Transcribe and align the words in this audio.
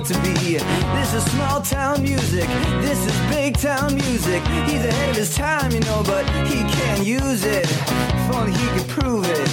what 0.00 0.08
to 0.08 0.20
be. 0.22 0.56
This 0.94 1.14
is 1.14 1.24
small 1.32 1.60
town 1.60 2.02
music. 2.02 2.46
This 2.80 3.04
is 3.06 3.30
big 3.30 3.56
town 3.58 3.94
music. 3.94 4.42
He's 4.66 4.84
ahead 4.84 5.10
of 5.10 5.16
his 5.16 5.34
time, 5.34 5.72
you 5.72 5.80
know, 5.80 6.02
but 6.06 6.24
he 6.46 6.62
can't 6.72 7.04
use 7.04 7.44
it. 7.44 7.66
If 7.70 8.34
only 8.34 8.52
he 8.52 8.66
could 8.68 8.88
prove 8.88 9.24
it. 9.26 9.48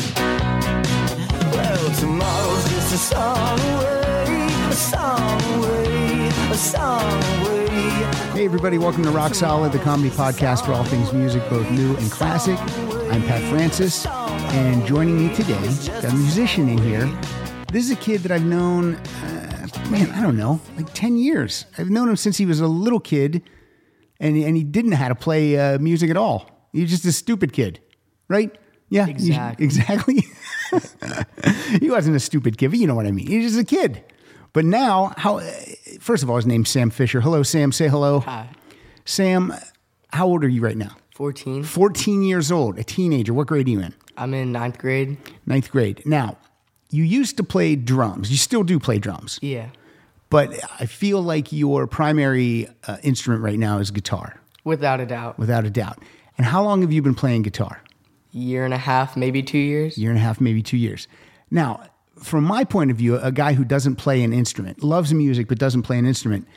Well, 1.51 1.95
tomorrow's 1.95 2.69
just 2.69 2.93
a 2.93 2.97
song 2.97 3.59
away, 3.59 4.47
a 4.69 4.73
song 4.73 5.41
away, 5.55 6.27
a 6.27 6.55
song 6.55 7.23
away. 7.41 7.67
Hey, 8.33 8.45
everybody, 8.45 8.77
welcome 8.77 9.03
to 9.03 9.11
Rock 9.11 9.35
Solid, 9.35 9.73
the 9.73 9.79
comedy 9.79 10.11
podcast 10.11 10.65
for 10.65 10.73
all 10.73 10.85
things 10.85 11.11
music, 11.11 11.43
both 11.49 11.69
new 11.71 11.95
and 11.97 12.11
classic. 12.11 12.57
I'm 13.11 13.23
Pat 13.23 13.41
Francis, 13.49 14.05
and 14.05 14.85
joining 14.85 15.27
me 15.27 15.35
today, 15.35 15.61
got 15.87 16.05
a 16.05 16.13
musician 16.13 16.69
in 16.69 16.77
here. 16.77 17.09
This 17.69 17.83
is 17.83 17.91
a 17.91 17.97
kid 17.97 18.21
that 18.21 18.31
I've 18.31 18.45
known, 18.45 18.95
uh, 18.95 19.36
man, 19.89 20.11
I 20.11 20.21
don't 20.21 20.37
know, 20.37 20.59
like 20.75 20.93
10 20.93 21.17
years. 21.17 21.65
I've 21.77 21.89
known 21.89 22.09
him 22.09 22.15
since 22.15 22.37
he 22.37 22.45
was 22.45 22.59
a 22.59 22.67
little 22.67 22.99
kid, 22.99 23.43
and, 24.19 24.35
and 24.37 24.55
he 24.57 24.63
didn't 24.63 24.91
know 24.91 24.97
how 24.97 25.07
to 25.09 25.15
play 25.15 25.57
uh, 25.57 25.79
music 25.79 26.09
at 26.09 26.17
all. 26.17 26.69
He 26.73 26.81
was 26.81 26.89
just 26.91 27.05
a 27.05 27.11
stupid 27.11 27.53
kid, 27.53 27.79
right? 28.27 28.55
Yeah, 28.89 29.07
you- 29.07 29.13
Exactly. 29.13 29.65
exactly. 29.65 30.23
he 31.79 31.89
wasn't 31.89 32.15
a 32.15 32.19
stupid 32.19 32.57
kid, 32.57 32.69
but 32.71 32.79
you 32.79 32.87
know 32.87 32.95
what 32.95 33.05
I 33.05 33.11
mean. 33.11 33.27
He 33.27 33.37
was 33.37 33.47
just 33.53 33.59
a 33.59 33.63
kid. 33.65 34.03
But 34.53 34.65
now, 34.65 35.13
how? 35.17 35.39
First 35.99 36.23
of 36.23 36.29
all, 36.29 36.35
his 36.37 36.45
name's 36.45 36.69
Sam 36.69 36.89
Fisher. 36.89 37.21
Hello, 37.21 37.43
Sam. 37.43 37.71
Say 37.71 37.87
hello. 37.89 38.21
Hi. 38.21 38.49
Sam, 39.05 39.53
how 40.11 40.27
old 40.27 40.43
are 40.43 40.47
you 40.49 40.61
right 40.61 40.77
now? 40.77 40.95
14. 41.11 41.63
14 41.63 42.23
years 42.23 42.51
old, 42.51 42.77
a 42.79 42.83
teenager. 42.83 43.33
What 43.33 43.47
grade 43.47 43.67
are 43.67 43.71
you 43.71 43.79
in? 43.81 43.93
I'm 44.17 44.33
in 44.33 44.51
ninth 44.51 44.77
grade. 44.77 45.17
Ninth 45.45 45.69
grade. 45.71 46.01
Now, 46.05 46.37
you 46.89 47.03
used 47.03 47.37
to 47.37 47.43
play 47.43 47.75
drums. 47.75 48.31
You 48.31 48.37
still 48.37 48.63
do 48.63 48.79
play 48.79 48.99
drums, 48.99 49.39
Yeah. 49.41 49.69
but 50.29 50.53
I 50.79 50.85
feel 50.85 51.21
like 51.21 51.51
your 51.51 51.87
primary 51.87 52.67
uh, 52.87 52.97
instrument 53.03 53.43
right 53.43 53.59
now 53.59 53.79
is 53.79 53.91
guitar, 53.91 54.39
Without 54.63 54.99
a 54.99 55.05
doubt. 55.05 55.37
without 55.39 55.65
a 55.65 55.69
doubt. 55.69 55.99
And 56.37 56.45
how 56.45 56.63
long 56.63 56.81
have 56.81 56.91
you 56.93 57.01
been 57.01 57.15
playing 57.15 57.41
guitar? 57.43 57.81
Year 58.31 58.63
and 58.65 58.73
a 58.73 58.77
half, 58.77 59.17
maybe 59.17 59.41
two 59.43 59.57
years. 59.57 59.97
year 59.97 60.09
and 60.11 60.19
a 60.19 60.21
half, 60.21 60.39
maybe 60.39 60.61
two 60.61 60.77
years. 60.77 61.07
Now, 61.49 61.81
from 62.21 62.43
my 62.43 62.63
point 62.63 62.91
of 62.91 62.97
view, 62.97 63.17
a 63.17 63.31
guy 63.31 63.53
who 63.53 63.63
doesn't 63.63 63.95
play 63.95 64.23
an 64.23 64.33
instrument, 64.33 64.83
loves 64.83 65.13
music 65.13 65.47
but 65.47 65.57
doesn't 65.57 65.83
play 65.83 65.97
an 65.97 66.05
instrument, 66.05 66.47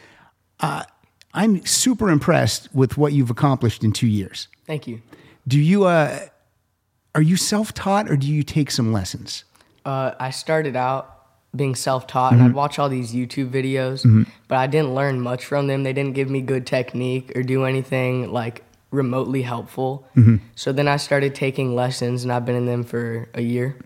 uh, 0.61 0.85
I'm 1.33 1.65
super 1.65 2.11
impressed 2.11 2.69
with 2.75 2.97
what 2.99 3.13
you've 3.13 3.31
accomplished 3.31 3.85
in 3.85 3.93
two 3.93 4.07
years. 4.09 4.49
Thank 4.67 4.87
you. 4.87 5.01
Do 5.47 5.59
you, 5.61 5.85
uh, 5.85 6.19
are 7.15 7.23
you 7.23 7.37
self-taught 7.37 8.11
or 8.11 8.17
do 8.17 8.27
you 8.27 8.43
take 8.43 8.71
some 8.71 8.93
lessons? 8.93 9.45
Uh, 9.85 10.13
I 10.19 10.31
started 10.31 10.77
out 10.77 11.17
being 11.57 11.75
self 11.75 12.07
taught 12.07 12.33
Mm-hmm. 12.33 12.43
and 12.43 12.51
I'd 12.51 12.55
watch 12.55 12.79
all 12.79 12.89
these 12.89 13.13
YouTube 13.13 13.51
videos, 13.51 14.27
but 14.49 14.59
I 14.59 14.67
didn't 14.67 14.95
learn 14.95 15.21
much 15.21 15.45
from 15.45 15.67
them. 15.67 15.83
They 15.83 15.93
didn't 15.93 16.15
give 16.15 16.31
me 16.31 16.41
good 16.43 16.67
technique 16.67 17.33
or 17.35 17.43
do 17.43 17.65
anything 17.65 18.33
like 18.33 18.63
remotely 18.91 19.43
helpful. 19.43 20.07
Mm-hmm. 20.17 20.37
So 20.55 20.73
then 20.73 20.89
I 20.89 20.97
started 20.97 21.35
taking 21.35 21.75
lessons 21.75 22.23
and 22.23 22.33
I've 22.33 22.45
been 22.45 22.57
in 22.57 22.67
them 22.67 22.85
for 22.85 23.29
a 23.35 23.43
year. 23.43 23.77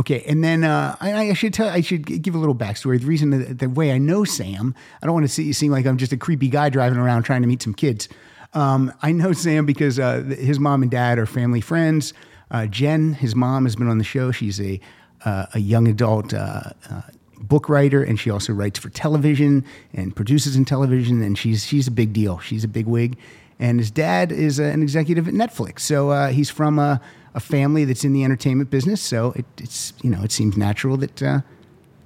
Okay, 0.00 0.22
and 0.28 0.44
then 0.44 0.62
uh, 0.62 0.94
I, 1.00 1.30
I 1.30 1.32
should 1.32 1.52
tell. 1.52 1.68
I 1.68 1.80
should 1.80 2.06
give 2.22 2.36
a 2.36 2.38
little 2.38 2.54
backstory. 2.54 3.00
The 3.00 3.06
reason, 3.06 3.30
that, 3.30 3.58
the 3.58 3.68
way 3.68 3.90
I 3.90 3.98
know 3.98 4.22
Sam, 4.22 4.72
I 5.02 5.06
don't 5.06 5.12
want 5.12 5.24
to 5.24 5.32
see, 5.32 5.52
seem 5.52 5.72
like 5.72 5.86
I'm 5.86 5.96
just 5.96 6.12
a 6.12 6.16
creepy 6.16 6.48
guy 6.48 6.68
driving 6.68 6.98
around 7.00 7.24
trying 7.24 7.42
to 7.42 7.48
meet 7.48 7.62
some 7.62 7.74
kids. 7.74 8.08
Um, 8.54 8.92
I 9.02 9.10
know 9.10 9.32
Sam 9.32 9.66
because 9.66 9.98
uh, 9.98 10.22
his 10.38 10.60
mom 10.60 10.82
and 10.82 10.90
dad 10.90 11.18
are 11.18 11.26
family 11.26 11.60
friends. 11.60 12.14
Uh, 12.52 12.66
Jen, 12.66 13.14
his 13.14 13.34
mom, 13.34 13.64
has 13.64 13.74
been 13.74 13.88
on 13.88 13.98
the 13.98 14.04
show. 14.04 14.30
She's 14.30 14.60
a 14.60 14.80
a 15.24 15.58
young 15.58 15.88
adult 15.88 16.32
uh, 16.32 16.62
uh, 16.90 17.02
book 17.40 17.68
writer, 17.68 18.02
and 18.02 18.18
she 18.18 18.30
also 18.30 18.52
writes 18.52 18.78
for 18.78 18.90
television 18.90 19.64
and 19.92 20.14
produces 20.14 20.56
in 20.56 20.64
television. 20.64 21.22
And 21.22 21.36
she's 21.38 21.64
she's 21.64 21.88
a 21.88 21.90
big 21.90 22.12
deal. 22.12 22.38
She's 22.38 22.64
a 22.64 22.68
big 22.68 22.86
wig. 22.86 23.16
And 23.60 23.80
his 23.80 23.90
dad 23.90 24.30
is 24.30 24.60
uh, 24.60 24.64
an 24.64 24.82
executive 24.82 25.26
at 25.26 25.34
Netflix, 25.34 25.80
so 25.80 26.10
uh, 26.10 26.28
he's 26.28 26.48
from 26.48 26.78
a, 26.78 27.00
a 27.34 27.40
family 27.40 27.84
that's 27.84 28.04
in 28.04 28.12
the 28.12 28.22
entertainment 28.22 28.70
business. 28.70 29.00
So 29.00 29.32
it, 29.32 29.46
it's 29.58 29.92
you 30.02 30.10
know 30.10 30.22
it 30.22 30.30
seems 30.30 30.56
natural 30.56 30.96
that 30.98 31.22
uh, 31.22 31.40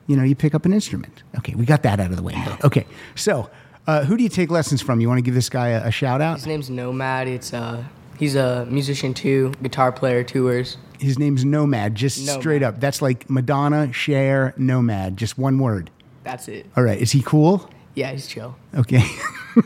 you 0.06 0.16
know 0.16 0.22
you 0.22 0.34
pick 0.34 0.54
up 0.54 0.64
an 0.64 0.72
instrument. 0.72 1.22
Okay, 1.38 1.54
we 1.54 1.66
got 1.66 1.82
that 1.82 2.00
out 2.00 2.10
of 2.10 2.16
the 2.16 2.22
way. 2.22 2.34
Okay, 2.64 2.86
so 3.16 3.50
uh, 3.86 4.04
who 4.04 4.16
do 4.16 4.22
you 4.22 4.28
take 4.28 4.50
lessons 4.50 4.80
from? 4.80 5.00
You 5.00 5.08
want 5.08 5.18
to 5.18 5.22
give 5.22 5.34
this 5.34 5.50
guy 5.50 5.70
a, 5.70 5.88
a 5.88 5.90
shout 5.90 6.22
out? 6.22 6.36
His 6.36 6.46
name's 6.46 6.70
Nomad. 6.70 7.28
It's 7.28 7.52
uh, 7.52 7.84
he's 8.22 8.36
a 8.36 8.64
musician 8.66 9.12
too, 9.12 9.52
guitar 9.62 9.90
player, 9.90 10.22
tours. 10.22 10.76
His 11.00 11.18
name's 11.18 11.44
Nomad, 11.44 11.96
just 11.96 12.24
Nomad. 12.24 12.40
straight 12.40 12.62
up. 12.62 12.78
That's 12.78 13.02
like 13.02 13.28
Madonna, 13.28 13.92
Cher, 13.92 14.54
Nomad, 14.56 15.16
just 15.16 15.36
one 15.36 15.58
word. 15.58 15.90
That's 16.22 16.46
it. 16.46 16.66
All 16.76 16.84
right, 16.84 16.98
is 17.00 17.10
he 17.10 17.20
cool? 17.22 17.68
Yeah, 17.94 18.12
he's 18.12 18.28
chill. 18.28 18.54
Okay. 18.76 19.02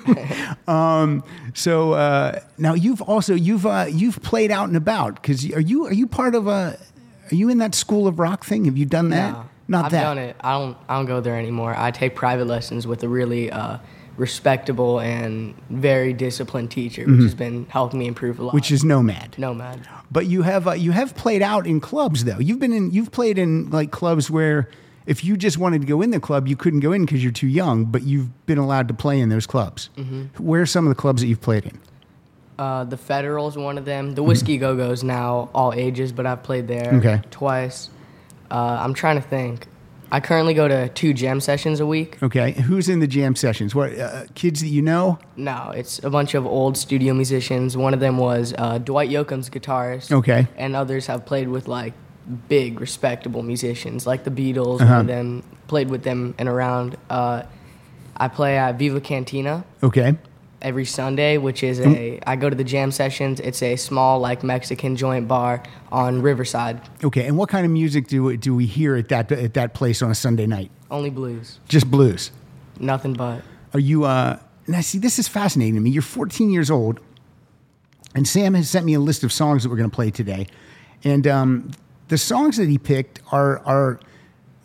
um, 0.66 1.22
so 1.52 1.92
uh, 1.92 2.40
now 2.56 2.72
you've 2.72 3.02
also 3.02 3.34
you've 3.34 3.66
uh, 3.66 3.86
you've 3.90 4.22
played 4.22 4.50
out 4.50 4.68
and 4.68 4.76
about 4.76 5.16
because 5.16 5.44
are 5.52 5.60
you 5.60 5.84
are 5.84 5.92
you 5.92 6.06
part 6.06 6.34
of 6.34 6.46
a 6.46 6.78
are 7.30 7.34
you 7.34 7.50
in 7.50 7.58
that 7.58 7.74
school 7.74 8.06
of 8.06 8.18
rock 8.18 8.44
thing? 8.44 8.64
Have 8.64 8.78
you 8.78 8.86
done 8.86 9.10
that? 9.10 9.32
No, 9.34 9.44
Not 9.68 9.84
I've 9.86 9.90
that. 9.92 10.02
done 10.02 10.18
it. 10.18 10.36
I 10.40 10.58
don't. 10.58 10.76
I 10.88 10.96
don't 10.96 11.06
go 11.06 11.20
there 11.20 11.36
anymore. 11.38 11.74
I 11.76 11.90
take 11.90 12.14
private 12.14 12.46
lessons 12.46 12.86
with 12.86 13.02
a 13.04 13.08
really 13.08 13.50
uh, 13.52 13.78
respectable 14.16 15.00
and 15.00 15.54
very 15.70 16.12
disciplined 16.12 16.70
teacher, 16.70 17.04
which 17.06 17.22
has 17.22 17.34
been 17.34 17.66
helping 17.68 17.98
me 17.98 18.06
improve 18.06 18.38
a 18.38 18.42
lot. 18.42 18.48
Mm-hmm. 18.50 18.56
Which 18.56 18.70
is 18.72 18.84
Nomad. 18.84 19.38
Nomad. 19.38 19.86
But 20.10 20.26
you 20.26 20.42
have 20.42 20.66
uh, 20.68 20.72
you 20.72 20.92
have 20.92 21.14
played 21.16 21.42
out 21.42 21.66
in 21.66 21.80
clubs 21.80 22.24
though. 22.24 22.38
You've 22.38 22.58
been 22.58 22.72
in 22.72 22.90
you've 22.90 23.10
played 23.12 23.38
in 23.38 23.70
like 23.70 23.90
clubs 23.90 24.30
where 24.30 24.68
if 25.06 25.24
you 25.24 25.36
just 25.36 25.58
wanted 25.58 25.82
to 25.82 25.86
go 25.86 26.02
in 26.02 26.10
the 26.10 26.20
club, 26.20 26.48
you 26.48 26.56
couldn't 26.56 26.80
go 26.80 26.92
in 26.92 27.04
because 27.04 27.22
you're 27.22 27.32
too 27.32 27.46
young. 27.48 27.84
But 27.84 28.02
you've 28.02 28.46
been 28.46 28.58
allowed 28.58 28.88
to 28.88 28.94
play 28.94 29.20
in 29.20 29.28
those 29.28 29.46
clubs. 29.46 29.90
Mm-hmm. 29.96 30.42
Where 30.42 30.62
are 30.62 30.66
some 30.66 30.86
of 30.86 30.88
the 30.88 31.00
clubs 31.00 31.22
that 31.22 31.28
you've 31.28 31.40
played 31.40 31.64
in? 31.66 31.78
Uh, 32.58 32.84
the 32.84 32.96
Federal's 32.96 33.56
one 33.58 33.76
of 33.76 33.84
them. 33.84 34.14
The 34.14 34.22
Whiskey 34.22 34.56
Go 34.56 34.74
Go's 34.76 35.04
now 35.04 35.50
all 35.54 35.74
ages, 35.74 36.10
but 36.12 36.24
I've 36.24 36.42
played 36.42 36.66
there 36.68 36.94
Okay. 36.94 37.20
twice. 37.30 37.90
Uh, 38.50 38.78
I'm 38.80 38.94
trying 38.94 39.16
to 39.16 39.28
think. 39.28 39.66
I 40.10 40.20
currently 40.20 40.54
go 40.54 40.68
to 40.68 40.88
two 40.90 41.12
jam 41.12 41.40
sessions 41.40 41.80
a 41.80 41.86
week. 41.86 42.22
Okay, 42.22 42.52
who's 42.52 42.88
in 42.88 43.00
the 43.00 43.06
jam 43.06 43.34
sessions? 43.34 43.74
What 43.74 43.98
uh, 43.98 44.24
kids 44.34 44.60
that 44.60 44.68
you 44.68 44.82
know? 44.82 45.18
No, 45.36 45.72
it's 45.74 46.02
a 46.04 46.10
bunch 46.10 46.34
of 46.34 46.46
old 46.46 46.76
studio 46.76 47.12
musicians. 47.12 47.76
One 47.76 47.92
of 47.92 48.00
them 48.00 48.16
was 48.18 48.54
uh, 48.56 48.78
Dwight 48.78 49.10
Yoakam's 49.10 49.50
guitarist. 49.50 50.12
Okay. 50.12 50.46
And 50.56 50.76
others 50.76 51.06
have 51.06 51.26
played 51.26 51.48
with 51.48 51.66
like 51.66 51.94
big, 52.48 52.80
respectable 52.80 53.42
musicians, 53.42 54.06
like 54.06 54.24
the 54.24 54.30
Beatles. 54.30 54.80
Uh-huh. 54.80 54.92
One 54.92 55.00
of 55.00 55.06
them 55.06 55.42
played 55.66 55.90
with 55.90 56.04
them 56.04 56.34
and 56.38 56.48
around. 56.48 56.96
Uh, 57.10 57.42
I 58.16 58.28
play 58.28 58.56
at 58.56 58.78
Viva 58.78 59.00
Cantina 59.00 59.64
Okay, 59.82 60.16
every 60.66 60.84
Sunday, 60.84 61.38
which 61.38 61.62
is 61.62 61.80
a. 61.80 62.18
I 62.26 62.34
go 62.36 62.50
to 62.50 62.56
the 62.56 62.64
jam 62.64 62.90
sessions. 62.90 63.38
It's 63.40 63.62
a 63.62 63.76
small 63.76 64.18
like 64.18 64.42
Mexican 64.42 64.96
joint 64.96 65.28
bar 65.28 65.62
on 65.92 66.20
Riverside. 66.20 66.80
okay. 67.04 67.26
And 67.26 67.38
what 67.38 67.48
kind 67.48 67.64
of 67.64 67.70
music 67.72 68.08
do 68.08 68.36
do 68.36 68.54
we 68.54 68.66
hear 68.66 68.96
at 68.96 69.08
that 69.08 69.30
at 69.32 69.54
that 69.54 69.72
place 69.74 70.02
on 70.02 70.10
a 70.10 70.14
Sunday 70.14 70.46
night? 70.46 70.70
Only 70.90 71.10
blues, 71.10 71.60
Just 71.68 71.90
blues. 71.90 72.32
nothing 72.80 73.14
but. 73.14 73.42
Are 73.72 73.80
you? 73.80 74.04
Uh, 74.04 74.38
now, 74.66 74.80
see, 74.80 74.98
this 74.98 75.18
is 75.20 75.28
fascinating 75.28 75.76
to 75.76 75.80
me. 75.80 75.90
You're 75.90 76.02
14 76.02 76.50
years 76.50 76.70
old, 76.72 76.98
and 78.16 78.26
Sam 78.26 78.54
has 78.54 78.68
sent 78.68 78.84
me 78.84 78.94
a 78.94 79.00
list 79.00 79.22
of 79.22 79.32
songs 79.32 79.62
that 79.62 79.68
we're 79.68 79.76
going 79.76 79.90
to 79.90 79.94
play 79.94 80.10
today, 80.10 80.48
and 81.04 81.26
um, 81.28 81.70
the 82.08 82.18
songs 82.18 82.56
that 82.56 82.68
he 82.68 82.76
picked 82.78 83.20
are 83.30 83.60
are 83.60 84.00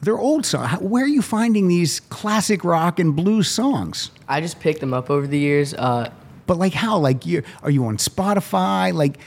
they're 0.02 0.18
old 0.18 0.46
songs. 0.46 0.68
How- 0.68 0.78
Where 0.80 1.04
are 1.04 1.08
you 1.08 1.22
finding 1.22 1.68
these 1.68 2.00
classic 2.00 2.64
rock 2.64 3.00
and 3.00 3.16
blues 3.16 3.50
songs? 3.50 4.12
I 4.28 4.42
just 4.42 4.60
picked 4.60 4.80
them 4.80 4.94
up 4.94 5.10
over 5.10 5.28
the 5.28 5.38
years. 5.40 5.74
Uh, 5.74 6.10
But 6.48 6.58
like 6.58 6.74
how? 6.74 6.98
Like 6.98 7.26
you 7.26 7.44
are 7.64 7.70
you 7.72 7.86
on 7.86 7.98
Spotify? 7.98 8.94
Like 8.94 9.20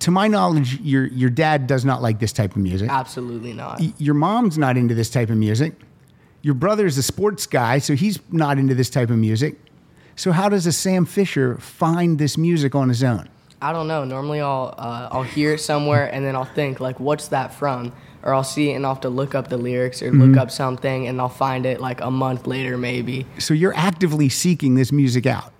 to 0.00 0.10
my 0.10 0.28
knowledge, 0.28 0.80
your 0.80 1.06
your 1.06 1.30
dad 1.30 1.66
does 1.66 1.84
not 1.84 2.02
like 2.02 2.18
this 2.18 2.32
type 2.32 2.50
of 2.56 2.62
music. 2.62 2.90
absolutely 2.90 3.52
not. 3.52 3.80
Your 4.00 4.14
mom's 4.14 4.58
not 4.58 4.76
into 4.76 4.94
this 4.94 5.08
type 5.10 5.30
of 5.30 5.36
music. 5.36 5.74
Your 6.42 6.54
brother's 6.54 6.98
a 6.98 7.02
sports 7.02 7.46
guy, 7.46 7.78
so 7.78 7.94
he's 7.94 8.18
not 8.30 8.58
into 8.58 8.74
this 8.74 8.90
type 8.90 9.08
of 9.08 9.16
music. 9.16 9.58
So 10.16 10.30
how 10.32 10.48
does 10.50 10.66
a 10.66 10.72
Sam 10.72 11.06
Fisher 11.06 11.56
find 11.56 12.18
this 12.18 12.36
music 12.36 12.74
on 12.74 12.88
his 12.90 13.02
own? 13.02 13.28
I 13.62 13.72
don't 13.72 13.88
know. 13.88 14.04
Normally, 14.04 14.40
I'll 14.42 14.74
uh, 14.76 15.08
I'll 15.10 15.22
hear 15.22 15.54
it 15.54 15.60
somewhere 15.60 16.12
and 16.12 16.22
then 16.24 16.36
I'll 16.36 16.44
think 16.54 16.80
like, 16.80 17.00
"What's 17.00 17.28
that 17.28 17.54
from?" 17.54 17.92
Or 18.24 18.32
I'll 18.34 18.42
see 18.42 18.70
it 18.70 18.74
and 18.74 18.84
I'll 18.86 18.94
have 18.94 19.02
to 19.02 19.10
look 19.10 19.34
up 19.34 19.48
the 19.48 19.56
lyrics 19.58 20.00
or 20.02 20.10
Mm-hmm. 20.10 20.22
look 20.32 20.36
up 20.38 20.50
something 20.50 21.06
and 21.06 21.20
I'll 21.20 21.28
find 21.28 21.66
it 21.66 21.78
like 21.80 22.00
a 22.00 22.10
month 22.10 22.46
later, 22.46 22.76
maybe. 22.78 23.26
So 23.38 23.52
you're 23.54 23.76
actively 23.76 24.28
seeking 24.30 24.74
this 24.76 24.90
music 24.90 25.26
out 25.26 25.52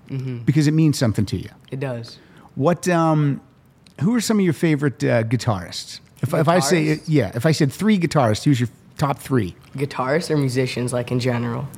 because 0.46 0.66
it 0.66 0.72
means 0.72 0.99
something 0.99 1.26
to 1.26 1.37
you. 1.37 1.50
It 1.70 1.78
does. 1.81 2.19
What? 2.55 2.88
Um, 2.88 3.40
who 4.00 4.14
are 4.16 4.20
some 4.20 4.38
of 4.38 4.44
your 4.44 4.55
favorite 4.55 5.05
uh, 5.05 5.25
guitarists? 5.25 6.00
If, 6.22 6.32
if 6.34 6.49
I 6.49 6.58
say 6.61 7.00
yeah, 7.06 7.32
if 7.34 7.44
I 7.46 7.52
said 7.52 7.70
three 7.72 7.99
guitarists, 7.99 8.44
who's 8.44 8.58
your 8.61 8.70
top 8.96 9.19
three? 9.19 9.55
Guitarists 9.76 10.31
or 10.31 10.37
musicians, 10.38 10.93
like 10.93 11.12
in 11.12 11.20
general. 11.20 11.69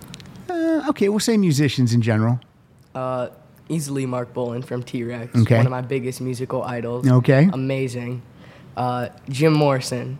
Uh, 0.49 0.85
okay, 0.91 1.09
we'll 1.09 1.19
say 1.19 1.37
musicians 1.37 1.93
in 1.93 2.01
general. 2.01 2.39
Uh, 2.95 3.29
easily 3.69 4.07
Marc 4.07 4.33
Bolan 4.33 4.63
from 4.63 4.83
T 4.85 5.03
Rex. 5.03 5.35
Okay. 5.35 5.57
One 5.57 5.67
of 5.67 5.73
my 5.73 5.81
biggest 5.81 6.21
musical 6.21 6.63
idols. 6.63 7.09
Okay. 7.09 7.49
Amazing. 7.53 8.23
Uh, 8.77 9.09
Jim 9.29 9.53
Morrison. 9.53 10.19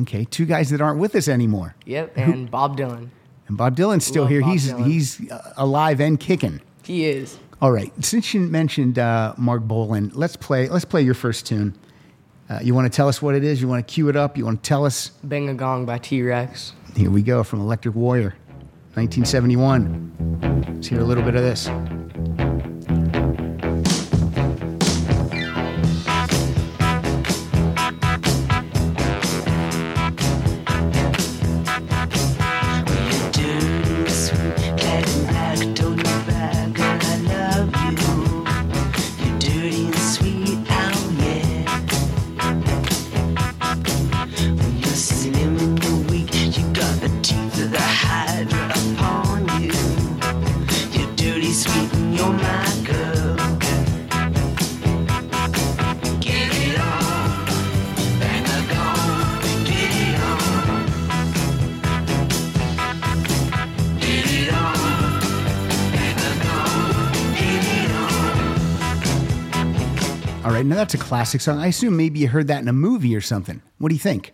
Okay, 0.00 0.24
two 0.24 0.44
guys 0.46 0.70
that 0.70 0.80
aren't 0.80 0.98
with 1.00 1.14
us 1.14 1.28
anymore. 1.28 1.74
Yep. 1.86 2.16
And 2.16 2.50
Bob 2.50 2.76
Dylan. 2.76 3.08
And 3.48 3.56
Bob 3.56 3.76
Dylan's 3.76 4.04
still 4.04 4.24
Love 4.24 4.30
here. 4.30 4.40
Bob 4.42 4.50
he's 4.50 4.72
Dylan. 4.72 4.86
he's 4.86 5.30
uh, 5.30 5.52
alive 5.56 6.00
and 6.00 6.18
kicking. 6.20 6.60
He 6.84 7.06
is. 7.06 7.38
All 7.62 7.72
right. 7.72 7.92
Since 8.04 8.34
you 8.34 8.40
mentioned 8.40 8.98
uh, 8.98 9.34
Marc 9.38 9.62
Bolan, 9.62 10.10
let's 10.14 10.36
play. 10.36 10.68
Let's 10.68 10.84
play 10.84 11.02
your 11.02 11.14
first 11.14 11.46
tune. 11.46 11.74
Uh, 12.48 12.60
you 12.62 12.74
want 12.74 12.90
to 12.90 12.94
tell 12.94 13.08
us 13.08 13.20
what 13.22 13.34
it 13.34 13.42
is? 13.42 13.60
You 13.60 13.68
want 13.68 13.86
to 13.86 13.92
cue 13.92 14.08
it 14.08 14.16
up? 14.16 14.36
You 14.36 14.44
want 14.44 14.62
to 14.62 14.68
tell 14.68 14.84
us? 14.84 15.08
Bang 15.24 15.48
a 15.48 15.54
Gong 15.54 15.86
by 15.86 15.98
T 15.98 16.22
Rex. 16.22 16.74
Here 16.94 17.10
we 17.10 17.22
go 17.22 17.42
from 17.42 17.60
Electric 17.60 17.94
Warrior, 17.94 18.36
1971. 18.94 20.72
Let's 20.74 20.86
hear 20.86 21.00
a 21.00 21.04
little 21.04 21.24
bit 21.24 21.34
of 21.34 21.42
this. 21.42 21.68
All 70.46 70.52
right. 70.52 70.64
Now 70.64 70.76
that's 70.76 70.94
a 70.94 70.98
classic 70.98 71.40
song. 71.40 71.58
I 71.58 71.66
assume 71.66 71.96
maybe 71.96 72.20
you 72.20 72.28
heard 72.28 72.46
that 72.48 72.62
in 72.62 72.68
a 72.68 72.72
movie 72.72 73.16
or 73.16 73.20
something. 73.20 73.62
What 73.78 73.88
do 73.88 73.94
you 73.94 74.00
think? 74.00 74.30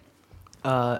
Uh, 0.63 0.99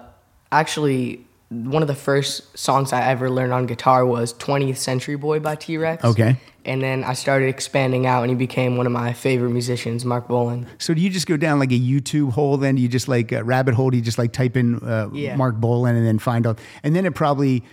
actually, 0.51 1.25
one 1.49 1.83
of 1.83 1.87
the 1.87 1.93
first 1.95 2.57
songs 2.57 2.91
I 2.91 3.03
ever 3.09 3.29
learned 3.29 3.53
on 3.53 3.67
guitar 3.67 4.05
was 4.05 4.33
20th 4.33 4.77
Century 4.77 5.15
Boy 5.15 5.39
by 5.39 5.55
T 5.55 5.77
Rex. 5.77 6.03
Okay. 6.03 6.37
And 6.65 6.81
then 6.81 7.03
I 7.03 7.13
started 7.13 7.47
expanding 7.49 8.05
out, 8.07 8.21
and 8.23 8.29
he 8.31 8.35
became 8.35 8.77
one 8.77 8.85
of 8.87 8.91
my 8.93 9.11
favorite 9.13 9.49
musicians, 9.51 10.03
Marc 10.05 10.27
Bolan. 10.29 10.65
So 10.79 10.93
do 10.93 11.01
you 11.01 11.09
just 11.09 11.27
go 11.27 11.35
down 11.37 11.59
like 11.59 11.71
a 11.71 11.79
YouTube 11.79 12.31
hole? 12.31 12.55
Then 12.57 12.75
do 12.75 12.81
you 12.81 12.87
just 12.87 13.07
like 13.09 13.31
a 13.33 13.43
rabbit 13.43 13.73
hole? 13.75 13.89
Do 13.91 13.97
you 13.97 14.03
just 14.03 14.17
like 14.17 14.31
type 14.31 14.55
in 14.57 14.79
uh, 14.79 15.09
Yeah. 15.13 15.35
Marc 15.35 15.57
Bolan 15.57 15.95
and 15.95 16.07
then 16.07 16.17
find 16.19 16.47
out, 16.47 16.59
and 16.81 16.95
then 16.95 17.05
it 17.05 17.13
probably 17.13 17.63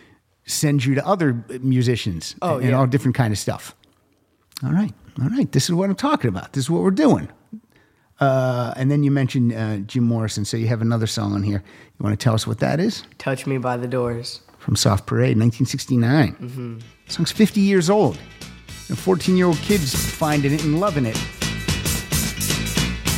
sends 0.45 0.85
you 0.85 0.97
to 0.97 1.07
other 1.07 1.45
musicians 1.61 2.35
Oh, 2.43 2.59
and, 2.59 2.71
yeah. 2.71 2.77
all 2.79 2.87
different 2.87 3.15
kind 3.15 3.33
of 3.33 3.39
stuff. 3.39 3.75
All 4.65 4.73
right, 4.73 4.93
all 5.21 5.29
right. 5.29 5.51
This 5.53 5.65
is 5.65 5.75
what 5.75 5.89
I'm 5.89 5.97
talking 5.97 6.29
about. 6.29 6.53
This 6.53 6.65
is 6.65 6.71
what 6.71 6.83
we're 6.83 6.91
doing. 6.91 7.29
Uh, 8.21 8.75
and 8.77 8.91
then 8.91 9.03
you 9.03 9.11
mentioned 9.11 9.53
uh, 9.53 9.79
Jim 9.79 10.05
Morrison, 10.05 10.45
so 10.45 10.57
you 10.57 10.67
have 10.67 10.83
another 10.83 11.07
song 11.07 11.33
on 11.33 11.43
here. 11.43 11.63
You 11.99 12.05
want 12.05 12.19
to 12.19 12.23
tell 12.23 12.35
us 12.35 12.47
what 12.47 12.59
that 12.59 12.79
is? 12.79 13.05
Touch 13.19 13.47
Me 13.47 13.57
by 13.57 13.77
the 13.79 13.89
Doors. 13.89 14.41
From 14.59 14.77
Soft 14.77 15.07
Parade, 15.07 15.39
1969. 15.39 16.35
Mm-hmm. 16.35 16.79
Song's 17.09 17.33
50 17.33 17.61
years 17.63 17.89
old. 17.89 18.19
And 18.89 18.99
14 18.99 19.37
year 19.37 19.47
old 19.47 19.57
kids 19.59 19.95
finding 19.95 20.53
it 20.53 20.63
and 20.65 20.81
loving 20.81 21.07
it. 21.07 21.19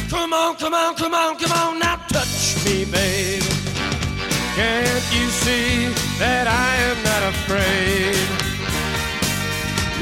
Come 0.08 0.32
on, 0.32 0.56
come 0.56 0.74
on, 0.74 0.94
come 0.94 1.14
on, 1.14 1.38
come 1.38 1.52
on, 1.52 1.78
now 1.78 1.96
touch 2.08 2.64
me, 2.64 2.84
baby. 2.84 3.44
Can't 4.54 5.14
you 5.14 5.26
see 5.28 5.88
that 6.18 6.46
I 6.46 6.76
am 6.76 7.02
not 7.02 7.22
afraid? 7.34 8.41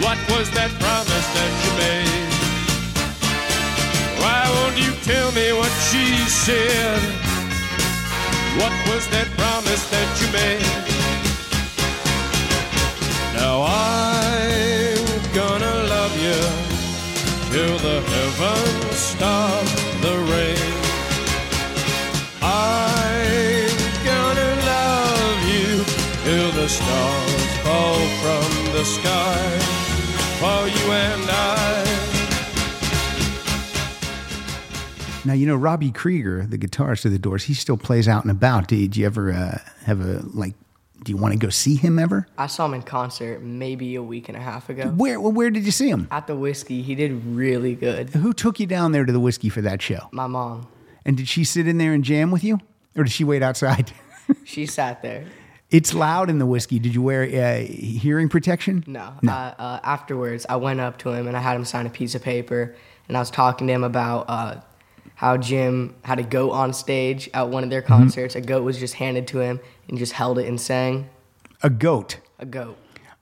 What 0.01 0.19
was 0.33 0.51
that 0.53 0.71
promise 0.81 1.29
that 1.37 1.53
you 1.65 1.73
made? 1.85 2.31
Why 4.23 4.43
won't 4.55 4.77
you 4.81 4.93
tell 5.05 5.31
me 5.33 5.53
what 5.53 5.73
she 5.89 6.05
said? 6.29 7.01
What 8.61 8.73
was 8.89 9.07
that 9.09 9.29
promise 9.37 9.85
that 9.91 10.09
you 10.21 10.29
made? 10.33 10.65
Now 13.35 13.63
I'm 13.63 14.20
Now, 35.27 35.35
you 35.35 35.47
know, 35.47 35.57
Robbie 35.57 35.91
Krieger, 35.91 36.47
the 36.47 36.57
guitarist 36.57 37.05
of 37.05 37.13
the 37.13 37.19
Doors, 37.19 37.45
he 37.45 37.53
still 37.55 37.77
plays 37.77 38.09
out 38.09 38.23
and 38.25 38.31
about. 38.31 38.69
Did 38.69 38.97
you 38.97 39.05
ever 39.05 39.31
uh, 39.33 39.59
have 39.85 40.01
a, 40.01 40.23
like, 40.33 40.55
do 41.05 41.13
you 41.13 41.19
want 41.19 41.33
to 41.35 41.39
go 41.39 41.51
see 41.51 41.77
him 41.77 41.99
ever? 41.99 42.27
I 42.39 42.47
saw 42.47 42.65
him 42.65 42.73
in 42.75 42.83
concert 42.83 43.43
maybe 43.43 43.95
a 43.97 44.03
week 44.03 44.29
and 44.31 44.37
a 44.37 44.41
half 44.41 44.71
ago. 44.71 44.89
Where, 44.89 45.21
well, 45.21 45.33
where 45.33 45.51
did 45.51 45.65
you 45.67 45.73
see 45.73 45.91
him? 45.91 46.09
At 46.11 46.27
the 46.27 46.35
Whiskey, 46.37 46.81
he 46.81 46.95
did 46.95 47.23
really 47.27 47.75
good. 47.75 48.11
Who 48.11 48.33
took 48.33 48.59
you 48.61 48.67
down 48.67 48.93
there 48.93 49.05
to 49.05 49.13
the 49.13 49.21
whiskey 49.21 49.51
for 49.51 49.61
that 49.61 49.83
show? 49.83 50.09
My 50.11 50.27
mom, 50.27 50.67
And 51.05 51.19
did 51.19 51.29
she 51.29 51.45
sit 51.45 51.69
in 51.69 51.77
there 51.77 51.93
and 51.93 52.03
jam 52.03 52.31
with 52.31 52.43
you? 52.43 52.59
Or 52.97 53.05
did 53.05 53.13
she 53.13 53.25
wait 53.25 53.43
outside? 53.43 53.93
she 54.45 54.65
sat 54.65 55.03
there. 55.03 55.27
it's 55.71 55.93
loud 55.93 56.31
in 56.31 56.39
the 56.39 56.47
whiskey. 56.47 56.79
Did 56.79 56.95
you 56.95 57.03
wear 57.03 57.23
uh, 57.25 57.59
hearing 57.61 58.31
protection? 58.31 58.85
No. 58.87 59.13
I, 59.29 59.55
uh, 59.59 59.81
afterwards, 59.85 60.47
I 60.49 60.57
went 60.57 60.81
up 60.81 60.97
to 61.01 61.11
him 61.11 61.29
and 61.29 61.37
I 61.37 61.41
had 61.41 61.57
him 61.57 61.65
sign 61.67 61.87
a 61.87 61.91
piece 61.91 62.15
of 62.15 62.23
paper, 62.23 62.75
and 63.07 63.17
I 63.19 63.21
was 63.21 63.31
talking 63.31 63.67
to 63.67 63.73
him 63.73 63.85
about 63.85 64.25
uh, 64.29 64.61
how 65.21 65.37
Jim 65.37 65.95
had 66.03 66.19
a 66.19 66.23
goat 66.23 66.53
on 66.53 66.73
stage 66.73 67.29
at 67.35 67.51
one 67.51 67.63
of 67.63 67.69
their 67.69 67.83
concerts. 67.83 68.35
A 68.37 68.41
goat 68.41 68.63
was 68.65 68.79
just 68.79 68.95
handed 68.95 69.27
to 69.29 69.41
him 69.41 69.61
and 69.87 69.99
just 69.99 70.13
held 70.15 70.39
it 70.39 70.47
and 70.49 70.59
sang. 70.59 71.11
A 71.63 71.69
goat. 71.69 72.17
A 72.39 72.47
goat. 72.47 72.79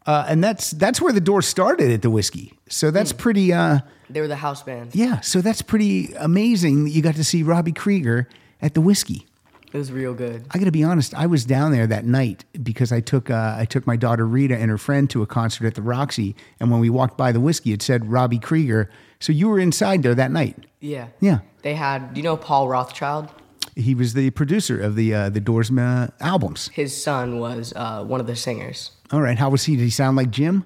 Uh, 0.06 0.24
and 0.28 0.42
that's 0.44 0.70
that's 0.70 1.00
where 1.00 1.12
the 1.12 1.20
door 1.20 1.42
started 1.42 1.90
at 1.90 2.02
the 2.02 2.08
whiskey. 2.08 2.52
So 2.68 2.92
that's 2.92 3.12
pretty. 3.12 3.52
Uh, 3.52 3.80
They 4.08 4.20
were 4.20 4.28
the 4.28 4.36
house 4.36 4.62
band. 4.62 4.94
yeah. 4.94 5.18
So 5.22 5.40
that's 5.40 5.60
pretty 5.60 6.14
amazing 6.14 6.84
that 6.84 6.90
you 6.90 7.02
got 7.02 7.16
to 7.16 7.24
see 7.24 7.42
Robbie 7.42 7.72
Krieger 7.72 8.28
at 8.62 8.74
the 8.74 8.80
whiskey. 8.80 9.26
It 9.72 9.76
was 9.76 9.90
real 9.90 10.14
good. 10.14 10.46
I 10.52 10.58
got 10.58 10.64
to 10.66 10.70
be 10.70 10.84
honest. 10.84 11.14
I 11.14 11.26
was 11.26 11.44
down 11.44 11.72
there 11.72 11.86
that 11.88 12.04
night 12.04 12.44
because 12.62 12.92
I 12.92 13.00
took 13.00 13.28
uh, 13.28 13.56
I 13.58 13.64
took 13.64 13.88
my 13.88 13.96
daughter 13.96 14.24
Rita 14.24 14.56
and 14.56 14.70
her 14.70 14.78
friend 14.78 15.10
to 15.10 15.22
a 15.22 15.26
concert 15.26 15.66
at 15.66 15.74
the 15.74 15.82
Roxy, 15.82 16.36
and 16.60 16.70
when 16.70 16.78
we 16.80 16.90
walked 16.90 17.18
by 17.18 17.32
the 17.32 17.40
whiskey, 17.40 17.72
it 17.72 17.82
said 17.82 18.08
Robbie 18.08 18.38
Krieger. 18.38 18.88
So 19.18 19.32
you 19.32 19.48
were 19.48 19.58
inside 19.58 20.04
there 20.04 20.14
that 20.14 20.30
night. 20.30 20.56
Yeah. 20.80 21.08
Yeah, 21.20 21.40
They 21.68 21.74
had, 21.74 22.14
do 22.14 22.18
you 22.18 22.24
know 22.24 22.38
Paul 22.38 22.66
Rothchild? 22.66 23.28
he 23.76 23.94
was 23.94 24.14
the 24.14 24.30
producer 24.30 24.80
of 24.80 24.96
the 24.96 25.12
uh, 25.14 25.28
the 25.28 25.38
Doors 25.40 25.70
uh, 25.70 26.08
albums. 26.18 26.68
His 26.72 26.90
son 27.00 27.38
was 27.40 27.74
uh, 27.76 28.02
one 28.04 28.20
of 28.20 28.26
the 28.26 28.36
singers, 28.36 28.92
All 29.12 29.20
right, 29.20 29.38
how 29.38 29.50
was 29.50 29.64
he? 29.64 29.76
Did 29.76 29.82
he 29.84 29.90
sound 29.90 30.16
like 30.16 30.30
Jim? 30.30 30.64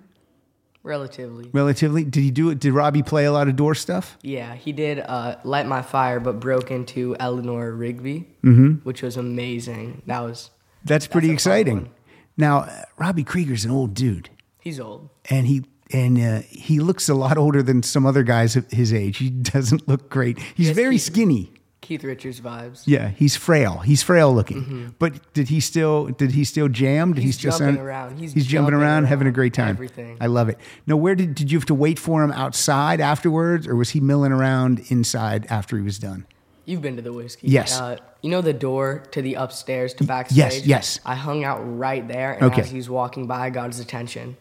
relatively. 0.85 1.51
Relatively. 1.53 2.05
Did 2.05 2.23
he 2.23 2.31
do 2.31 2.51
it? 2.51 2.61
Did 2.61 2.73
Robbie 2.73 3.03
play 3.03 3.25
a 3.25 3.33
lot 3.33 3.49
of 3.49 3.57
Doors 3.57 3.81
stuff? 3.81 4.17
Yeah, 4.23 4.55
he 4.55 4.71
did 4.71 5.01
uh, 5.01 5.39
Light 5.43 5.67
My 5.67 5.83
Fire, 5.83 6.21
but 6.21 6.39
broke 6.39 6.71
into 6.71 7.17
Eleanor 7.19 7.73
Rigby, 7.73 8.29
Mm-hmm. 8.45 8.75
which 8.85 9.03
was 9.03 9.17
amazing. 9.17 10.03
That 10.07 10.21
was, 10.21 10.51
That's 10.85 11.09
pretty 11.09 11.31
a 11.31 11.33
exciting. 11.33 11.91
Now, 12.37 12.59
uh, 12.61 12.83
Robbie 12.97 13.25
Krieger's 13.25 13.65
an 13.65 13.73
old 13.73 13.93
dude, 13.95 14.31
he's 14.61 14.79
old. 14.79 15.09
and 15.31 15.49
he 15.49 15.65
and 15.93 16.19
uh, 16.19 16.41
he 16.49 16.81
looks 16.81 17.09
a 17.09 17.15
lot 17.15 17.37
older 17.39 17.63
than 17.63 17.83
some 17.83 18.07
other 18.07 18.23
guys 18.23 18.57
of 18.57 18.71
his 18.71 18.93
age. 18.93 19.19
He 19.19 19.31
doesn't 19.31 19.87
look 19.89 20.09
great. 20.11 20.39
He's 20.55 20.69
Yes, 20.69 20.77
very 20.77 20.95
he- 20.95 20.99
skinny. 20.99 21.53
Keith 21.81 22.05
Richards 22.05 22.41
vibes. 22.41 22.85
Yeah, 22.87 23.09
he's 23.09 23.35
frail. 23.35 23.79
He's 23.79 24.05
frail 24.05 24.33
looking. 24.33 24.95
But 25.01 25.33
did 25.35 25.49
he 25.49 25.59
still 25.59 26.07
did 26.07 26.31
he 26.31 26.45
still 26.45 26.69
jam? 26.69 27.13
Did 27.13 27.23
he 27.23 27.23
Mm-hmm. 27.23 27.27
He's 27.27 27.39
still 27.39 27.51
jumping 27.51 27.67
sound- 27.75 27.79
around. 27.87 28.19
He's 28.21 28.33
He's 28.33 28.47
jumping 28.47 28.71
jumping 28.71 28.87
around, 28.87 29.05
having 29.07 29.27
a 29.27 29.33
great 29.33 29.53
time. 29.53 29.71
Everything. 29.71 30.17
I 30.21 30.27
love 30.27 30.49
it. 30.49 30.59
Now, 30.87 30.95
where 30.97 31.17
did 31.17 31.35
did 31.35 31.51
you 31.51 31.59
have 31.59 31.67
to 31.67 31.75
wait 31.75 31.99
for 31.99 32.23
him 32.23 32.31
outside 32.31 33.01
afterwards, 33.01 33.67
or 33.67 33.75
was 33.75 33.91
he 33.91 34.01
milling 34.01 34.31
around 34.31 34.85
inside 34.91 35.45
after 35.51 35.77
he 35.77 35.83
was 35.83 35.99
done? 35.99 36.25
You've 36.67 36.83
been 36.83 36.95
to 36.95 37.03
the 37.03 37.13
whiskey. 37.13 37.49
Yes. 37.49 37.77
Uh, 37.81 37.97
you 38.23 38.31
know 38.31 38.41
the 38.43 38.53
door 38.53 39.03
to 39.11 39.21
the 39.21 39.35
upstairs 39.35 39.93
to 39.95 40.05
backstage? 40.05 40.37
yes, 40.37 40.65
yes. 40.65 41.01
I 41.05 41.17
hung 41.17 41.43
out 41.43 41.59
right 41.79 42.07
there, 42.07 42.35
and 42.35 42.45
Okay. 42.45 42.61
as 42.61 42.71
he 42.71 42.77
was 42.77 42.89
walking 42.89 43.27
by, 43.27 43.47
I 43.47 43.51
got 43.51 43.67
his 43.73 43.81
attention. 43.81 44.37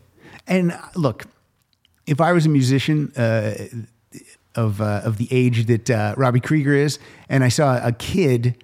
And 0.46 0.74
uh, 0.74 0.78
look, 0.96 1.26
if 2.08 2.20
I 2.22 2.32
was 2.34 2.46
a 2.46 2.50
musician 2.50 3.12
uh, 3.16 3.54
of 4.56 4.82
uh, 4.82 5.02
of 5.04 5.18
the 5.18 5.28
age 5.32 5.66
that 5.68 5.90
uh, 5.90 6.14
Robbie 6.18 6.40
Krieger 6.42 6.74
is, 6.74 7.00
and 7.30 7.44
I 7.44 7.50
saw 7.50 7.80
a 7.86 7.92
kid, 7.92 8.64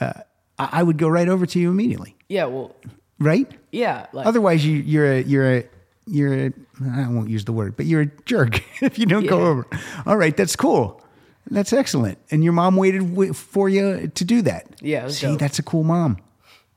uh, 0.00 0.12
I, 0.58 0.68
I 0.72 0.82
would 0.82 0.98
go 0.98 1.08
right 1.08 1.28
over 1.28 1.46
to 1.46 1.58
you 1.58 1.70
immediately, 1.70 2.16
Yeah, 2.28 2.46
well, 2.46 2.74
right? 3.18 3.50
yeah. 3.72 4.06
Like, 4.12 4.26
Otherwise, 4.26 4.64
you, 4.66 4.76
you're 4.78 5.12
a 5.12 5.22
you're 5.22 5.56
a 5.58 5.64
you're 6.06 6.34
a 6.46 6.52
I 6.84 7.08
won't 7.08 7.30
use 7.30 7.44
the 7.44 7.52
word, 7.52 7.76
but 7.76 7.86
you're 7.86 8.02
a 8.02 8.10
jerk 8.26 8.62
if 8.82 8.98
you 8.98 9.06
don't 9.06 9.26
go 9.26 9.46
over. 9.46 9.66
All 10.04 10.16
right, 10.16 10.36
that's 10.36 10.56
cool. 10.56 11.02
That's 11.50 11.72
excellent. 11.72 12.18
And 12.32 12.42
your 12.42 12.52
mom 12.52 12.74
waited 12.76 13.36
for 13.36 13.68
you 13.68 14.08
to 14.08 14.24
do 14.24 14.42
that. 14.42 14.66
Yeah, 14.80 15.06
See, 15.08 15.28
dope. 15.28 15.38
that's 15.38 15.60
a 15.60 15.62
cool 15.62 15.84
mom. 15.84 16.18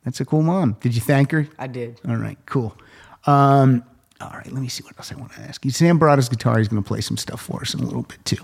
That's 0.05 0.22
a 0.22 0.25
cool 0.25 0.43
mom. 0.43 0.77
Did 0.79 0.93
you 0.96 1.01
thank 1.01 1.31
her? 1.31 1.48
I 1.58 1.65
did. 1.67 2.00
All 2.08 2.15
right, 2.15 2.38
cool. 2.46 2.77
Um, 3.25 3.84
all 4.21 4.29
right, 4.31 4.51
let 4.51 4.61
me 4.61 4.67
see 4.67 4.83
what 4.83 4.97
else 4.97 5.11
I 5.11 5.15
want 5.15 5.31
to 5.33 5.41
ask 5.41 5.63
you. 5.63 5.71
Sam 5.71 5.97
brought 5.97 6.17
his 6.17 6.27
guitar. 6.29 6.57
He's 6.57 6.67
going 6.67 6.81
to 6.83 6.88
play 6.88 7.01
some 7.01 7.17
stuff 7.17 7.41
for 7.41 7.61
us 7.61 7.73
in 7.73 7.79
a 7.79 7.83
little 7.85 8.03
bit 8.03 8.23
too. 8.25 8.43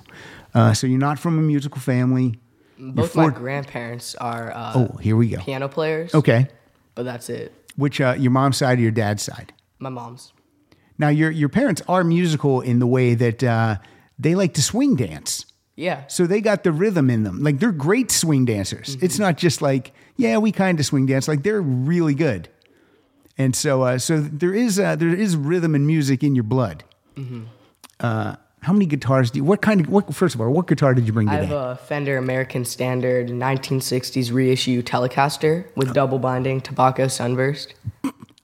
Uh, 0.54 0.74
so 0.74 0.88
you're 0.88 1.00
not 1.00 1.20
from 1.20 1.38
a 1.38 1.42
musical 1.42 1.82
family. 1.82 2.40
Both 2.78 3.16
my 3.16 3.30
grandparents 3.30 4.16
are 4.16 4.52
uh, 4.54 4.74
Oh, 4.76 4.98
here 4.98 5.16
we 5.16 5.30
go. 5.30 5.38
piano 5.40 5.68
players. 5.68 6.14
Okay. 6.14 6.48
But 6.94 7.04
that's 7.04 7.30
it. 7.30 7.54
Which 7.78 8.00
uh, 8.00 8.16
your 8.18 8.32
mom's 8.32 8.58
side 8.58 8.80
or 8.80 8.82
your 8.82 8.92
dad's 8.92 9.24
side? 9.24 9.54
My 9.80 9.90
mom's. 9.90 10.32
Now 10.98 11.10
your 11.10 11.30
your 11.30 11.50
parents 11.50 11.82
are 11.90 12.04
musical 12.06 12.62
in 12.62 12.80
the 12.80 12.88
way 12.88 13.16
that 13.16 13.44
uh, 13.44 13.78
they 14.18 14.34
like 14.36 14.54
to 14.54 14.62
swing 14.62 14.96
dance. 14.96 15.46
Yeah. 15.76 16.08
So 16.08 16.26
they 16.26 16.40
got 16.40 16.64
the 16.64 16.72
rhythm 16.72 17.10
in 17.10 17.24
them. 17.24 17.44
Like 17.44 17.60
they're 17.60 17.74
great 17.74 18.12
swing 18.12 18.46
dancers. 18.46 18.96
It's 19.02 19.20
not 19.20 19.36
just 19.38 19.62
like, 19.62 19.92
yeah, 20.16 20.38
we 20.38 20.54
kind 20.54 20.80
of 20.80 20.86
swing 20.86 21.06
dance. 21.06 21.28
Like 21.28 21.44
they're 21.44 21.62
really 21.62 22.14
good. 22.16 22.48
And 23.38 23.56
so, 23.56 23.82
uh, 23.84 23.98
so 23.98 24.20
there 24.20 24.54
is 24.54 24.80
uh, 24.80 24.96
there 24.96 25.14
is 25.14 25.36
rhythm 25.36 25.76
and 25.76 25.86
music 25.86 26.24
in 26.24 26.36
your 26.36 26.44
blood. 26.46 26.84
Uh, 28.00 28.36
how 28.62 28.74
many 28.74 28.86
guitars 28.86 29.32
do 29.32 29.40
you? 29.40 29.44
What 29.44 29.62
kind 29.62 29.82
of? 29.82 29.90
What 29.90 30.14
first 30.14 30.36
of 30.36 30.42
all, 30.42 30.50
what 30.52 30.68
guitar 30.68 30.94
did 30.94 31.06
you 31.06 31.14
bring 31.14 31.28
Today? 31.28 31.40
I 31.40 31.44
have 31.44 31.52
a 31.52 31.76
Fender 31.76 32.18
American 32.18 32.66
Standard 32.66 33.28
1960s 33.28 34.34
reissue 34.34 34.82
Telecaster 34.82 35.66
with 35.76 35.94
double 35.94 36.18
binding 36.20 36.62
Tobacco 36.62 37.08
Sunburst. 37.08 37.76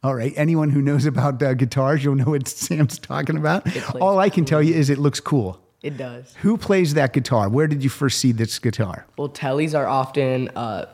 all 0.03 0.13
right. 0.15 0.33
Anyone 0.35 0.69
who 0.69 0.81
knows 0.81 1.05
about 1.05 1.41
uh, 1.41 1.53
guitars, 1.53 2.03
you'll 2.03 2.15
know 2.15 2.31
what 2.31 2.47
Sam's 2.49 2.99
talking 2.99 3.37
about. 3.37 3.65
All 3.95 4.19
I 4.19 4.29
can 4.29 4.45
tell 4.45 4.61
you 4.61 4.73
is 4.75 4.89
it 4.89 4.97
looks 4.99 5.19
cool. 5.19 5.59
It 5.81 5.97
does. 5.97 6.35
Who 6.41 6.57
plays 6.57 6.93
that 6.93 7.11
guitar? 7.13 7.49
Where 7.49 7.65
did 7.65 7.83
you 7.83 7.89
first 7.89 8.19
see 8.19 8.31
this 8.31 8.59
guitar? 8.59 9.07
Well, 9.17 9.29
Tellys 9.29 9.73
are 9.77 9.87
often, 9.87 10.49
uh, 10.49 10.85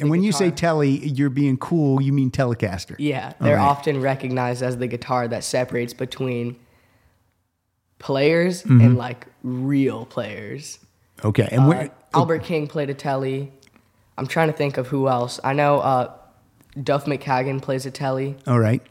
And 0.00 0.10
when 0.10 0.22
you 0.22 0.32
say 0.32 0.46
guitar. 0.46 0.56
telly, 0.56 1.06
you're 1.08 1.30
being 1.30 1.56
cool. 1.56 2.00
You 2.02 2.12
mean 2.12 2.30
Telecaster? 2.30 2.96
yeah, 2.98 3.32
they're 3.40 3.56
right. 3.56 3.62
often 3.62 4.00
recognized 4.00 4.62
as 4.62 4.76
the 4.76 4.86
guitar 4.86 5.26
that 5.28 5.42
separates 5.44 5.94
between 5.94 6.56
players 7.98 8.62
Mm-hmm. 8.62 8.80
and 8.80 8.96
like 8.98 9.26
real 9.42 10.06
players. 10.06 10.78
Okay. 11.24 11.48
And 11.50 11.62
Uh, 11.64 11.66
where? 11.68 11.90
Albert 12.14 12.40
King 12.44 12.66
played 12.66 12.90
a 12.90 12.94
Telly. 12.94 13.52
I'm 14.18 14.26
trying 14.26 14.48
to 14.48 14.52
think 14.56 14.76
of 14.78 14.86
who 14.88 15.08
else. 15.08 15.38
I 15.44 15.52
know 15.52 15.78
uh, 15.80 16.12
Duff 16.82 17.04
McKagan 17.06 17.60
plays 17.60 17.84
a 17.86 17.90
Telly. 17.90 18.36
All 18.46 18.58
right. 18.60 18.82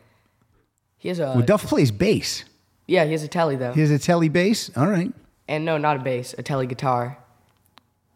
He 0.98 1.10
has 1.10 1.20
a 1.20 1.34
Well, 1.36 1.42
Duff 1.42 1.66
plays 1.68 1.92
bass. 1.92 2.44
yeah, 2.88 3.06
he 3.06 3.12
has 3.12 3.24
a 3.24 3.28
Telly 3.28 3.56
though. 3.56 3.74
He 3.74 3.82
has 3.82 3.92
a 3.92 4.00
telly 4.00 4.30
bass. 4.30 4.72
All 4.76 4.88
right. 4.88 5.12
and 5.48 5.66
no, 5.66 5.78
not 5.78 5.98
a 5.98 6.00
bass, 6.00 6.34
a 6.38 6.44
Telly 6.44 6.66
guitar. 6.68 7.18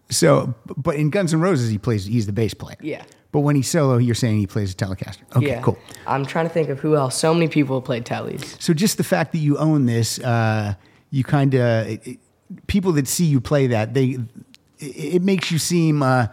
So, 0.09 0.55
but 0.75 0.95
in 0.95 1.09
Guns 1.09 1.33
N' 1.33 1.41
Roses, 1.41 1.69
he 1.69 1.77
plays. 1.77 2.05
He's 2.05 2.25
the 2.25 2.33
bass 2.33 2.53
player. 2.53 2.77
Yeah. 2.81 3.03
But 3.31 3.41
when 3.41 3.55
he's 3.55 3.69
solo, 3.69 3.97
you're 3.97 4.15
saying 4.15 4.39
he 4.39 4.47
plays 4.47 4.73
a 4.73 4.75
Telecaster. 4.75 5.21
Okay, 5.35 5.49
yeah. 5.49 5.61
cool. 5.61 5.77
I'm 6.07 6.25
trying 6.25 6.47
to 6.47 6.53
think 6.53 6.69
of 6.69 6.79
who 6.79 6.95
else. 6.95 7.15
So 7.15 7.31
many 7.31 7.47
people 7.47 7.79
played 7.79 8.05
Tellys. 8.05 8.59
So 8.59 8.73
just 8.73 8.97
the 8.97 9.03
fact 9.03 9.33
that 9.33 9.37
you 9.37 9.57
own 9.57 9.85
this, 9.85 10.17
uh, 10.19 10.73
you 11.11 11.23
kind 11.23 11.53
of 11.53 11.99
people 12.65 12.91
that 12.93 13.07
see 13.07 13.25
you 13.25 13.39
play 13.39 13.67
that 13.67 13.93
they 13.93 14.17
it, 14.79 15.15
it 15.15 15.21
makes 15.21 15.51
you 15.51 15.59
seem 15.59 16.01
uh, 16.01 16.27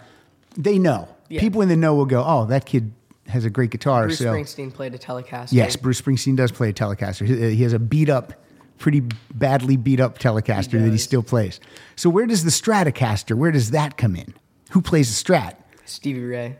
they 0.57 0.79
know. 0.79 1.09
Yeah. 1.29 1.41
People 1.41 1.61
in 1.61 1.69
the 1.69 1.77
know 1.77 1.95
will 1.95 2.07
go, 2.07 2.25
"Oh, 2.25 2.47
that 2.47 2.67
kid 2.67 2.93
has 3.27 3.45
a 3.45 3.51
great 3.51 3.71
guitar." 3.71 4.05
Bruce 4.05 4.19
so 4.19 4.33
Springsteen 4.33 4.73
played 4.73 4.95
a 4.95 4.99
Telecaster. 4.99 5.53
yes, 5.53 5.77
Bruce 5.77 6.01
Springsteen 6.01 6.37
does 6.37 6.53
play 6.53 6.71
a 6.71 6.73
Telecaster. 6.73 7.27
He, 7.27 7.57
he 7.57 7.63
has 7.63 7.73
a 7.73 7.79
beat 7.79 8.09
up, 8.09 8.33
pretty 8.79 9.03
badly 9.35 9.77
beat 9.77 10.01
up 10.01 10.19
Telecaster 10.19 10.83
that 10.83 10.91
he 10.91 10.99
still 10.99 11.23
plays. 11.23 11.61
So 11.97 12.11
where 12.11 12.27
does 12.27 12.45
the 12.45 12.51
Stratocaster? 12.51 13.37
Where 13.37 13.51
does 13.51 13.71
that 13.71 13.97
come 13.97 14.17
in? 14.17 14.35
Who 14.71 14.83
plays 14.83 15.09
the 15.09 15.33
Strat? 15.33 15.57
Stevie 15.85 16.25
Ray. 16.25 16.57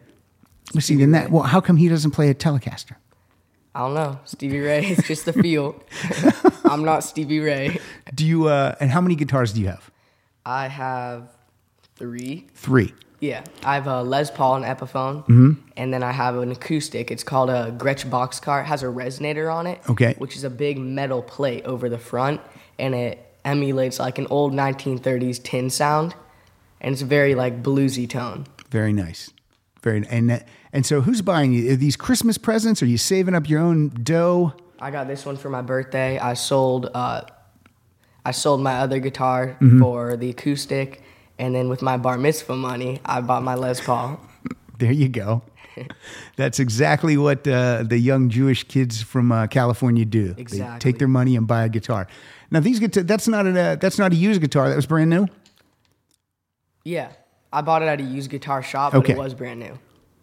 Let's 0.75 0.87
see. 0.87 0.97
Then 0.97 1.13
that. 1.13 1.31
Well, 1.31 1.45
how 1.45 1.61
come 1.61 1.77
he 1.77 1.89
doesn't 1.89 2.13
play 2.13 2.31
a 2.31 2.35
Telecaster? 2.35 2.97
I 3.75 3.81
don't 3.81 3.95
know. 3.95 4.19
Stevie 4.25 4.61
Ray. 4.61 4.87
It's 4.87 5.07
just 5.07 5.27
the 5.27 5.33
feel. 5.33 5.83
I'm 6.65 6.85
not 6.85 7.05
Stevie 7.05 7.41
Ray. 7.41 7.79
Do 8.15 8.25
you? 8.25 8.49
Uh, 8.49 8.75
and 8.81 8.91
how 8.91 9.01
many 9.01 9.15
guitars 9.15 9.53
do 9.53 9.61
you 9.61 9.69
have? 9.69 9.91
I 10.45 10.69
have 10.69 11.31
three. 11.97 12.47
Three. 12.55 12.95
Yeah, 13.27 13.43
I 13.65 13.75
have 13.75 13.87
a 13.89 14.03
Les 14.03 14.31
Paul 14.31 14.57
and 14.57 14.65
Epiphone, 14.65 15.17
Mm-hmm. 15.27 15.51
and 15.77 15.93
then 15.93 16.03
I 16.03 16.13
have 16.13 16.37
an 16.37 16.51
acoustic. 16.53 17.11
It's 17.11 17.25
called 17.25 17.51
a 17.51 17.75
Gretsch 17.77 18.05
Boxcar. 18.09 18.61
It 18.63 18.67
has 18.67 18.83
a 18.83 18.87
resonator 18.87 19.53
on 19.53 19.67
it, 19.67 19.79
Okay. 19.91 20.15
which 20.19 20.37
is 20.37 20.45
a 20.45 20.51
big 20.51 20.79
metal 20.79 21.23
plate 21.23 21.65
over 21.65 21.89
the 21.89 21.99
front, 21.99 22.41
and 22.79 22.95
it 22.95 23.15
emulates 23.45 23.99
like 23.99 24.19
an 24.19 24.27
old 24.31 24.53
1930s 24.53 25.43
tin 25.43 25.71
sound, 25.71 26.15
and 26.81 26.93
it's 26.93 27.03
a 27.03 27.07
very 27.07 27.35
like 27.35 27.63
bluesy 27.63 28.09
tone. 28.09 28.47
Very 28.71 28.93
nice. 28.93 29.31
Very 29.83 30.07
and 30.09 30.31
that- 30.31 30.47
and 30.73 30.85
so 30.85 31.01
who's 31.01 31.23
buying 31.23 31.53
you 31.53 31.73
are 31.73 31.77
these 31.77 31.97
Christmas 31.97 32.39
presents? 32.39 32.83
Are 32.83 32.87
you 32.95 32.99
saving 32.99 33.35
up 33.35 33.49
your 33.49 33.61
own 33.61 33.89
dough? 34.03 34.53
I 34.79 34.91
got 34.91 35.07
this 35.09 35.25
one 35.25 35.37
for 35.37 35.49
my 35.49 35.63
birthday. 35.63 36.19
I 36.19 36.35
sold 36.35 36.91
uh, 36.95 37.23
I 38.25 38.33
sold 38.33 38.61
my 38.61 38.75
other 38.85 38.99
guitar 39.01 39.57
Mm-hmm. 39.61 39.81
for 39.81 40.17
the 40.17 40.29
acoustic, 40.31 41.03
and 41.39 41.55
then 41.55 41.69
with 41.69 41.83
my 41.83 41.97
bar 41.97 42.19
mitzvah 42.19 42.57
money, 42.57 43.01
I 43.05 43.21
bought 43.21 43.43
my 43.43 43.55
Les 43.55 43.81
Paul. 43.81 44.21
There 44.79 44.93
you 44.93 45.09
go. 45.09 45.43
That's 46.37 46.59
exactly 46.59 47.17
what 47.17 47.47
uh, 47.47 47.83
the 47.83 47.99
young 47.99 48.29
Jewish 48.31 48.65
kids 48.65 49.03
from 49.03 49.31
uh, 49.33 49.47
California 49.47 50.05
do. 50.05 50.33
They 50.35 50.41
Exactly. 50.43 50.79
take 50.93 50.99
their 50.99 51.09
money 51.09 51.37
and 51.37 51.47
buy 51.47 51.65
a 51.65 51.69
guitar. 51.69 52.07
Now 52.51 52.61
these 52.61 52.79
guitar 52.81 53.03
that's 53.03 53.27
not 53.29 53.47
a 53.47 53.59
uh, 53.61 53.77
that's 53.77 53.99
not 53.99 54.13
a 54.13 54.17
used 54.17 54.41
guitar. 54.41 54.69
That 54.69 54.77
was 54.77 54.87
brand 54.87 55.11
new. 55.11 55.27
Yeah, 56.85 57.11
I 57.53 57.61
bought 57.63 57.83
it 57.83 57.87
at 57.87 58.01
a 58.01 58.05
used 58.05 58.31
guitar 58.31 58.63
shop, 58.63 58.93
but 58.93 58.99
Okay. 58.99 59.13
it 59.13 59.19
was 59.19 59.35
brand 59.35 59.61
new. 59.61 59.79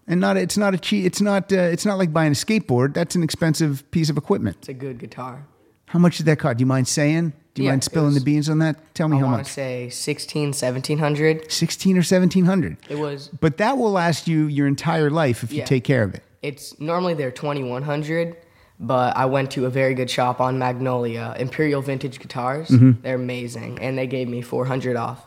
And 0.08 0.20
not 0.20 0.38
it's 0.38 0.58
not 0.58 0.74
a 0.74 0.78
cheap 0.78 1.06
it's 1.06 1.22
not 1.22 1.52
uh, 1.52 1.58
it's 1.58 1.86
not 1.86 1.98
like 1.98 2.12
buying 2.14 2.32
a 2.32 2.36
skateboard. 2.36 2.94
That's 2.94 3.16
an 3.16 3.24
expensive 3.24 3.90
piece 3.92 4.10
of 4.10 4.18
equipment. 4.18 4.58
It's 4.60 4.70
a 4.70 4.74
good 4.74 4.98
guitar. 5.00 5.46
How 5.88 6.00
much 6.00 6.18
did 6.18 6.26
that 6.26 6.40
cost? 6.40 6.58
Do 6.58 6.62
you 6.62 6.66
mind 6.66 6.88
saying? 6.88 7.34
Do 7.54 7.62
you 7.62 7.66
Yeah, 7.68 7.72
mind 7.74 7.84
spilling 7.84 8.08
was- 8.08 8.16
the 8.16 8.22
beans 8.22 8.50
on 8.50 8.60
that? 8.60 8.78
Tell 8.96 9.08
me 9.08 9.18
I 9.18 9.20
how 9.20 9.26
much. 9.28 9.32
I 9.34 9.36
want 9.38 9.46
to 9.48 9.54
say 9.54 9.90
16, 9.90 10.54
1700. 10.54 11.52
16 11.52 11.98
or 11.98 12.02
1700. 12.04 12.78
It 12.90 12.98
was. 12.98 13.30
But 13.40 13.58
that 13.58 13.78
will 13.78 13.92
last 13.92 14.28
you 14.28 14.48
your 14.48 14.66
entire 14.68 15.10
life 15.10 15.44
if 15.44 15.54
you 15.54 15.64
take 15.64 15.84
care 15.84 16.04
of 16.04 16.14
it. 16.16 16.24
It's 16.42 16.80
normally 16.80 17.14
they're 17.14 17.32
2100, 17.32 18.36
but 18.80 19.16
I 19.16 19.26
went 19.26 19.52
to 19.52 19.66
a 19.66 19.70
very 19.70 19.94
good 19.94 20.10
shop 20.10 20.42
on 20.42 20.58
Magnolia, 20.58 21.36
Imperial 21.38 21.82
Vintage 21.82 22.20
Guitars. 22.20 22.70
Mm-hmm. 22.70 23.02
They're 23.02 23.16
amazing, 23.16 23.80
and 23.80 23.98
they 23.98 24.08
gave 24.08 24.28
me 24.28 24.42
400 24.42 24.96
off. 24.96 25.24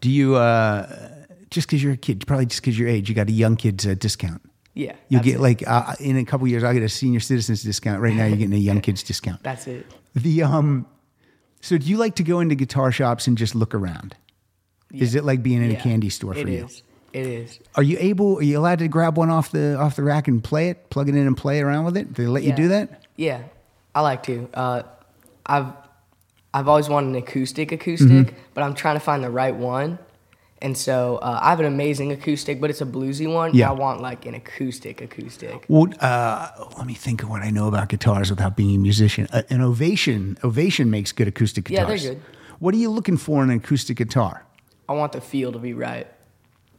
Do 0.00 0.10
you 0.10 0.34
uh 0.34 1.08
just 1.50 1.66
because 1.68 1.82
you're 1.82 1.94
a 1.94 1.96
kid, 1.96 2.26
probably 2.26 2.44
just 2.46 2.60
because 2.60 2.78
your 2.78 2.88
age, 2.88 3.08
you 3.08 3.14
got 3.14 3.28
a 3.28 3.32
young 3.32 3.56
kid's 3.56 3.86
uh, 3.86 3.94
discount. 3.94 4.42
Yeah, 4.74 4.92
You'll 5.08 5.22
get 5.22 5.36
it. 5.36 5.40
like 5.40 5.66
uh, 5.66 5.94
in 5.98 6.16
a 6.18 6.24
couple 6.24 6.46
years, 6.46 6.62
I'll 6.62 6.74
get 6.74 6.82
a 6.82 6.88
senior 6.88 7.20
citizens 7.20 7.62
discount. 7.62 8.00
Right 8.02 8.14
now, 8.14 8.26
you're 8.26 8.36
getting 8.36 8.52
a 8.54 8.58
young 8.58 8.80
kids 8.86 9.02
discount. 9.02 9.42
That's 9.42 9.66
it. 9.66 9.86
The 10.14 10.42
um, 10.42 10.86
so 11.60 11.78
do 11.78 11.86
you 11.86 11.96
like 11.96 12.16
to 12.16 12.22
go 12.22 12.40
into 12.40 12.54
guitar 12.54 12.92
shops 12.92 13.26
and 13.26 13.36
just 13.38 13.54
look 13.54 13.74
around? 13.74 14.14
Is 14.92 15.14
it 15.14 15.24
like 15.24 15.42
being 15.42 15.62
in 15.62 15.70
a 15.70 15.76
candy 15.80 16.08
store 16.08 16.32
for 16.34 16.40
It 16.40 16.48
you? 16.48 16.64
is. 16.64 16.82
It 17.12 17.26
is. 17.26 17.58
Are 17.74 17.82
you 17.82 17.96
able? 18.00 18.36
Are 18.38 18.42
you 18.42 18.58
allowed 18.58 18.78
to 18.80 18.88
grab 18.88 19.16
one 19.16 19.30
off 19.30 19.50
the 19.50 19.76
off 19.76 19.96
the 19.96 20.02
rack 20.02 20.28
and 20.28 20.42
play 20.44 20.68
it, 20.70 20.90
plug 20.90 21.08
it 21.08 21.14
in 21.14 21.26
and 21.26 21.36
play 21.36 21.60
around 21.60 21.84
with 21.86 21.96
it? 21.96 22.12
Do 22.12 22.22
they 22.22 22.28
let 22.28 22.42
you 22.42 22.52
do 22.52 22.68
that? 22.68 23.02
Yeah, 23.16 23.42
I 23.94 24.02
like 24.02 24.22
to. 24.24 24.48
Uh, 24.52 24.82
I've 25.46 25.72
I've 26.52 26.68
always 26.68 26.88
wanted 26.88 27.08
an 27.08 27.14
acoustic 27.16 27.72
acoustic, 27.72 28.08
Mm-hmm. 28.08 28.36
but 28.54 28.62
I'm 28.62 28.74
trying 28.74 28.96
to 28.96 29.00
find 29.00 29.24
the 29.24 29.30
right 29.30 29.54
one. 29.54 29.98
And 30.60 30.76
so 30.76 31.16
uh, 31.18 31.38
I 31.40 31.50
have 31.50 31.60
an 31.60 31.66
amazing 31.66 32.10
acoustic, 32.12 32.60
but 32.60 32.68
it's 32.70 32.80
a 32.80 32.84
bluesy 32.86 33.32
one. 33.32 33.54
Yeah. 33.54 33.68
I 33.68 33.72
want 33.72 34.00
like 34.00 34.26
an 34.26 34.34
acoustic 34.34 35.00
acoustic. 35.00 35.64
Well, 35.68 35.86
uh, 36.00 36.50
let 36.76 36.86
me 36.86 36.94
think 36.94 37.22
of 37.22 37.30
what 37.30 37.42
I 37.42 37.50
know 37.50 37.68
about 37.68 37.88
guitars 37.88 38.28
without 38.30 38.56
being 38.56 38.74
a 38.74 38.78
musician. 38.78 39.28
Uh, 39.32 39.42
an 39.50 39.60
Ovation, 39.60 40.36
Ovation 40.42 40.90
makes 40.90 41.12
good 41.12 41.28
acoustic 41.28 41.64
guitars. 41.66 42.02
Yeah, 42.04 42.10
they're 42.10 42.14
good. 42.16 42.24
What 42.58 42.74
are 42.74 42.78
you 42.78 42.90
looking 42.90 43.16
for 43.16 43.44
in 43.44 43.50
an 43.50 43.56
acoustic 43.58 43.96
guitar? 43.98 44.44
I 44.88 44.94
want 44.94 45.12
the 45.12 45.20
feel 45.20 45.52
to 45.52 45.58
be 45.60 45.74
right. 45.74 46.08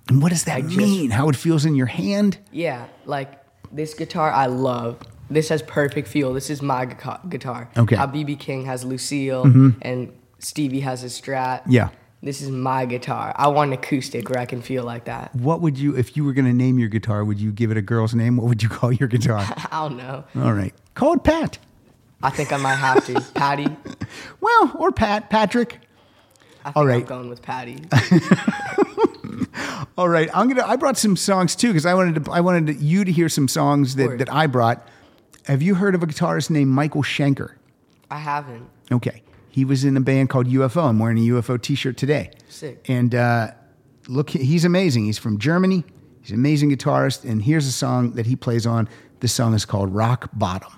And 0.10 0.22
what 0.22 0.32
does 0.32 0.44
that 0.44 0.58
I 0.58 0.62
just- 0.62 0.76
mean? 0.76 1.12
How 1.12 1.30
it 1.30 1.36
feels 1.38 1.64
in 1.66 1.76
your 1.76 1.86
hand? 1.86 2.38
Yeah, 2.52 2.88
like 3.06 3.42
this 3.72 3.94
guitar 3.94 4.30
I 4.32 4.48
love. 4.48 5.00
This 5.30 5.50
has 5.50 5.62
perfect 5.62 6.08
feel. 6.08 6.34
This 6.34 6.50
is 6.50 6.62
my 6.62 6.86
gu- 6.86 7.30
guitar. 7.30 7.70
Okay. 7.78 7.96
How 7.96 8.08
BB 8.08 8.40
King 8.40 8.66
has 8.66 8.84
Lucille 8.84 9.44
and 9.84 10.12
Stevie 10.40 10.80
has 10.80 11.02
his 11.02 11.20
Strat. 11.22 11.62
Yeah. 11.68 11.90
This 12.22 12.42
is 12.42 12.50
my 12.50 12.86
guitar. 12.86 13.34
I 13.38 13.48
want 13.48 13.70
an 13.70 13.80
acoustic 13.80 14.30
where 14.30 14.40
I 14.40 14.46
can 14.46 14.62
feel 14.62 14.84
like 14.84 15.06
that. 15.06 15.34
What 15.36 15.62
would 15.62 15.78
you, 15.78 15.96
if 15.96 16.18
you 16.18 16.26
were 16.26 16.34
going 16.34 16.46
to 16.46 16.54
name 16.54 16.78
your 16.78 16.90
guitar, 16.90 17.24
would 17.24 17.40
you 17.40 17.52
give 17.52 17.72
it 17.72 17.78
a 17.78 17.82
girl's 17.82 18.14
name? 18.14 18.36
What 18.36 18.48
would 18.48 18.62
you 18.62 18.68
call 18.68 18.92
your 18.92 19.08
guitar? 19.08 19.40
I 19.72 19.88
don't 19.88 19.98
know. 19.98 20.26
All 20.36 20.54
right. 20.54 20.74
Call 20.96 21.14
it 21.14 21.24
Pat. 21.24 21.60
I 22.22 22.30
think 22.30 22.52
I 22.52 22.58
might 22.58 22.76
have 22.76 23.06
to. 23.06 23.22
Patty. 23.34 23.68
Well, 24.42 24.76
or 24.78 24.92
Pat, 24.92 25.30
Patrick. 25.30 25.80
I 26.66 26.72
think 26.72 26.76
All 26.76 26.86
right. 26.86 27.02
I'm 27.02 27.08
going 27.08 27.30
with 27.30 27.42
Patty. 27.42 27.78
All 29.98 30.10
right. 30.10 30.30
I'm 30.34 30.48
going 30.48 30.58
to, 30.58 30.68
I 30.68 30.76
brought 30.76 30.98
some 30.98 31.16
songs 31.16 31.56
too, 31.56 31.70
because 31.70 31.86
I 31.86 31.94
wanted 31.94 32.26
to, 32.26 32.32
I 32.32 32.42
wanted 32.42 32.68
to, 32.68 32.74
you 32.84 33.06
to 33.06 33.12
hear 33.14 33.30
some 33.30 33.48
songs 33.48 33.96
that, 33.96 34.08
Word. 34.08 34.20
that 34.20 34.34
I 34.34 34.48
brought. 34.48 34.86
Have 35.46 35.62
you 35.62 35.76
heard 35.76 35.96
of 35.96 36.04
a 36.04 36.06
guitarist 36.06 36.50
named 36.50 36.72
Michael 36.72 37.02
Schenker? 37.02 37.54
I 38.12 38.18
haven't. 38.18 38.68
Okay. 38.92 39.24
He 39.60 39.66
was 39.66 39.84
in 39.84 39.98
a 39.98 40.00
band 40.00 40.30
called 40.30 40.48
UFO. 40.48 40.86
I'm 40.88 41.00
wearing 41.00 41.18
a 41.18 41.22
UFO 41.34 41.62
t 41.62 41.76
shirt 41.76 41.98
today. 41.98 42.32
Sick. 42.48 42.90
And 42.90 43.14
uh, 43.14 43.52
look, 44.08 44.30
he's 44.30 44.64
amazing. 44.64 45.04
He's 45.04 45.18
from 45.18 45.38
Germany. 45.38 45.84
He's 46.22 46.30
an 46.30 46.38
amazing 46.38 46.72
guitarist, 46.72 47.30
and 47.30 47.42
here's 47.42 47.68
a 47.68 47.74
song 47.74 48.12
that 48.12 48.26
he 48.26 48.38
plays 48.38 48.66
on. 48.66 48.88
This 49.20 49.34
song 49.34 49.54
is 49.54 49.66
called 49.66 49.94
Rock 49.94 50.30
Bottom. 50.32 50.72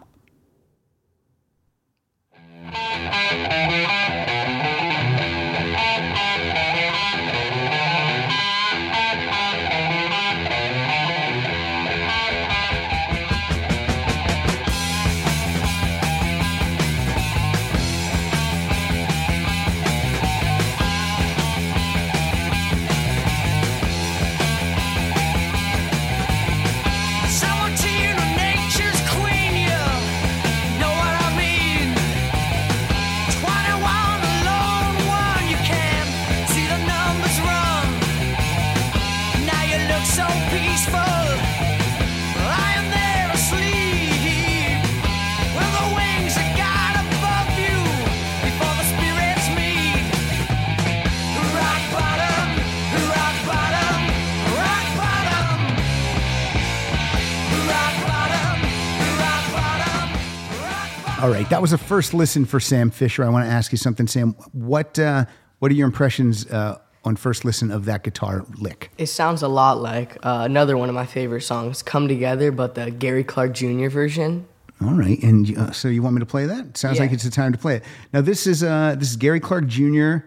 All 61.22 61.30
right, 61.30 61.48
that 61.52 61.62
was 61.62 61.72
a 61.72 61.78
first 61.78 62.14
listen 62.16 62.46
for 62.46 62.60
Sam 62.60 62.90
Fisher. 62.90 63.24
I 63.24 63.30
want 63.30 63.46
to 63.46 63.52
ask 63.52 63.72
you 63.72 63.78
something, 63.78 64.08
Sam. 64.08 64.34
What 64.54 64.98
uh, 64.98 65.26
what 65.60 65.72
are 65.72 65.76
your 65.76 65.86
impressions 65.86 66.48
uh, 66.50 66.80
on 67.06 67.16
first 67.16 67.46
listen 67.46 67.70
of 67.70 67.86
that 67.86 68.04
guitar 68.04 68.44
lick? 68.60 68.90
It 68.98 69.06
sounds 69.06 69.44
a 69.44 69.48
lot 69.48 69.80
like 69.82 70.16
uh, 70.26 70.42
another 70.46 70.78
one 70.78 70.90
of 70.90 70.96
my 70.96 71.06
favorite 71.06 71.42
songs, 71.42 71.84
"Come 71.84 72.08
Together," 72.08 72.52
but 72.52 72.74
the 72.74 72.90
Gary 72.90 73.24
Clark 73.24 73.54
Jr. 73.54 73.90
version. 73.90 74.48
All 74.82 74.94
right, 74.96 75.22
and 75.22 75.56
uh, 75.56 75.72
so 75.72 75.90
you 75.90 76.02
want 76.02 76.16
me 76.16 76.22
to 76.22 76.26
play 76.26 76.48
that? 76.48 76.76
Sounds 76.76 76.98
Yeah. 76.98 77.04
like 77.04 77.12
it's 77.12 77.24
the 77.24 77.30
time 77.30 77.52
to 77.52 77.58
play 77.60 77.76
it. 77.76 77.84
Now 78.14 78.22
this 78.22 78.48
is 78.48 78.64
uh, 78.64 78.96
this 78.98 79.12
is 79.12 79.16
Gary 79.16 79.40
Clark 79.40 79.68
Jr. 79.68 80.18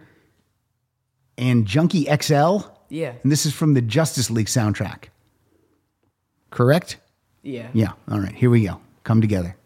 and 1.36 1.66
Junkie 1.66 2.04
XL, 2.04 2.58
Yeah, 2.88 3.14
and 3.24 3.32
this 3.32 3.46
is 3.46 3.52
from 3.52 3.74
the 3.74 3.82
Justice 3.82 4.30
League 4.30 4.46
soundtrack. 4.46 5.06
Correct? 6.50 6.98
yeah. 7.42 7.68
Yeah. 7.72 7.92
All 8.08 8.20
right, 8.20 8.34
here 8.34 8.48
we 8.50 8.64
go. 8.64 8.80
Come 9.02 9.20
together. 9.20 9.56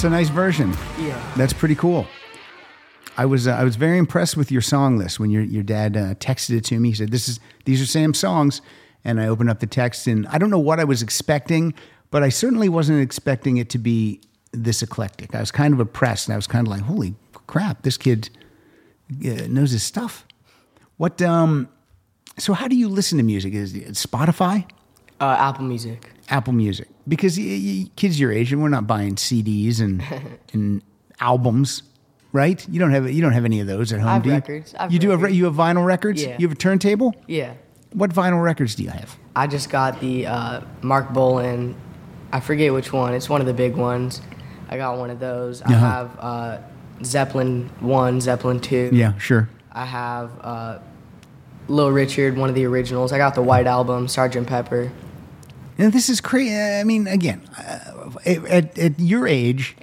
That's 0.00 0.06
a 0.06 0.16
nice 0.16 0.30
version. 0.30 0.74
Yeah. 0.98 1.32
That's 1.36 1.52
pretty 1.52 1.74
cool. 1.74 2.06
I 3.18 3.26
was 3.26 3.46
uh, 3.46 3.50
I 3.50 3.64
was 3.64 3.76
very 3.76 3.98
impressed 3.98 4.34
with 4.34 4.50
your 4.50 4.62
song 4.62 4.96
list 4.96 5.20
when 5.20 5.30
your 5.30 5.42
your 5.42 5.62
dad 5.62 5.94
uh, 5.94 6.14
texted 6.14 6.56
it 6.56 6.64
to 6.64 6.80
me. 6.80 6.88
He 6.88 6.94
said, 6.94 7.10
"This 7.10 7.28
is 7.28 7.38
these 7.66 7.82
are 7.82 7.84
Sam's 7.84 8.18
songs," 8.18 8.62
and 9.04 9.20
I 9.20 9.26
opened 9.26 9.50
up 9.50 9.60
the 9.60 9.66
text 9.66 10.06
and 10.06 10.26
I 10.28 10.38
don't 10.38 10.48
know 10.48 10.58
what 10.58 10.80
I 10.80 10.84
was 10.84 11.02
expecting, 11.02 11.74
but 12.10 12.22
I 12.22 12.30
certainly 12.30 12.70
wasn't 12.70 13.02
expecting 13.02 13.58
it 13.58 13.68
to 13.68 13.78
be 13.78 14.22
this 14.52 14.80
eclectic. 14.80 15.34
I 15.34 15.40
was 15.40 15.50
kind 15.50 15.74
of 15.74 15.80
impressed, 15.80 16.28
and 16.28 16.32
I 16.32 16.36
was 16.36 16.46
kind 16.46 16.66
of 16.66 16.70
like, 16.70 16.80
"Holy 16.80 17.14
crap, 17.46 17.82
this 17.82 17.98
kid 17.98 18.30
uh, 19.22 19.48
knows 19.48 19.72
his 19.72 19.82
stuff." 19.82 20.24
What 20.96 21.20
um? 21.20 21.68
So 22.38 22.54
how 22.54 22.68
do 22.68 22.74
you 22.74 22.88
listen 22.88 23.18
to 23.18 23.24
music? 23.24 23.52
Is 23.52 23.74
it 23.74 23.86
Spotify? 23.96 24.64
Uh, 25.20 25.36
Apple 25.38 25.64
Music. 25.64 26.10
Apple 26.30 26.54
Music 26.54 26.88
because 27.10 27.36
y- 27.38 27.44
y- 27.84 27.90
kids 27.96 28.18
your 28.18 28.32
age 28.32 28.52
and 28.54 28.62
we're 28.62 28.68
not 28.70 28.86
buying 28.86 29.16
CDs 29.16 29.80
and 29.80 30.02
and 30.54 30.82
albums, 31.20 31.82
right? 32.32 32.66
You 32.68 32.80
don't 32.80 32.92
have 32.92 33.10
you 33.10 33.20
don't 33.20 33.32
have 33.32 33.44
any 33.44 33.60
of 33.60 33.66
those 33.66 33.92
at 33.92 34.00
home, 34.00 34.08
I 34.08 34.14
have 34.14 34.22
do 34.22 34.28
you? 34.30 34.34
records. 34.36 34.74
I 34.74 34.82
have 34.84 34.92
you 34.92 34.98
do 34.98 35.10
have 35.10 35.18
re- 35.20 35.24
records. 35.24 35.38
you 35.38 35.44
have 35.44 35.54
vinyl 35.54 35.84
records. 35.84 36.22
Yeah. 36.22 36.36
You 36.38 36.48
have 36.48 36.56
a 36.56 36.60
turntable. 36.60 37.14
Yeah. 37.26 37.52
What 37.92 38.10
vinyl 38.14 38.42
records 38.42 38.74
do 38.76 38.84
you 38.84 38.90
have? 38.90 39.16
I 39.36 39.46
just 39.46 39.68
got 39.68 40.00
the 40.00 40.26
uh, 40.26 40.60
Marc 40.80 41.12
Bolan. 41.12 41.74
I 42.32 42.38
forget 42.40 42.72
which 42.72 42.92
one. 42.92 43.12
It's 43.14 43.28
one 43.28 43.40
of 43.40 43.46
the 43.48 43.54
big 43.54 43.74
ones. 43.76 44.22
I 44.68 44.76
got 44.76 44.96
one 44.98 45.10
of 45.10 45.18
those. 45.18 45.60
I 45.62 45.74
Uh-huh. 45.74 45.86
have 45.86 46.16
uh, 46.20 46.58
Zeppelin 47.04 47.68
one, 47.80 48.20
Zeppelin 48.20 48.60
two. 48.60 48.90
Yeah, 48.92 49.18
sure. 49.18 49.48
I 49.72 49.84
have 49.84 50.30
uh, 50.40 50.78
Little 51.66 51.90
Richard, 51.92 52.36
one 52.36 52.48
of 52.48 52.54
the 52.54 52.64
originals. 52.66 53.12
I 53.12 53.18
got 53.18 53.34
the 53.34 53.42
White 53.42 53.66
Album, 53.66 54.06
Sergeant 54.06 54.46
Pepper. 54.46 54.92
And 55.80 55.94
this 55.94 56.10
is 56.10 56.20
crazy. 56.20 56.54
I 56.54 56.84
mean, 56.84 57.06
again, 57.06 57.40
uh, 57.56 58.10
at, 58.26 58.78
at 58.78 59.00
your 59.00 59.26
age, 59.26 59.76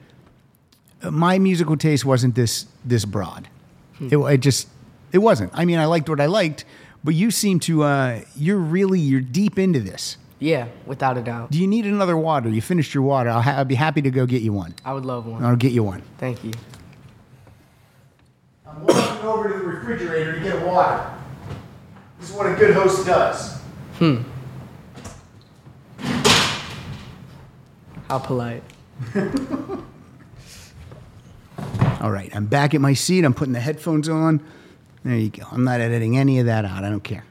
uh, 1.01 1.09
my 1.09 1.39
musical 1.39 1.75
taste 1.75 2.05
wasn't 2.05 2.35
this 2.35 2.67
this 2.85 3.03
broad. 3.03 3.49
Hmm. 3.97 4.09
It, 4.11 4.17
it 4.17 4.37
just 4.41 4.67
it 5.11 5.17
wasn't. 5.17 5.51
I 5.55 5.65
mean, 5.65 5.79
I 5.79 5.85
liked 5.85 6.07
what 6.07 6.21
I 6.21 6.27
liked, 6.27 6.65
but 7.03 7.15
you 7.15 7.31
seem 7.31 7.59
to 7.61 7.81
uh, 7.81 8.21
you're 8.35 8.59
really 8.59 8.99
you're 8.99 9.21
deep 9.21 9.57
into 9.57 9.79
this. 9.79 10.17
Yeah, 10.37 10.67
without 10.85 11.17
a 11.17 11.23
doubt. 11.23 11.49
Do 11.49 11.57
you 11.59 11.65
need 11.65 11.87
another 11.87 12.15
water? 12.15 12.47
You 12.47 12.61
finished 12.61 12.93
your 12.93 13.01
water. 13.01 13.31
I'll, 13.31 13.41
ha- 13.41 13.55
I'll 13.57 13.65
be 13.65 13.73
happy 13.73 14.03
to 14.03 14.11
go 14.11 14.27
get 14.27 14.43
you 14.43 14.53
one. 14.53 14.75
I 14.85 14.93
would 14.93 15.03
love 15.03 15.25
one. 15.25 15.43
I'll 15.43 15.55
get 15.55 15.71
you 15.71 15.81
one. 15.81 16.03
Thank 16.19 16.43
you. 16.43 16.51
I'm 18.67 18.85
walking 18.85 19.25
over 19.25 19.51
to 19.51 19.57
the 19.57 19.65
refrigerator 19.65 20.35
to 20.35 20.41
get 20.41 20.61
a 20.61 20.65
water. 20.67 21.11
This 22.19 22.29
is 22.29 22.35
what 22.35 22.45
a 22.45 22.53
good 22.53 22.75
host 22.75 23.07
does. 23.07 23.57
How 28.07 28.19
polite. 28.19 28.63
All 32.01 32.11
right, 32.11 32.33
I'm 32.35 32.45
back 32.45 32.73
at 32.73 32.81
my 32.81 32.93
seat. 32.93 33.25
I'm 33.25 33.33
putting 33.33 33.53
the 33.53 33.59
headphones 33.59 34.07
on. 34.07 34.41
There 35.03 35.15
you 35.15 35.29
go. 35.29 35.43
I'm 35.51 35.63
not 35.63 35.81
editing 35.81 36.17
any 36.17 36.39
of 36.39 36.45
that 36.45 36.65
out. 36.65 36.83
I 36.83 36.89
don't 36.89 37.03
care. 37.03 37.25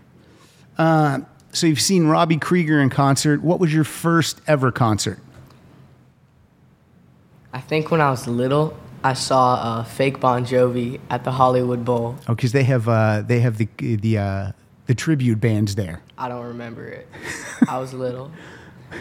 Uh, 0.77 1.21
so 1.53 1.67
you've 1.67 1.81
seen 1.81 2.07
Robbie 2.07 2.37
Krieger 2.37 2.81
in 2.81 2.91
concert. 2.91 3.43
What 3.43 3.61
was 3.61 3.73
your 3.73 3.85
first 3.85 4.41
ever 4.47 4.71
concert? 4.71 5.19
I 7.53 7.61
think 7.61 7.91
when 7.91 8.01
I 8.03 8.11
was 8.11 8.27
little, 8.27 8.77
I 9.03 9.15
saw 9.15 9.55
uh, 9.55 9.85
fake 9.85 10.21
Bon 10.21 10.45
Jovi 10.45 11.01
at 11.09 11.25
the 11.25 11.31
Hollywood 11.31 11.85
Bowl. 11.85 12.17
Oh, 12.29 12.35
because 12.35 12.53
they 12.53 12.65
have 12.65 12.89
uh, 12.89 13.23
they 13.23 13.41
have 13.41 13.57
the 13.57 13.69
the 13.79 14.19
uh, 14.19 14.53
the 14.87 14.95
tribute 14.95 15.41
bands 15.41 15.75
there. 15.75 16.03
I 16.19 16.29
don't 16.29 16.45
remember 16.45 16.87
it. 16.87 17.09
I 17.69 17.79
was 17.79 17.95
little. 17.95 18.31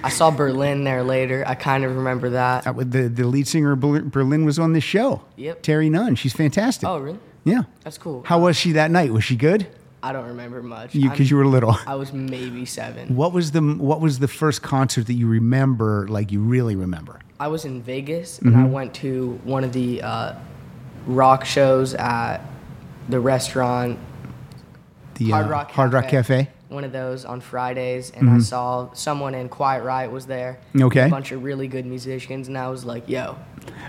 I 0.03 0.09
saw 0.09 0.31
Berlin 0.31 0.83
there 0.83 1.03
later. 1.03 1.43
I 1.47 1.55
kind 1.55 1.83
of 1.83 1.95
remember 1.95 2.31
that. 2.31 2.67
Uh, 2.67 2.73
with 2.73 2.91
the 2.91 3.07
the 3.07 3.25
lead 3.25 3.47
singer 3.47 3.73
of 3.73 3.79
Berlin 4.11 4.45
was 4.45 4.59
on 4.59 4.73
this 4.73 4.83
show. 4.83 5.21
Yep. 5.35 5.61
Terry 5.61 5.89
Nunn. 5.89 6.15
She's 6.15 6.33
fantastic. 6.33 6.87
Oh, 6.87 6.97
really? 6.97 7.19
Yeah. 7.43 7.63
That's 7.83 7.97
cool. 7.97 8.23
How 8.25 8.39
was 8.39 8.57
she 8.57 8.73
that 8.73 8.91
night? 8.91 9.11
Was 9.11 9.23
she 9.23 9.35
good? 9.35 9.67
I 10.01 10.13
don't 10.13 10.27
remember 10.27 10.61
much. 10.61 10.93
You 10.93 11.09
because 11.09 11.31
you 11.31 11.37
were 11.37 11.47
little. 11.47 11.75
I 11.87 11.95
was 11.95 12.13
maybe 12.13 12.65
seven. 12.65 13.15
What 13.15 13.33
was 13.33 13.51
the 13.51 13.61
What 13.61 14.01
was 14.01 14.19
the 14.19 14.27
first 14.27 14.61
concert 14.61 15.07
that 15.07 15.13
you 15.13 15.27
remember? 15.27 16.07
Like 16.07 16.31
you 16.31 16.41
really 16.41 16.75
remember? 16.75 17.19
I 17.39 17.47
was 17.47 17.65
in 17.65 17.81
Vegas 17.81 18.39
and 18.39 18.55
I 18.55 18.65
went 18.65 18.93
to 18.95 19.39
one 19.43 19.63
of 19.63 19.73
the 19.73 20.01
uh, 20.01 20.33
rock 21.05 21.43
shows 21.43 21.93
at 21.95 22.37
the 23.09 23.19
restaurant 23.19 23.99
The 25.15 25.31
Hard 25.31 25.47
uh, 25.47 25.49
Rock 25.49 25.71
Hard 25.71 25.93
Rock 25.93 26.07
Cafe. 26.07 26.49
One 26.75 26.83
of 26.83 26.91
those 26.91 27.23
on 27.23 27.39
Fridays, 27.39 28.11
and 28.11 28.29
I 28.29 28.39
saw 28.39 28.91
someone 28.93 29.33
in 29.33 29.47
Quiet 29.47 29.81
Riot 29.83 30.11
was 30.11 30.25
there. 30.25 30.59
Okay. 30.79 31.07
A 31.07 31.09
bunch 31.09 31.31
of 31.31 31.41
really 31.41 31.69
good 31.69 31.85
musicians, 31.85 32.49
and 32.49 32.57
I 32.57 32.67
was 32.69 32.83
like, 32.83 33.07
"Yo, 33.07 33.37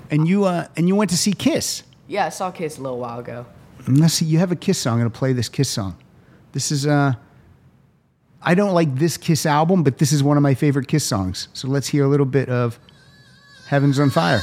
And 0.09 0.29
you 0.29 0.45
uh, 0.45 0.69
and 0.77 0.87
you 0.87 0.95
went 0.95 1.11
to 1.11 1.17
see 1.17 1.33
Kiss. 1.33 1.83
yeah, 2.07 2.27
I 2.27 2.29
saw 2.29 2.53
Kiss 2.53 2.79
a 2.79 2.83
little 2.83 3.01
while 3.01 3.19
ago." 3.19 3.45
And 3.87 3.99
let's 3.99 4.15
see, 4.15 4.25
you 4.25 4.39
have 4.39 4.53
a 4.53 4.57
Kiss 4.57 4.79
song. 4.79 4.95
I'm 4.95 5.01
gonna 5.01 5.11
play 5.11 5.33
this 5.33 5.49
Kiss 5.49 5.69
song. 5.69 5.97
This 6.53 6.71
is 6.71 6.87
uh, 6.87 7.15
I 8.41 8.55
don't 8.55 8.73
like 8.73 8.95
this 8.95 9.17
Kiss 9.17 9.47
album, 9.47 9.83
but 9.83 9.99
this 9.99 10.13
is 10.13 10.23
one 10.23 10.37
of 10.37 10.45
my 10.45 10.55
favorite 10.55 10.87
Kiss 10.87 11.05
songs. 11.05 11.49
So 11.55 11.67
let's 11.67 11.89
hear 11.89 12.05
a 12.05 12.09
little 12.09 12.25
bit 12.27 12.49
of 12.49 12.79
"Heaven's 13.67 13.99
on 13.99 14.11
Fire." 14.11 14.41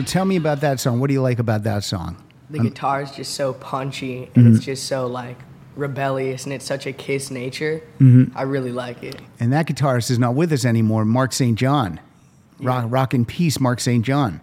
So 0.00 0.06
tell 0.06 0.24
me 0.24 0.36
about 0.36 0.62
that 0.62 0.80
song. 0.80 0.98
What 0.98 1.08
do 1.08 1.12
you 1.12 1.20
like 1.20 1.38
about 1.38 1.64
that 1.64 1.84
song? 1.84 2.16
The 2.48 2.58
guitar 2.58 3.02
is 3.02 3.10
just 3.10 3.34
so 3.34 3.52
punchy 3.52 4.30
and 4.34 4.56
it's 4.56 4.64
just 4.64 4.86
so 4.86 5.06
like 5.06 5.36
rebellious 5.76 6.44
and 6.44 6.54
it's 6.54 6.64
such 6.64 6.86
a 6.86 6.92
Kiss 6.92 7.30
nature. 7.30 7.82
I 8.34 8.42
really 8.42 8.72
like 8.72 9.02
it. 9.02 9.20
And 9.38 9.52
that 9.52 9.66
guitarist 9.66 10.10
is 10.10 10.18
not 10.18 10.34
with 10.34 10.52
us 10.52 10.64
anymore. 10.64 11.04
Mark 11.04 11.34
St. 11.34 11.56
John, 11.58 12.00
rock, 12.60 12.86
rock 12.88 13.12
in 13.12 13.26
peace, 13.26 13.60
Mark 13.60 13.78
St. 13.78 14.02
John, 14.02 14.40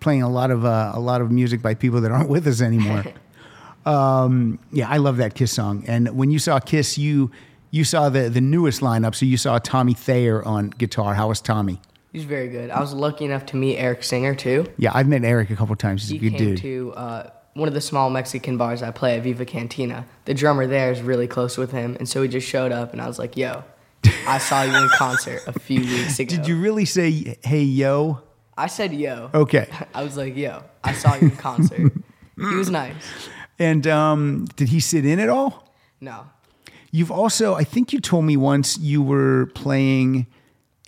playing 0.00 0.22
a 0.22 0.28
lot 0.28 0.50
of 0.50 0.66
uh, 0.66 0.92
a 0.94 1.00
lot 1.00 1.22
of 1.22 1.30
music 1.30 1.62
by 1.62 1.72
people 1.72 2.02
that 2.02 2.12
aren't 2.12 2.28
with 2.36 2.46
us 2.46 2.60
anymore. 2.60 3.04
um, 3.86 4.58
yeah, 4.72 4.90
I 4.90 4.98
love 4.98 5.16
that 5.16 5.34
Kiss 5.34 5.52
song. 5.52 5.84
And 5.86 6.18
when 6.18 6.30
you 6.30 6.38
saw 6.38 6.60
Kiss, 6.60 6.98
you 6.98 7.30
you 7.70 7.84
saw 7.84 8.10
the 8.10 8.28
the 8.28 8.42
newest 8.42 8.82
lineup. 8.82 9.14
So 9.14 9.24
you 9.24 9.38
saw 9.38 9.58
Tommy 9.58 9.94
Thayer 9.94 10.44
on 10.44 10.68
guitar. 10.68 11.14
How 11.14 11.28
was 11.28 11.40
Tommy? 11.40 11.80
He's 12.12 12.24
very 12.24 12.48
good. 12.48 12.70
I 12.70 12.80
was 12.80 12.92
lucky 12.94 13.24
enough 13.24 13.46
to 13.46 13.56
meet 13.56 13.76
Eric 13.76 14.02
Singer 14.02 14.34
too. 14.34 14.66
Yeah, 14.78 14.92
I've 14.94 15.06
met 15.08 15.24
Eric 15.24 15.50
a 15.50 15.56
couple 15.56 15.76
times. 15.76 16.08
He's 16.08 16.20
He 16.20 16.26
a 16.26 16.30
good 16.30 16.38
came 16.38 16.48
dude. 16.54 16.58
to 16.62 16.92
uh, 16.94 17.30
one 17.54 17.68
of 17.68 17.74
the 17.74 17.80
small 17.80 18.08
Mexican 18.10 18.56
bars 18.56 18.82
I 18.82 18.90
play 18.90 19.16
at 19.16 19.22
Viva 19.22 19.44
Cantina. 19.44 20.06
The 20.24 20.34
drummer 20.34 20.66
there 20.66 20.90
is 20.90 21.02
really 21.02 21.26
close 21.26 21.58
with 21.58 21.70
him, 21.72 21.96
and 21.98 22.08
so 22.08 22.22
he 22.22 22.28
just 22.28 22.48
showed 22.48 22.72
up, 22.72 22.92
and 22.92 23.02
I 23.02 23.06
was 23.06 23.18
like, 23.18 23.36
"Yo, 23.36 23.62
I 24.26 24.38
saw 24.38 24.62
you 24.62 24.74
in 24.76 24.88
concert 24.90 25.42
a 25.46 25.52
few 25.58 25.80
weeks 25.80 26.18
ago." 26.20 26.34
Did 26.36 26.48
you 26.48 26.58
really 26.60 26.84
say, 26.86 27.36
"Hey, 27.42 27.62
yo"? 27.62 28.20
I 28.56 28.68
said, 28.68 28.92
"Yo." 28.94 29.30
Okay. 29.34 29.68
I 29.94 30.02
was 30.02 30.16
like, 30.16 30.34
"Yo, 30.36 30.62
I 30.82 30.92
saw 30.94 31.14
you 31.16 31.28
in 31.28 31.36
concert." 31.36 31.92
he 32.36 32.54
was 32.56 32.70
nice. 32.70 32.94
And 33.58 33.86
um, 33.88 34.46
did 34.56 34.68
he 34.68 34.78
sit 34.80 35.04
in 35.04 35.18
at 35.20 35.28
all? 35.28 35.74
No, 36.00 36.26
You've 36.92 37.10
also, 37.10 37.54
I 37.54 37.64
think 37.64 37.92
you 37.92 38.00
told 38.00 38.24
me 38.24 38.36
once 38.36 38.78
you 38.78 39.02
were 39.02 39.46
playing, 39.54 40.26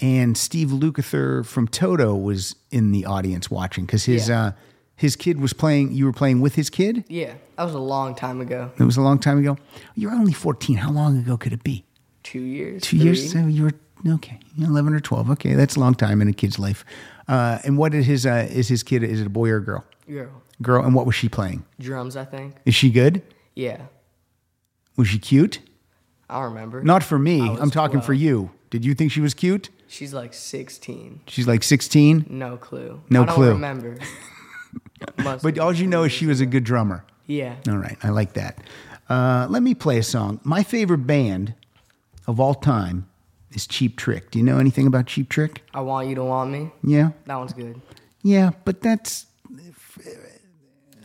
and 0.00 0.36
Steve 0.36 0.68
Lukather 0.68 1.44
from 1.44 1.68
Toto 1.68 2.14
was 2.14 2.56
in 2.70 2.92
the 2.92 3.04
audience 3.06 3.50
watching 3.50 3.84
because 3.86 4.04
his 4.04 4.28
Yeah. 4.28 4.42
uh, 4.46 4.52
his 4.96 5.16
kid 5.16 5.40
was 5.40 5.52
playing. 5.52 5.92
You 5.92 6.04
were 6.06 6.12
playing 6.12 6.40
with 6.40 6.54
his 6.56 6.68
kid. 6.70 7.04
yeah, 7.08 7.34
that 7.56 7.64
was 7.64 7.74
a 7.74 7.78
long 7.78 8.14
time 8.14 8.40
ago. 8.40 8.70
It 8.78 8.84
was 8.84 8.96
a 8.96 9.00
long 9.00 9.18
time 9.18 9.38
ago. 9.38 9.56
You're 9.94 10.12
only 10.12 10.32
14. 10.32 10.76
How 10.76 10.90
long 10.90 11.16
ago 11.18 11.36
could 11.38 11.52
it 11.54 11.62
be? 11.64 11.84
Two 12.22 12.40
years. 12.40 12.82
Two 12.82 12.98
years. 12.98 13.32
So 13.32 13.46
you 13.46 13.62
were 13.64 13.72
okay, 14.14 14.38
11 14.58 14.92
or 14.92 15.00
12. 15.00 15.30
Okay, 15.30 15.54
that's 15.54 15.76
a 15.76 15.80
long 15.80 15.94
time 15.94 16.20
in 16.20 16.28
a 16.28 16.32
kid's 16.34 16.58
life. 16.58 16.84
Uh, 17.28 17.58
and 17.64 17.78
what 17.78 17.94
is 17.94 18.04
his 18.06 18.26
uh, 18.26 18.46
is 18.50 18.68
his 18.68 18.82
kid? 18.82 19.02
Is 19.02 19.20
it 19.20 19.26
a 19.26 19.30
boy 19.30 19.48
or 19.50 19.56
a 19.56 19.64
girl? 19.64 19.84
Girl. 20.08 20.42
Girl. 20.60 20.84
And 20.84 20.94
what 20.94 21.06
was 21.06 21.14
she 21.14 21.28
playing? 21.30 21.64
Drums, 21.78 22.14
I 22.16 22.24
think. 22.26 22.56
Is 22.66 22.74
she 22.74 22.90
good? 22.90 23.22
Yeah, 23.54 23.82
Was 24.96 25.08
she 25.08 25.18
cute? 25.18 25.60
I 26.28 26.42
remember. 26.44 26.82
Not 26.82 27.02
for 27.02 27.18
me. 27.18 27.40
I'm 27.40 27.70
talking 27.70 28.00
for 28.00 28.12
you. 28.12 28.50
Did 28.70 28.84
you 28.84 28.94
think 28.94 29.10
she 29.12 29.20
was 29.20 29.32
cute? 29.34 29.70
She's 29.90 30.14
like 30.14 30.32
16. 30.32 31.22
She's 31.26 31.46
like 31.48 31.62
16. 31.64 32.26
No 32.30 32.56
clue. 32.56 33.02
No 33.10 33.22
I 33.22 33.26
don't 33.26 33.34
clue. 33.34 33.48
remember. 33.50 33.98
But 35.16 35.58
all 35.58 35.72
you 35.72 35.86
know 35.86 36.04
is 36.04 36.12
she 36.12 36.26
was 36.26 36.40
a 36.42 36.46
good 36.46 36.62
drummer. 36.62 37.04
Yeah. 37.26 37.56
All 37.68 37.78
right, 37.78 37.96
I 38.02 38.10
like 38.10 38.34
that. 38.34 38.58
Uh, 39.08 39.46
let 39.48 39.62
me 39.62 39.74
play 39.74 39.96
a 39.98 40.02
song. 40.02 40.40
My 40.44 40.62
favorite 40.62 41.06
band 41.06 41.54
of 42.26 42.38
all 42.38 42.54
time 42.54 43.08
is 43.52 43.66
Cheap 43.66 43.96
Trick. 43.96 44.30
Do 44.30 44.38
you 44.38 44.44
know 44.44 44.58
anything 44.58 44.86
about 44.86 45.06
Cheap 45.06 45.30
Trick? 45.30 45.62
I 45.72 45.80
want 45.80 46.08
you 46.08 46.14
to 46.16 46.24
want 46.24 46.50
me. 46.50 46.70
Yeah, 46.84 47.10
That 47.24 47.36
one's 47.36 47.54
good. 47.54 47.80
yeah, 48.22 48.50
but 48.64 48.82
that's 48.82 49.24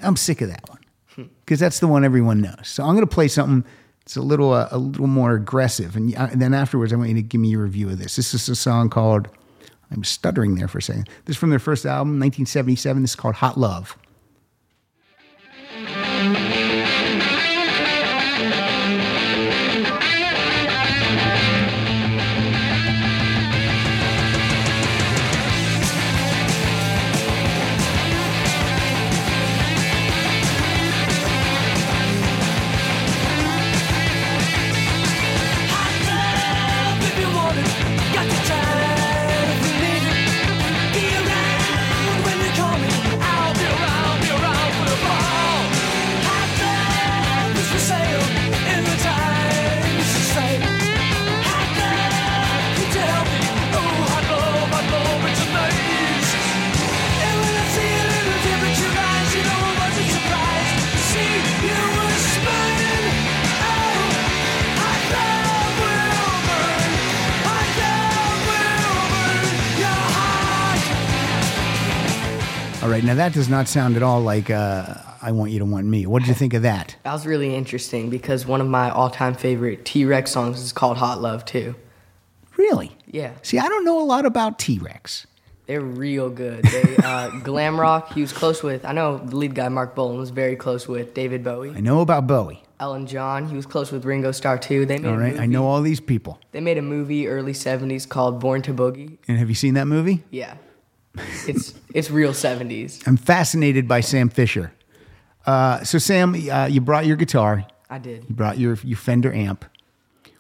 I'm 0.04 0.18
sick 0.18 0.42
of 0.42 0.50
that 0.50 0.68
one 0.70 1.30
because 1.46 1.60
that's 1.62 1.80
the 1.80 1.88
one 1.88 2.04
everyone 2.04 2.42
knows. 2.42 2.68
So 2.68 2.84
I'm 2.84 2.96
going 2.96 3.08
to 3.08 3.14
play 3.16 3.30
something. 3.30 3.64
It's 4.06 4.16
a 4.16 4.22
little 4.22 4.54
uh, 4.54 4.68
a 4.72 4.78
little 4.78 5.08
more 5.08 5.34
aggressive, 5.34 5.96
and, 5.96 6.14
y- 6.16 6.30
and 6.32 6.40
then 6.42 6.54
afterwards, 6.54 6.94
I 6.94 6.96
want 6.96 7.10
you 7.10 7.16
to 7.16 7.22
give 7.24 7.42
me 7.42 7.48
your 7.50 7.64
review 7.64 7.90
of 7.90 7.98
this. 7.98 8.16
This 8.16 8.34
is 8.34 8.48
a 8.50 8.56
song 8.56 8.90
called. 8.90 9.28
I'm 9.92 10.04
stuttering 10.04 10.56
there 10.56 10.68
for 10.68 10.80
a 10.80 10.82
second. 10.82 11.08
This 11.26 11.36
is 11.36 11.40
from 11.40 11.52
their 11.52 11.60
first 11.60 11.86
album, 11.86 12.20
1977. 12.20 13.02
This 13.04 13.12
is 13.12 13.16
called 13.16 13.36
Hot 13.36 13.58
Love. 13.58 13.96
Right, 72.96 73.04
now 73.04 73.16
that 73.16 73.34
does 73.34 73.50
not 73.50 73.68
sound 73.68 73.98
at 73.98 74.04
all 74.04 74.22
like 74.22 74.50
uh, 74.50 74.86
I 75.22 75.34
Want 75.34 75.52
You 75.52 75.60
to 75.60 75.66
Want 75.66 75.86
Me. 75.86 76.06
What 76.06 76.20
did 76.22 76.30
you 76.30 76.34
think 76.34 76.54
of 76.54 76.62
that? 76.62 76.96
That 77.04 77.12
was 77.12 77.26
really 77.26 77.54
interesting 77.54 78.10
because 78.10 78.46
one 78.46 78.62
of 78.62 78.68
my 78.68 78.90
all-time 78.90 79.34
favorite 79.34 79.84
T-Rex 79.84 80.32
songs 80.32 80.62
is 80.62 80.72
called 80.72 80.96
"Hot 80.96 81.20
Love" 81.22 81.44
too. 81.44 81.76
Really? 82.56 82.98
Yeah, 83.06 83.34
See, 83.42 83.60
I 83.60 83.68
don't 83.68 83.84
know 83.84 84.00
a 84.02 84.06
lot 84.06 84.26
about 84.26 84.60
T 84.60 84.80
Rex. 84.80 85.28
they're 85.66 85.82
real 85.82 86.30
good. 86.30 86.64
They 86.64 86.96
uh, 87.04 87.32
glam 87.44 87.78
rock. 87.78 88.14
He 88.14 88.22
was 88.22 88.32
close 88.32 88.64
with. 88.64 88.86
I 88.86 88.94
know 88.94 89.18
the 89.18 89.36
lead 89.36 89.56
guy 89.56 89.68
Marc 89.68 89.94
Bolan 89.94 90.18
was 90.18 90.30
very 90.30 90.56
close 90.56 90.88
with 90.88 91.14
David 91.14 91.44
Bowie. 91.44 91.72
I 91.76 91.82
know 91.82 92.00
about 92.00 92.28
Bowie. 92.28 92.64
Elton 92.80 93.08
John. 93.08 93.50
He 93.50 93.58
was 93.58 93.66
close 93.66 93.92
with 93.92 94.06
Ringo 94.06 94.32
Starr 94.32 94.58
too. 94.58 94.86
They 94.86 95.00
made 95.00 95.10
All 95.10 95.18
movie. 95.18 95.38
I 95.38 95.48
know 95.48 95.66
all 95.66 95.82
these 95.82 96.00
people. 96.00 96.40
They 96.54 96.62
made 96.62 96.78
a 96.78 96.82
movie 96.82 97.28
early 97.28 97.52
'70s 97.52 98.08
called 98.08 98.40
"Born 98.40 98.62
to 98.62 98.74
Boogie." 98.74 99.18
And 99.28 99.38
have 99.38 99.50
you 99.50 99.56
seen 99.56 99.74
that 99.74 99.86
movie? 99.86 100.24
Yeah, 100.32 100.56
it's 101.48 101.74
it's 101.94 102.12
real 102.12 102.32
'70s. 102.32 103.06
I'm 103.08 103.18
fascinated 103.18 103.88
by 103.88 104.02
Sam 104.02 104.30
Fisher. 104.30 104.74
Uh, 105.46 105.84
so, 105.84 105.98
Sam, 105.98 106.34
uh, 106.34 106.66
you 106.66 106.82
brought 106.82 107.06
your 107.06 107.18
guitar. 107.18 107.66
I 107.90 108.00
did. 108.00 108.26
You 108.28 108.36
brought 108.36 108.58
your 108.58 108.78
your 108.84 108.98
Fender 108.98 109.34
amp. 109.34 109.66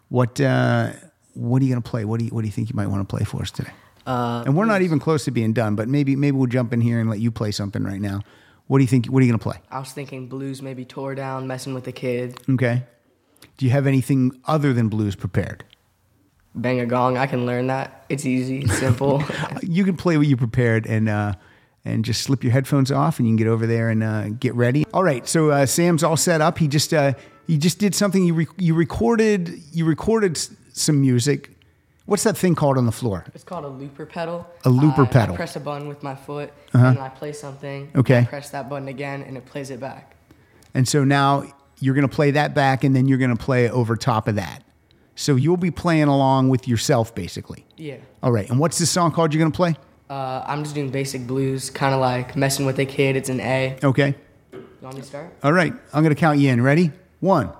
What 0.09 0.39
uh, 0.41 0.91
what 1.33 1.61
are 1.61 1.65
you 1.65 1.71
going 1.71 1.81
to 1.81 1.89
play? 1.89 2.05
What 2.05 2.19
do 2.19 2.25
you 2.25 2.31
what 2.31 2.41
do 2.41 2.47
you 2.47 2.51
think 2.51 2.69
you 2.69 2.75
might 2.75 2.87
want 2.87 3.07
to 3.07 3.15
play 3.15 3.25
for 3.25 3.41
us 3.41 3.51
today? 3.51 3.71
Uh, 4.07 4.43
and 4.45 4.55
we're 4.55 4.65
not 4.65 4.81
even 4.81 4.99
close 4.99 5.25
to 5.25 5.31
being 5.31 5.53
done, 5.53 5.75
but 5.75 5.87
maybe 5.87 6.15
maybe 6.15 6.37
we'll 6.37 6.47
jump 6.47 6.73
in 6.73 6.81
here 6.81 6.99
and 6.99 7.09
let 7.09 7.19
you 7.19 7.31
play 7.31 7.51
something 7.51 7.83
right 7.83 8.01
now. 8.01 8.21
What 8.67 8.79
do 8.79 8.83
you 8.83 8.87
think? 8.87 9.07
What 9.07 9.21
are 9.21 9.25
you 9.25 9.31
going 9.31 9.39
to 9.39 9.43
play? 9.43 9.57
I 9.69 9.79
was 9.79 9.91
thinking 9.91 10.27
blues, 10.27 10.61
maybe 10.61 10.85
tore 10.85 11.15
down, 11.15 11.47
messing 11.47 11.73
with 11.73 11.83
the 11.83 11.91
kid. 11.91 12.39
Okay. 12.49 12.83
Do 13.57 13.65
you 13.65 13.71
have 13.71 13.87
anything 13.87 14.31
other 14.45 14.73
than 14.73 14.89
blues 14.89 15.15
prepared? 15.15 15.63
Bang 16.55 16.79
a 16.79 16.85
gong. 16.85 17.17
I 17.17 17.27
can 17.27 17.45
learn 17.45 17.67
that. 17.67 18.05
It's 18.09 18.25
easy, 18.25 18.59
it's 18.59 18.77
simple. 18.77 19.23
You 19.61 19.83
can 19.83 19.97
play 19.97 20.17
what 20.17 20.27
you 20.27 20.37
prepared 20.37 20.85
and 20.85 21.09
uh, 21.09 21.33
and 21.83 22.05
just 22.05 22.21
slip 22.23 22.43
your 22.43 22.53
headphones 22.53 22.91
off, 22.91 23.19
and 23.19 23.27
you 23.27 23.31
can 23.31 23.35
get 23.37 23.47
over 23.47 23.67
there 23.67 23.89
and 23.89 24.03
uh, 24.03 24.29
get 24.29 24.53
ready. 24.55 24.85
All 24.93 25.03
right. 25.03 25.27
So 25.27 25.49
uh, 25.51 25.65
Sam's 25.65 26.03
all 26.03 26.17
set 26.17 26.39
up. 26.41 26.57
He 26.57 26.67
just 26.67 26.93
uh, 26.93 27.13
he 27.47 27.57
just 27.57 27.77
did 27.79 27.93
something. 27.93 28.23
You 28.23 28.33
re- 28.33 28.47
you 28.57 28.73
recorded 28.73 29.59
you 29.73 29.85
recorded 29.85 30.37
s- 30.37 30.49
some 30.73 31.01
music. 31.01 31.51
What's 32.05 32.23
that 32.23 32.37
thing 32.37 32.53
called 32.55 32.77
on 32.77 32.85
the 32.85 32.91
floor? 32.91 33.25
It's 33.33 33.43
called 33.43 33.65
a 33.65 33.69
looper 33.69 34.05
pedal. 34.05 34.47
A 34.63 34.69
looper 34.69 35.01
Uh, 35.03 35.07
pedal. 35.07 35.21
Uh-huh. 35.23 35.33
I 35.33 35.37
press 35.37 35.55
a 35.55 35.59
button 35.59 35.87
with 35.87 36.03
my 36.03 36.13
foot, 36.15 36.53
and 36.73 36.99
I 36.99 37.09
play 37.09 37.33
something. 37.33 37.89
Okay. 37.95 38.19
I 38.19 38.25
press 38.25 38.51
that 38.51 38.69
button 38.69 38.87
again, 38.87 39.23
and 39.23 39.35
it 39.35 39.45
plays 39.47 39.71
it 39.71 39.79
back. 39.79 40.15
And 40.75 40.87
so 40.87 41.03
now 41.03 41.43
you're 41.79 41.95
going 41.95 42.07
to 42.07 42.15
play 42.15 42.29
that 42.31 42.53
back, 42.53 42.83
and 42.83 42.95
then 42.95 43.07
you're 43.07 43.17
going 43.17 43.35
to 43.35 43.43
play 43.43 43.69
over 43.71 43.95
top 43.95 44.27
of 44.27 44.35
that. 44.35 44.61
So 45.15 45.35
you'll 45.35 45.57
be 45.57 45.71
playing 45.71 46.03
along 46.09 46.49
with 46.49 46.67
yourself, 46.67 47.15
basically. 47.15 47.65
Yeah. 47.77 47.97
All 48.21 48.31
right. 48.31 48.49
And 48.49 48.59
what's 48.59 48.77
the 48.77 48.85
song 48.85 49.11
called 49.11 49.33
you're 49.33 49.39
going 49.41 49.51
to 49.51 49.55
play? 49.55 49.75
Uh, 50.09 50.43
I'm 50.45 50.63
just 50.63 50.75
doing 50.75 50.89
basic 50.89 51.25
blues, 51.25 51.69
kind 51.69 51.95
of 51.95 52.01
like 52.01 52.35
messing 52.35 52.65
with 52.65 52.77
a 52.79 52.85
kid. 52.85 53.15
It's 53.15 53.29
an 53.29 53.39
A. 53.39 53.77
Okay. 53.83 54.15
You 54.51 54.63
want 54.81 54.95
me 54.95 55.01
to 55.01 55.07
start? 55.07 55.33
All 55.41 55.53
right. 55.53 55.73
I'm 55.93 56.03
going 56.03 56.13
to 56.13 56.19
count 56.19 56.39
you 56.39 56.51
in. 56.51 56.61
Ready? 56.61 56.91
One, 57.21 57.51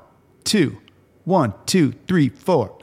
two, 0.43 0.77
one, 1.23 1.53
two, 1.65 1.93
three, 2.07 2.29
four. 2.29 2.77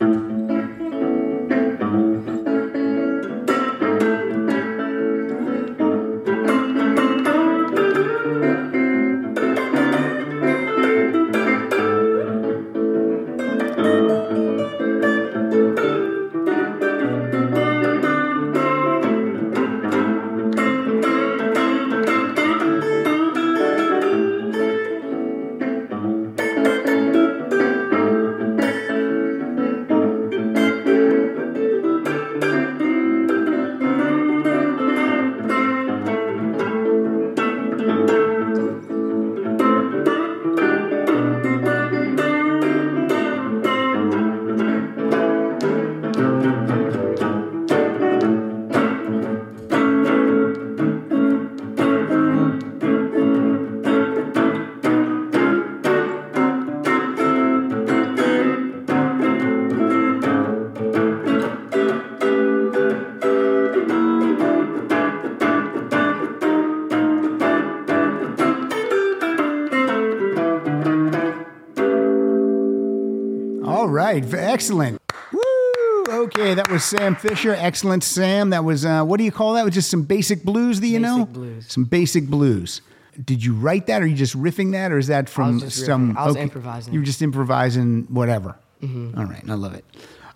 Sam 76.92 77.16
Fisher. 77.16 77.54
Excellent, 77.58 78.04
Sam. 78.04 78.50
That 78.50 78.64
was 78.64 78.84
uh, 78.84 79.02
what 79.04 79.16
do 79.18 79.24
you 79.24 79.32
call 79.32 79.54
that? 79.54 79.64
Was 79.64 79.74
just 79.74 79.90
some 79.90 80.02
basic 80.02 80.44
blues 80.44 80.80
that 80.80 80.86
you 80.86 81.00
Basic 81.00 81.16
know? 81.18 81.24
blues. 81.26 81.66
Some 81.68 81.84
basic 81.84 82.26
blues. 82.28 82.82
Did 83.24 83.44
you 83.44 83.54
write 83.54 83.86
that, 83.88 84.00
or 84.02 84.04
are 84.04 84.08
you 84.08 84.14
just 84.16 84.36
riffing 84.36 84.72
that, 84.72 84.92
or 84.92 84.98
is 84.98 85.06
that 85.06 85.28
from 85.28 85.60
some? 85.70 86.14
riffing. 86.14 86.18
I 86.18 86.26
was 86.26 86.36
improvising. 86.36 86.94
You 86.94 87.00
were 87.00 87.06
just 87.06 87.22
improvising, 87.22 88.04
whatever. 88.08 88.56
Mm-hmm. 88.82 89.18
All 89.18 89.24
right, 89.26 89.42
I 89.48 89.54
love 89.54 89.74
it. 89.74 89.84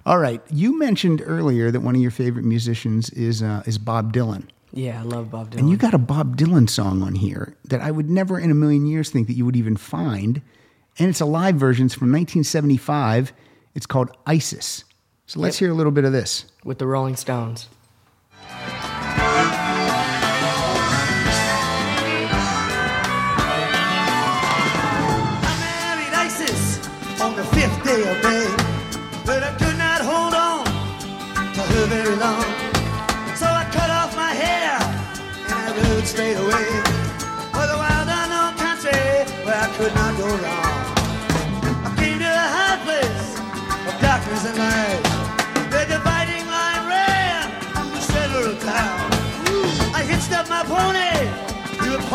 All 0.05 0.19
right, 0.19 0.41
you 0.51 0.79
mentioned 0.79 1.23
earlier 1.25 1.71
that 1.71 1.81
one 1.81 1.95
of 1.95 2.01
your 2.01 2.11
favorite 2.11 2.45
musicians 2.45 3.11
is 3.11 3.43
uh, 3.43 3.63
is 3.67 3.77
Bob 3.79 4.13
Dylan. 4.13 4.45
Yeah, 4.73 5.01
I 5.01 5.05
love 5.05 5.31
Bob 5.31 5.51
Dylan. 5.51 5.59
And 5.61 5.71
you 5.71 5.77
got 5.77 5.95
a 5.95 5.99
Bob 5.99 6.37
Dylan 6.37 6.69
song 6.69 7.03
on 7.03 7.15
here 7.15 7.55
that 7.65 7.81
I 7.81 7.91
would 7.91 8.11
never 8.11 8.39
in 8.39 8.51
a 8.51 8.55
million 8.55 8.87
years 8.87 9.11
think 9.11 9.27
that 9.27 9.35
you 9.35 9.45
would 9.47 9.57
even 9.57 9.77
find. 9.77 10.43
And 10.99 11.09
it's 11.09 11.21
a 11.21 11.27
live 11.27 11.57
version. 11.57 11.87
It's 11.87 11.95
from 11.95 12.09
1975. 12.13 13.33
It's 13.75 13.87
called 13.87 14.11
Isis. 14.27 14.85
So 15.27 15.41
let's 15.41 15.57
Yep. 15.57 15.67
hear 15.67 15.71
a 15.73 15.75
little 15.75 15.93
bit 15.93 16.05
of 16.05 16.13
this. 16.13 16.45
with 16.65 16.79
the 16.79 16.87
Rolling 16.87 17.17
Stones. 17.17 17.69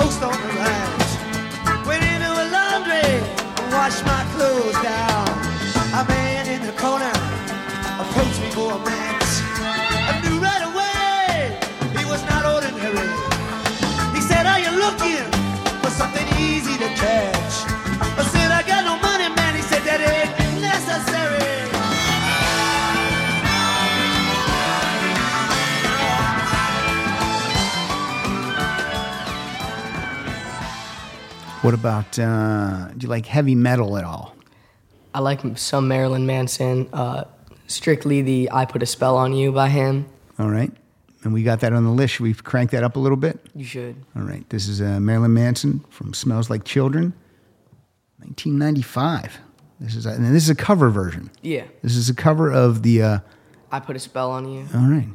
On 0.02 0.34
the 0.34 0.54
right. 0.58 1.86
Went 1.86 2.04
into 2.04 2.26
a 2.26 2.46
laundry 2.50 3.22
and 3.62 3.72
washed 3.72 4.04
my 4.06 4.24
clothes 4.34 4.74
down. 4.82 5.28
A 5.94 6.04
man 6.08 6.48
in 6.48 6.66
the 6.66 6.74
corner 6.74 7.14
approached 8.02 8.42
me 8.42 8.50
for 8.50 8.72
a 8.74 8.80
match. 8.80 9.32
I 10.10 10.20
knew 10.24 10.40
right 10.40 10.64
away 10.72 11.60
he 11.98 12.06
was 12.06 12.24
not 12.26 12.46
ordinary. 12.46 13.10
He 14.16 14.22
said, 14.22 14.48
Are 14.48 14.60
you 14.60 14.72
looking 14.86 15.26
for 15.82 15.92
something 15.92 16.28
easy 16.40 16.78
to 16.80 16.90
catch? 16.96 17.40
What 31.62 31.74
about, 31.76 32.17
uh, 32.17 32.88
do 32.97 33.06
you 33.06 33.10
like 33.10 33.28
heavy 33.28 33.54
metal 33.56 33.97
at 33.97 34.04
all? 34.04 34.36
I 35.13 35.19
like 35.19 35.41
some 35.58 35.88
Marilyn 35.88 36.26
Manson. 36.26 36.89
Uh, 36.91 37.26
strictly 37.67 38.21
the 38.21 38.50
"I 38.52 38.65
Put 38.65 38.82
a 38.82 38.86
Spell 38.86 39.15
on 39.17 39.34
You" 39.34 39.52
by 39.52 39.69
him. 39.69 40.06
All 40.39 40.50
right. 40.50 40.71
And 41.24 41.34
we 41.34 41.43
got 41.43 41.60
that 41.60 41.71
on 41.74 41.84
the 41.84 41.91
list. 41.91 42.15
Should 42.15 42.24
we 42.24 42.34
crank 42.34 42.71
that 42.71 42.84
up 42.84 42.95
a 42.95 43.00
little 43.00 43.17
bit? 43.17 43.39
You 43.54 43.63
should. 43.65 43.95
All 44.15 44.24
right. 44.24 44.50
This 44.50 44.67
is 44.67 44.82
uh, 44.82 45.00
Marilyn 45.00 45.34
Manson 45.36 45.86
from 45.89 46.13
Smells 46.15 46.50
Like 46.50 46.63
Children, 46.63 47.13
1995. 48.19 49.39
This 49.80 49.95
is 49.95 50.06
a, 50.08 50.12
and 50.12 50.26
this 50.34 50.43
is 50.43 50.50
a 50.50 50.56
cover 50.56 50.89
version. 50.89 51.30
Yeah, 51.41 51.65
This 51.84 51.95
is 51.95 52.10
a 52.10 52.15
cover 52.15 52.52
of 52.52 52.82
the. 52.84 53.04
Uh, 53.04 53.19
"I 53.71 53.80
Put 53.80 53.95
a 53.95 54.00
Spell 54.00 54.32
on 54.32 54.47
You." 54.52 54.65
all 54.74 54.88
right. 54.89 55.08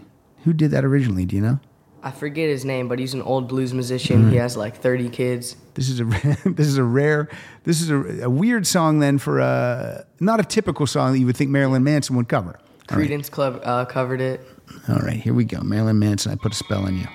Who 0.45 0.53
did 0.53 0.71
that 0.71 0.85
originally? 0.85 1.25
Do 1.25 1.35
you 1.35 1.43
know? 1.43 1.59
I 2.07 2.13
forget 2.13 2.49
his 2.49 2.65
name, 2.65 2.87
but 2.87 3.01
he's 3.01 3.15
an 3.15 3.23
old 3.23 3.49
blues 3.49 3.75
musician. 3.75 4.31
He 4.31 4.37
has 4.37 4.57
like 4.57 4.77
30 4.77 5.09
kids. 5.09 5.57
This 5.75 5.89
is 5.89 5.99
a 5.99 6.05
this 6.45 6.69
is 6.69 6.79
a 6.79 6.85
rare 6.85 7.29
this 7.65 7.81
is 7.81 7.91
a, 7.91 8.27
a 8.27 8.31
weird 8.31 8.65
song 8.65 9.01
then 9.01 9.19
for 9.19 9.41
a 9.41 10.07
not 10.21 10.39
a 10.39 10.45
typical 10.45 10.87
song 10.87 11.15
that 11.15 11.19
you 11.19 11.27
would 11.27 11.37
think 11.37 11.51
Marilyn 11.51 11.83
Manson 11.83 12.15
would 12.15 12.29
cover. 12.29 12.61
All 12.91 12.99
right. 12.99 13.11
Creedence 13.11 13.29
Club 13.29 13.61
uh, 13.65 13.87
covered 13.87 14.21
it. 14.21 14.41
All 14.89 15.01
right, 15.01 15.17
here 15.17 15.35
we 15.35 15.45
go. 15.45 15.61
Marilyn 15.63 15.99
Manson, 15.99 16.31
I 16.31 16.37
put 16.37 16.53
a 16.53 16.55
spell 16.55 16.87
on 16.87 16.97
you. 16.97 17.09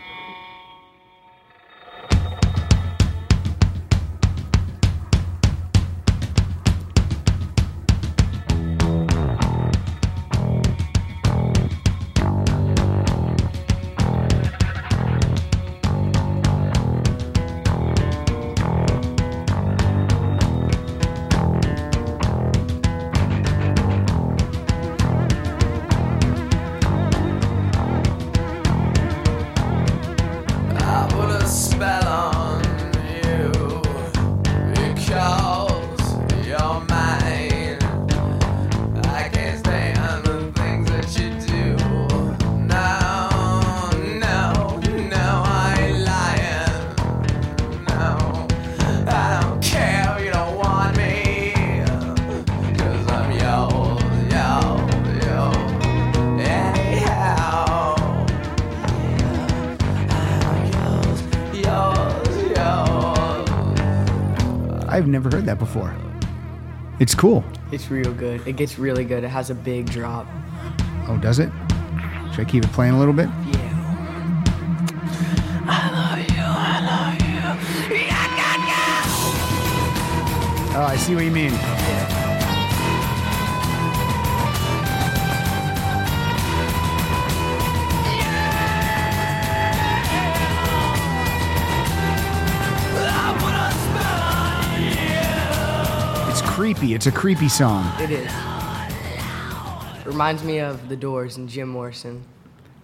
It's 67.02 67.16
cool. 67.16 67.44
It's 67.72 67.90
real 67.90 68.14
good. 68.14 68.48
It 68.48 68.58
gets 68.58 68.78
really 68.78 69.04
good. 69.04 69.24
It 69.24 69.30
has 69.30 69.50
a 69.50 69.56
big 69.56 69.90
drop. 69.90 70.28
Oh, 71.08 71.18
does 71.20 71.40
it? 71.40 71.50
Should 72.30 72.42
I 72.42 72.48
keep 72.48 72.64
it 72.64 72.72
playing 72.74 72.94
a 72.94 73.00
little 73.00 73.12
bit? 73.12 73.26
Yeah. 73.26 73.58
I 75.66 75.90
love 75.98 76.20
you. 76.30 76.44
I 76.46 76.78
love 76.86 77.18
you. 77.18 77.32
Oh, 80.78 80.86
I 80.88 80.96
see 80.96 81.16
what 81.16 81.24
you 81.26 81.32
mean. 81.32 81.52
It's 81.52 82.11
creepy. 96.74 96.94
It's 96.94 97.08
a 97.08 97.12
creepy 97.12 97.50
song 97.50 97.92
It 98.00 98.12
is. 98.12 98.32
Reminds 100.06 100.44
me 100.44 100.60
of 100.60 100.90
The 100.90 100.96
Doors 100.96 101.38
and 101.38 101.48
Jim 101.48 101.70
Morrison. 101.70 102.24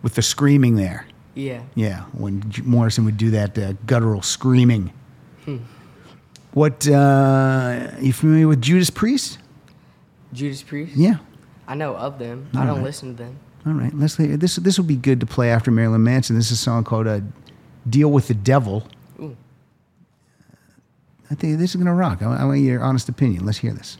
with 0.02 0.15
the 0.15 0.21
screaming 0.21 0.76
there. 0.76 1.06
Yeah. 1.36 1.62
Yeah, 1.76 2.02
when 2.13 2.50
J- 2.50 2.62
Morrison 2.63 3.06
would 3.06 3.17
do 3.17 3.32
that 3.32 3.58
uh, 3.58 3.73
guttural 3.86 4.21
screaming. 4.21 4.91
What, 6.54 6.88
uh, 6.88 7.91
you 8.00 8.12
familiar 8.13 8.47
with 8.47 8.62
Judas 8.62 8.89
Priest? 8.89 9.38
Judas 10.34 10.63
Priest? 10.63 10.95
Yeah. 10.97 11.17
I 11.67 11.76
know 11.76 11.95
of 11.95 12.17
them. 12.19 12.50
I 12.56 12.65
don't 12.65 12.84
listen 12.84 13.15
to 13.15 13.23
them. 13.23 13.38
All 13.65 13.73
right, 13.73 13.93
let's 13.93 14.15
this 14.15 14.56
this 14.56 14.78
will 14.78 14.86
be 14.86 14.95
good 14.95 15.19
to 15.19 15.26
play 15.26 15.50
after 15.52 15.71
Marilyn 15.71 16.02
Manson. 16.04 16.38
This 16.38 16.45
is 16.47 16.54
a 16.54 16.63
song 16.63 16.86
called 16.86 17.06
uh, 17.06 17.19
"Deal 17.89 18.10
with 18.10 18.30
the 18.30 18.34
Devil." 18.34 18.88
I 21.29 21.35
think 21.35 21.57
this 21.57 21.71
is 21.71 21.75
gonna 21.75 21.93
rock. 21.93 22.21
I, 22.21 22.37
I 22.37 22.45
want 22.45 22.59
your 22.59 22.81
honest 22.81 23.09
opinion. 23.09 23.45
Let's 23.45 23.59
hear 23.59 23.73
this. 23.73 23.97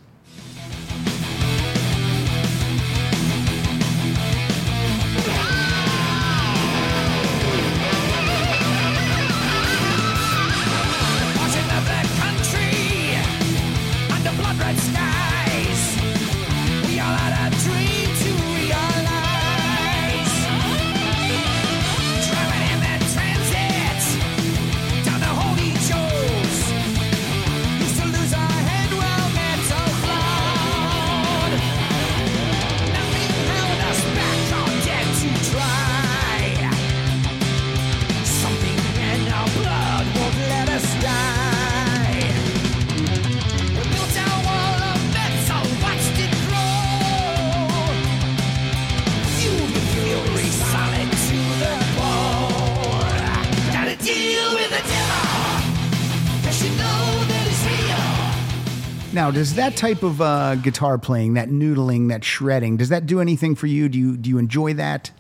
Does 59.38 59.54
that 59.54 59.78
type 59.78 60.02
of 60.02 60.20
uh, 60.20 60.56
guitar 60.56 60.98
playing, 60.98 61.36
that 61.36 61.50
noodling, 61.50 62.10
that 62.10 62.24
shredding, 62.24 62.76
does 62.78 62.90
that 62.90 63.06
do 63.06 63.22
anything 63.22 63.54
for 63.56 63.68
you? 63.68 63.88
Do 63.88 64.00
you 64.00 64.18
do 64.18 64.30
you 64.32 64.40
enjoy 64.40 64.74
that? 64.74 65.12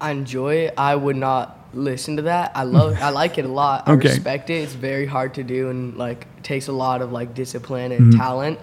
I 0.00 0.10
enjoy 0.10 0.54
it. 0.56 0.74
I 0.76 0.96
would 0.96 1.14
not 1.14 1.58
listen 1.72 2.16
to 2.16 2.22
that. 2.22 2.50
I 2.56 2.64
love. 2.64 2.98
I 3.00 3.10
like 3.10 3.38
it 3.38 3.44
a 3.44 3.48
lot. 3.48 3.88
I 3.88 3.92
Okay. 3.92 4.08
respect 4.08 4.50
it. 4.50 4.54
It's 4.54 4.72
very 4.74 5.06
hard 5.06 5.34
to 5.34 5.44
do 5.44 5.70
and 5.70 5.96
like 5.96 6.26
takes 6.42 6.66
a 6.66 6.72
lot 6.72 7.02
of 7.02 7.12
like 7.12 7.34
discipline 7.34 7.92
Mm-hmm. 7.92 8.02
and 8.02 8.12
talent. 8.16 8.58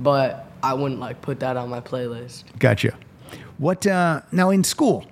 But 0.00 0.46
I 0.62 0.74
wouldn't 0.74 0.98
like 1.00 1.22
put 1.22 1.38
that 1.40 1.56
on 1.56 1.68
my 1.68 1.80
playlist. 1.80 2.42
Gotcha. 2.58 2.96
What 3.58 3.86
uh, 3.86 4.22
now 4.32 4.50
in 4.50 4.64
school? 4.64 5.06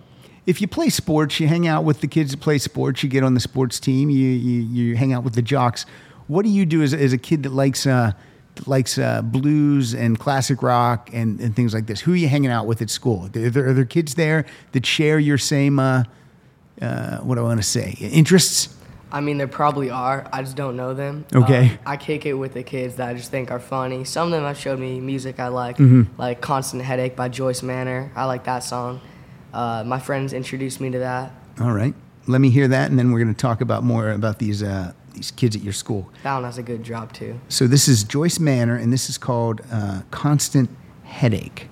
If 0.47 0.61
you 0.61 0.67
play 0.67 0.89
sports, 0.89 1.39
you 1.39 1.47
hang 1.47 1.67
out 1.69 1.85
with 1.85 2.01
the 2.01 2.09
kids 2.09 2.33
that 2.33 2.41
play 2.41 2.59
sports. 2.59 3.03
You 3.05 3.09
get 3.09 3.23
on 3.23 3.35
the 3.35 3.41
sports 3.41 3.79
team. 3.79 4.11
You 4.11 4.29
you, 4.31 4.63
you 4.63 4.97
hang 4.97 5.13
out 5.13 5.23
with 5.23 5.35
the 5.35 5.43
jocks. 5.43 5.87
What 6.27 6.45
do 6.45 6.51
you 6.51 6.67
do 6.67 6.83
as, 6.83 6.93
as 6.93 7.13
a 7.13 7.19
kid 7.19 7.45
that 7.45 7.53
likes 7.53 7.87
uh, 7.87 8.13
likes 8.67 8.99
uh, 8.99 9.23
blues 9.23 9.95
and 9.95 10.19
classic 10.19 10.63
rock 10.63 11.11
and, 11.13 11.39
and 11.41 11.55
things 11.55 11.73
like 11.75 11.87
this? 11.87 12.01
Who 12.01 12.13
are 12.13 12.17
you 12.17 12.29
hanging 12.29 12.51
out 12.51 12.67
with 12.67 12.83
at 12.83 12.91
school? 12.91 13.27
Are 13.27 13.29
there, 13.51 13.69
are 13.69 13.73
there 13.75 13.85
kids 13.85 14.15
there 14.15 14.47
that 14.73 14.85
share 14.87 15.19
your 15.19 15.39
same 15.39 15.79
uh, 15.79 16.05
uh, 16.81 17.19
what 17.19 17.35
do 17.37 17.41
I 17.41 17.45
want 17.45 17.61
to 17.61 17.67
say 17.67 17.97
interests? 18.01 18.75
I 19.11 19.21
mean, 19.21 19.39
there 19.39 19.49
probably 19.49 19.89
are. 19.91 20.29
I 20.33 20.43
just 20.43 20.55
don't 20.55 20.77
know 20.77 20.93
them. 20.93 21.25
Okay. 21.35 21.73
Uh, 21.87 21.91
I 21.91 21.97
kick 21.97 22.27
it 22.27 22.35
with 22.35 22.53
the 22.53 22.63
kids 22.63 22.97
that 22.97 23.09
I 23.09 23.15
just 23.15 23.31
think 23.31 23.51
are 23.51 23.59
funny. 23.59 24.05
Some 24.05 24.27
of 24.29 24.33
them 24.33 24.43
have 24.45 24.59
showed 24.59 24.79
me 24.79 25.01
music 25.01 25.41
I 25.41 25.49
like, 25.49 25.79
Mm-hmm. 25.79 26.21
like 26.21 26.41
"Constant 26.43 26.83
Headache" 26.83 27.17
by 27.17 27.29
Joyce 27.31 27.63
Manor. 27.63 28.13
I 28.15 28.27
like 28.27 28.45
that 28.45 28.61
song. 28.61 29.01
Uh, 29.53 29.83
my 29.87 29.99
friends 29.99 30.35
introduced 30.35 30.79
me 30.81 30.91
to 30.91 30.99
that. 30.99 31.33
All 31.59 31.73
right, 31.73 31.95
let 32.29 32.41
me 32.41 32.51
hear 32.51 32.69
that, 32.69 32.91
and 32.91 32.99
then 32.99 33.11
we're 33.11 33.23
going 33.23 33.35
to 33.35 33.41
talk 33.41 33.61
about 33.61 33.83
more 33.83 34.11
about 34.11 34.39
these 34.39 34.63
uh, 34.63 34.93
these 35.15 35.31
kids 35.33 35.57
at 35.57 35.63
your 35.63 35.73
school. 35.73 36.11
That 36.23 36.35
one 36.35 36.45
has 36.45 36.59
a 36.59 36.63
good 36.63 36.83
drop 36.83 37.13
too. 37.13 37.41
So 37.49 37.67
this 37.67 37.89
is 37.89 38.05
Joyce 38.05 38.39
Manor, 38.39 38.77
and 38.77 38.93
this 38.93 39.09
is 39.11 39.19
called 39.19 39.63
uh, 39.73 40.03
Constant 40.11 40.71
Headache. 41.05 41.69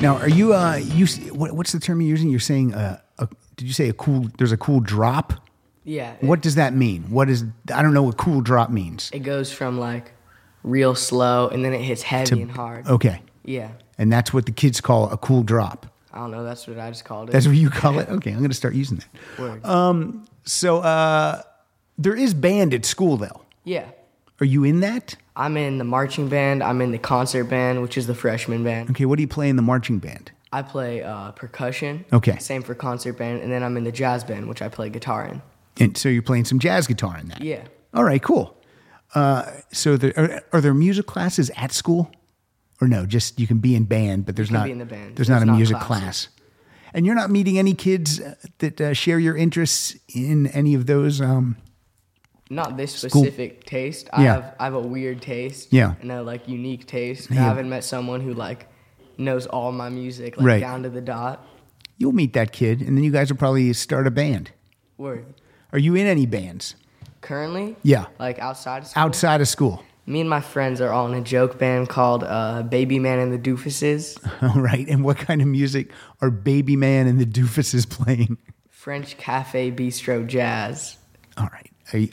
Now, 0.00 0.16
are 0.16 0.28
you 0.28 0.54
uh, 0.54 0.76
you 0.76 1.06
what, 1.32 1.52
what's 1.52 1.72
the 1.72 1.80
term 1.80 2.00
you're 2.00 2.08
using? 2.08 2.30
You're 2.30 2.40
saying 2.40 2.72
uh, 2.74 3.00
a, 3.18 3.28
did 3.56 3.66
you 3.66 3.74
say 3.74 3.88
a 3.88 3.92
cool? 3.92 4.28
There's 4.38 4.52
a 4.52 4.56
cool 4.56 4.80
drop. 4.80 5.34
Yeah. 5.84 6.14
What 6.20 6.40
does 6.40 6.54
that 6.54 6.72
mean? 6.74 7.02
What 7.10 7.28
is 7.28 7.44
I 7.74 7.82
don't 7.82 7.92
know 7.92 8.02
what 8.02 8.16
cool 8.16 8.40
drop 8.40 8.70
means. 8.70 9.10
It 9.12 9.20
goes 9.20 9.52
from 9.52 9.78
like 9.78 10.12
real 10.62 10.94
slow 10.94 11.48
and 11.48 11.64
then 11.64 11.72
it 11.74 11.82
hits 11.82 12.02
heavy 12.02 12.40
and 12.42 12.50
hard. 12.50 12.86
Okay, 12.86 13.20
Yeah. 13.44 13.72
and 13.98 14.10
that's 14.12 14.32
what 14.32 14.46
the 14.46 14.52
kids 14.52 14.80
call 14.80 15.10
a 15.10 15.16
cool 15.16 15.42
drop. 15.42 15.86
I 16.12 16.18
don't 16.18 16.30
know. 16.30 16.44
That's 16.44 16.66
what 16.66 16.78
I 16.78 16.90
just 16.90 17.04
called 17.04 17.28
it. 17.28 17.32
That's 17.32 17.46
what 17.46 17.56
you 17.56 17.70
call 17.70 17.98
it. 17.98 18.08
Okay, 18.10 18.30
I'm 18.30 18.38
going 18.38 18.50
to 18.50 18.56
start 18.56 18.74
using 18.74 18.98
that. 19.38 19.62
Word. 19.62 20.26
So 20.44 20.78
uh, 20.78 21.42
there 21.98 22.14
is 22.16 22.34
band 22.34 22.72
at 22.74 22.84
school 22.86 23.16
though. 23.18 23.42
yeah. 23.64 23.84
Are 24.40 24.46
you 24.46 24.64
in 24.64 24.80
that? 24.80 25.16
I'm 25.40 25.56
in 25.56 25.78
the 25.78 25.84
marching 25.84 26.28
band. 26.28 26.62
I'm 26.62 26.82
in 26.82 26.92
the 26.92 26.98
concert 26.98 27.44
band, 27.44 27.80
which 27.80 27.96
is 27.96 28.06
the 28.06 28.14
freshman 28.14 28.62
band. 28.62 28.90
Okay, 28.90 29.06
what 29.06 29.16
do 29.16 29.22
you 29.22 29.28
play 29.28 29.48
in 29.48 29.56
the 29.56 29.62
marching 29.62 29.98
band? 29.98 30.30
I 30.52 30.60
play 30.60 31.02
uh, 31.02 31.32
percussion. 31.32 32.04
Okay. 32.12 32.38
Same 32.38 32.62
for 32.62 32.74
concert 32.74 33.14
band. 33.14 33.40
And 33.40 33.50
then 33.50 33.62
I'm 33.62 33.76
in 33.78 33.84
the 33.84 33.92
jazz 33.92 34.22
band, 34.22 34.48
which 34.50 34.60
I 34.60 34.68
play 34.68 34.90
guitar 34.90 35.24
in. 35.26 35.40
And 35.78 35.96
so 35.96 36.10
you're 36.10 36.22
playing 36.22 36.44
some 36.44 36.58
jazz 36.58 36.86
guitar 36.86 37.16
in 37.16 37.28
that. 37.28 37.40
Yeah. 37.40 37.62
All 37.94 38.04
right, 38.04 38.22
cool. 38.22 38.54
Uh, 39.14 39.50
so 39.72 39.96
there, 39.96 40.12
are, 40.18 40.42
are 40.52 40.60
there 40.60 40.74
music 40.74 41.06
classes 41.06 41.50
at 41.56 41.72
school, 41.72 42.10
or 42.82 42.86
no? 42.86 43.06
Just 43.06 43.40
you 43.40 43.46
can 43.46 43.58
be 43.58 43.74
in 43.74 43.84
band, 43.84 44.26
but 44.26 44.36
there's 44.36 44.50
not 44.50 44.66
the 44.66 44.84
band. 44.84 45.16
There's, 45.16 45.30
not 45.30 45.40
a 45.40 45.46
not 45.46 45.56
music 45.56 45.78
classes. 45.78 46.26
class. 46.26 46.28
And 46.92 47.06
you're 47.06 47.14
not 47.14 47.30
meeting 47.30 47.58
any 47.58 47.72
kids 47.72 48.20
that 48.58 48.80
uh, 48.80 48.92
share 48.92 49.18
your 49.18 49.36
interests 49.36 49.96
in 50.14 50.48
any 50.48 50.74
of 50.74 50.84
those. 50.84 51.20
Um, 51.20 51.56
Not 52.52 52.76
this 52.76 52.92
specific 52.94 53.64
taste. 53.64 54.08
I 54.12 54.24
Yeah. 54.24 54.34
have 54.34 54.54
I 54.58 54.64
have 54.64 54.74
a 54.74 54.80
weird 54.80 55.22
taste. 55.22 55.72
Yeah. 55.72 55.94
And 56.02 56.10
a 56.10 56.22
like 56.22 56.48
unique 56.48 56.86
taste. 56.86 57.30
Yeah. 57.30 57.42
I 57.42 57.44
haven't 57.44 57.68
met 57.68 57.84
someone 57.84 58.20
who 58.20 58.34
like 58.34 58.66
knows 59.16 59.46
all 59.46 59.70
my 59.70 59.88
music 59.88 60.36
like 60.36 60.46
Right. 60.46 60.60
down 60.60 60.82
to 60.82 60.90
the 60.90 61.00
dot. 61.00 61.46
you'll 61.96 62.12
meet 62.12 62.32
that 62.32 62.50
kid, 62.50 62.80
and 62.80 62.96
then 62.96 63.04
you 63.04 63.10
guys 63.10 63.30
will 63.30 63.36
probably 63.38 63.70
start 63.74 64.06
a 64.06 64.10
band. 64.10 64.50
Word. 64.96 65.26
Are 65.72 65.78
you 65.78 65.94
in 65.94 66.06
any 66.06 66.26
bands 66.26 66.74
Currently. 67.20 67.76
Yeah. 67.82 68.06
Like 68.18 68.38
outside 68.38 68.78
of 68.82 68.88
school. 68.88 69.02
outside 69.02 69.40
of 69.42 69.48
school? 69.48 69.84
Me 70.06 70.20
and 70.22 70.28
my 70.30 70.40
friends 70.40 70.80
are 70.80 70.90
all 70.90 71.06
in 71.06 71.14
a 71.14 71.20
joke 71.20 71.58
band 71.58 71.88
called 71.90 72.24
uh, 72.24 72.62
Baby 72.62 72.98
Man 72.98 73.18
and 73.18 73.30
the 73.32 73.38
Doofuses. 73.38 74.16
All 74.42 74.60
right. 74.60 74.88
And 74.88 75.04
what 75.04 75.18
kind 75.18 75.40
of 75.42 75.46
music 75.46 75.92
are 76.22 76.30
Baby 76.30 76.74
Man 76.76 77.06
and 77.06 77.20
the 77.20 77.26
Doofuses 77.26 77.88
playing? 77.98 78.38
French 78.70 79.18
Cafe 79.18 79.70
Bistro 79.72 80.26
Jazz. 80.26 80.96
All 81.36 81.48
right. 81.52 81.70
Are 81.92 81.98
you, 81.98 82.08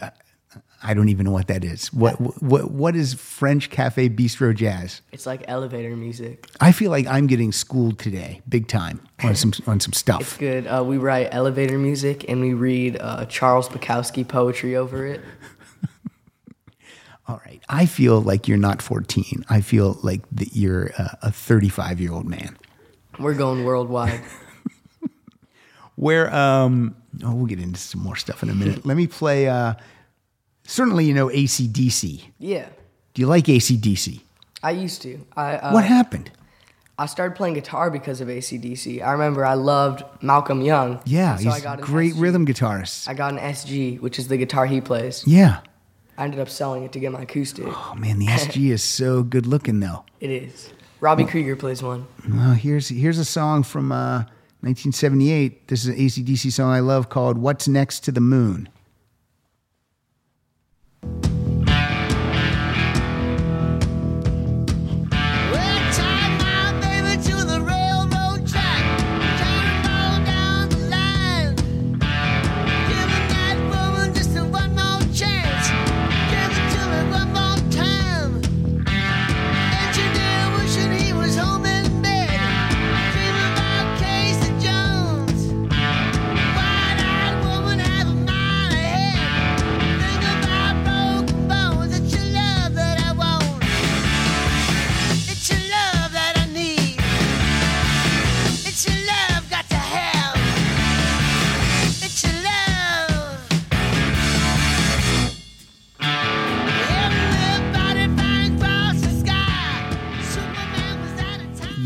I, 0.84 0.94
don't 0.94 1.10
even 1.10 1.26
know 1.26 1.32
what 1.32 1.48
that 1.48 1.64
is. 1.64 1.92
What 1.94 2.16
what 2.42 2.72
what 2.72 2.96
is 2.96 3.14
French 3.14 3.70
Cafe 3.70 4.10
Bistro 4.10 4.56
Jazz? 4.56 5.02
It's 5.12 5.26
like 5.26 5.44
elevator 5.48 5.96
music. 5.96 6.48
I 6.60 6.72
feel 6.72 6.92
like 6.92 7.08
I'm 7.08 7.28
getting 7.28 7.52
schooled 7.52 8.00
today, 8.00 8.42
big 8.48 8.68
time, 8.68 9.02
on 9.24 9.36
some 9.36 9.54
on 9.66 9.80
some 9.80 9.94
stuff. 9.94 10.22
It's 10.22 10.38
good. 10.38 10.68
Uh, 10.68 10.84
we 10.86 10.98
write 10.98 11.30
elevator 11.32 11.78
music 11.78 12.26
and 12.30 12.42
we 12.42 12.54
read 12.54 12.98
uh, 13.00 13.26
Charles 13.26 13.70
Bukowski 13.70 14.28
poetry 14.28 14.76
over 14.76 15.06
it. 15.06 15.22
All 17.28 17.42
right. 17.46 17.62
I 17.68 17.86
feel 17.86 18.22
like 18.22 18.48
you're 18.48 18.58
not 18.58 18.82
14. 18.82 19.44
I 19.50 19.60
feel 19.60 20.00
like 20.02 20.22
that 20.32 20.56
you're 20.56 20.86
a, 20.98 21.18
a 21.24 21.32
35 21.32 22.00
year 22.00 22.14
old 22.14 22.26
man. 22.26 22.58
We're 23.20 23.34
going 23.34 23.66
worldwide. 23.66 24.22
Where 25.96 26.34
um 26.34 26.96
oh 27.24 27.34
we'll 27.34 27.48
get 27.48 27.60
into 27.60 27.80
some 27.80 28.02
more 28.02 28.16
stuff 28.16 28.44
in 28.44 28.50
a 28.50 28.54
minute. 28.54 28.86
Let 28.86 28.96
me 28.96 29.08
play. 29.08 29.50
uh 29.50 29.74
Certainly, 30.70 31.06
you 31.06 31.14
know 31.14 31.28
ACDC. 31.30 32.26
yeah, 32.40 32.68
Do 33.14 33.22
you 33.22 33.28
like 33.28 33.46
ACDC? 33.46 34.22
I 34.62 34.72
used 34.72 35.02
to. 35.04 35.20
I 35.36 35.54
uh, 35.56 35.74
what 35.74 35.86
happened? 35.86 36.30
I 37.00 37.06
started 37.06 37.36
playing 37.36 37.54
guitar 37.54 37.90
because 37.92 38.22
of 38.22 38.28
ACDC. 38.28 39.02
I 39.04 39.12
remember 39.14 39.46
I 39.46 39.54
loved 39.54 40.04
Malcolm 40.22 40.62
Young. 40.62 41.00
Yeah, 41.06 41.36
so 41.38 41.50
I 41.52 41.60
got 41.62 41.80
a 41.80 41.84
great 41.84 42.14
SG. 42.16 42.22
rhythm 42.22 42.46
guitarist. 42.46 43.08
I 43.08 43.14
got 43.14 43.32
an 43.34 43.40
SG, 43.40 44.00
which 44.02 44.20
is 44.20 44.28
the 44.28 44.38
guitar 44.38 44.66
he 44.66 44.82
plays. 44.82 45.24
yeah. 45.26 45.62
I 46.20 46.24
ended 46.24 46.40
up 46.40 46.50
selling 46.50 46.84
it 46.84 46.92
to 46.94 47.00
get 47.00 47.12
my 47.12 47.22
acoustic. 47.22 47.66
Oh 47.68 47.94
man, 47.96 48.18
the 48.20 48.26
SG 48.26 48.72
is 48.72 48.84
so 49.00 49.22
good 49.24 49.46
looking 49.46 49.80
though. 49.80 50.04
It 50.20 50.32
is. 50.32 50.72
Robbie 51.00 51.26
Krieger 51.26 51.56
plays 51.56 51.84
one. 51.84 52.08
Well, 52.28 52.54
here's 52.54 52.90
here's 52.90 53.20
a 53.20 53.26
song 53.26 53.62
from 53.62 53.92
uh, 53.92 54.24
1978. 54.62 55.68
This 55.68 55.86
is 55.86 55.90
an 55.90 55.96
ACDC 55.96 56.52
song 56.52 56.72
I 56.72 56.80
love 56.80 57.10
called 57.10 57.38
"What's 57.38 57.68
Next 57.68 58.00
to 58.06 58.12
the 58.12 58.20
Moon." 58.22 58.68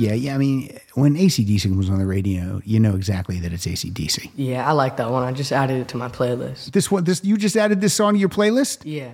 Yeah, 0.02 0.14
yeah. 0.14 0.34
I 0.34 0.40
mean, 0.40 0.80
when 0.96 1.16
ACDC 1.16 1.78
was 1.78 1.88
on 1.88 2.00
the 2.00 2.08
radio, 2.08 2.60
you 2.66 2.80
know 2.80 2.96
exactly 2.96 3.40
that 3.42 3.54
it's 3.54 3.68
ACDC. 3.68 4.32
Yeah, 4.36 4.68
I 4.68 4.72
like 4.72 4.98
that 4.98 5.12
one. 5.12 5.24
I 5.24 5.32
just 5.32 5.52
added 5.52 5.80
it 5.80 5.90
to 5.90 5.98
my 5.98 6.10
playlist. 6.10 6.72
This 6.72 6.90
one, 6.90 7.04
this 7.04 7.24
you 7.24 7.38
just 7.38 7.56
added 7.56 7.82
this 7.82 7.94
song 7.94 8.14
to 8.14 8.20
your 8.20 8.30
playlist. 8.30 8.80
Yeah. 8.84 9.12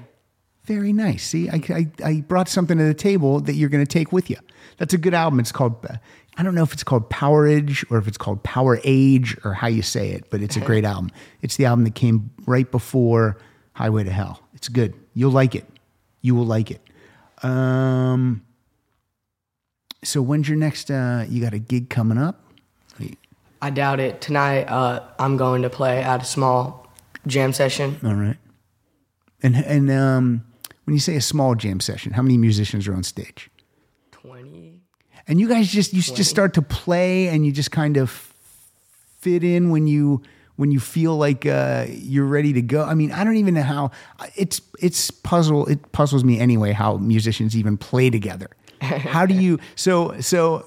Very 0.64 0.94
nice. 0.94 1.24
See, 1.24 1.50
I, 1.50 1.62
I, 1.70 1.88
I 2.06 2.22
brought 2.22 2.48
something 2.48 2.78
to 2.78 2.86
the 2.86 2.94
table 2.94 3.42
that 3.42 3.56
you're 3.56 3.68
going 3.68 3.86
to 3.86 3.92
take 3.92 4.14
with 4.14 4.30
you. 4.30 4.38
That's 4.78 4.94
a 4.94 4.98
good 4.98 5.14
album. 5.14 5.42
It's 5.42 5.52
called, 5.52 5.86
uh, 5.86 5.98
I 6.38 6.44
don't 6.44 6.56
know 6.56 6.64
if 6.64 6.72
it's 6.72 6.84
called 6.84 7.10
Powerage 7.10 7.84
or 7.92 7.98
if 7.98 8.08
it's 8.08 8.18
called 8.18 8.44
Power 8.44 8.80
Age 8.86 9.38
or 9.44 9.54
how 9.54 9.68
you 9.68 9.82
say 9.82 10.12
it, 10.12 10.30
but 10.30 10.42
it's 10.42 10.56
a 10.56 10.62
great 10.62 10.86
album. 10.94 11.12
It's 11.42 11.58
the 11.58 11.66
album 11.66 11.84
that 11.84 11.96
came 11.96 12.32
right 12.46 12.70
before 12.70 13.38
Highway 13.74 14.06
to 14.06 14.12
Hell. 14.12 14.42
It's 14.54 14.70
good. 14.70 14.94
You'll 15.14 15.32
like 15.32 15.54
it. 15.54 15.66
You 16.22 16.34
will 16.34 16.46
like 16.46 16.72
it. 16.72 16.82
Um, 17.44 18.42
so 20.08 20.22
when's 20.22 20.48
your 20.48 20.58
next, 20.58 20.90
uh, 20.90 21.26
you 21.28 21.42
got 21.42 21.54
a 21.54 21.60
gig 21.60 21.90
coming 21.90 22.18
up? 22.18 22.42
I 23.62 23.72
doubt 23.72 24.00
it. 24.00 24.22
Tonight, 24.22 24.66
uh, 24.66 25.04
I'm 25.18 25.36
going 25.36 25.64
to 25.64 25.70
play 25.70 26.02
at 26.04 26.22
a 26.22 26.26
small 26.26 26.88
jam 27.26 27.54
session. 27.54 28.00
All 28.04 28.14
right. 28.14 28.38
And, 29.42 29.56
and, 29.56 29.92
um, 29.92 30.44
when 30.86 30.94
you 30.94 31.02
say 31.02 31.18
a 31.18 31.22
small 31.22 31.54
jam 31.56 31.82
session, 31.82 32.14
how 32.14 32.22
many 32.22 32.38
musicians 32.38 32.88
are 32.88 32.94
on 32.94 33.04
stage? 33.04 33.50
20. 34.12 34.80
And 35.28 35.38
you 35.38 35.50
guys 35.50 35.70
just 35.70 35.92
you 35.92 36.02
just 36.02 36.30
start 36.30 36.54
to 36.54 36.62
play 36.62 37.28
and 37.28 37.46
you 37.46 37.52
just 37.52 37.72
kind 37.72 37.98
of 37.98 38.10
fit 39.20 39.44
in 39.44 39.70
when 39.70 39.86
you 39.86 40.22
when 40.56 40.72
you 40.72 40.80
feel 40.80 41.18
like 41.18 41.46
uh, 41.46 41.88
you're 41.90 42.26
ready 42.26 42.54
to 42.54 42.62
go. 42.62 42.86
I 42.86 42.94
mean, 42.94 43.12
I 43.12 43.26
don't 43.26 43.36
even 43.36 43.56
know 43.56 43.64
how 43.64 43.92
it's 44.38 44.62
it's 44.80 45.12
puzzle 45.12 45.66
it 45.66 45.92
puzzles 45.92 46.24
me 46.24 46.40
anyway 46.40 46.72
how 46.72 46.96
musicians 46.96 47.58
even 47.58 47.76
play 47.76 48.10
together. 48.10 48.50
How 48.82 49.26
do 49.26 49.34
you 49.34 49.60
so 49.76 50.20
so 50.20 50.66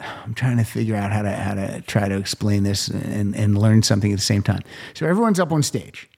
I'm 0.00 0.34
trying 0.34 0.58
to 0.58 0.64
figure 0.64 0.94
out 0.94 1.10
how 1.10 1.22
to 1.22 1.32
how 1.32 1.54
to 1.54 1.80
try 1.82 2.08
to 2.08 2.16
explain 2.16 2.62
this 2.62 2.88
and 2.88 3.34
and 3.34 3.58
learn 3.58 3.82
something 3.82 4.12
at 4.12 4.18
the 4.18 4.24
same 4.24 4.42
time. 4.42 4.62
So 4.94 5.06
everyone's 5.06 5.40
up 5.40 5.52
on 5.52 5.62
stage 5.62 6.08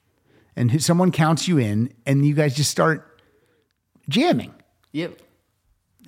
and 0.57 0.83
someone 0.83 1.13
counts 1.13 1.49
you 1.49 1.59
in 1.59 1.93
and 2.07 2.25
you 2.25 2.35
guys 2.35 2.55
just 2.55 2.71
start 2.71 3.23
jamming. 4.09 4.55
Yep. 4.93 5.21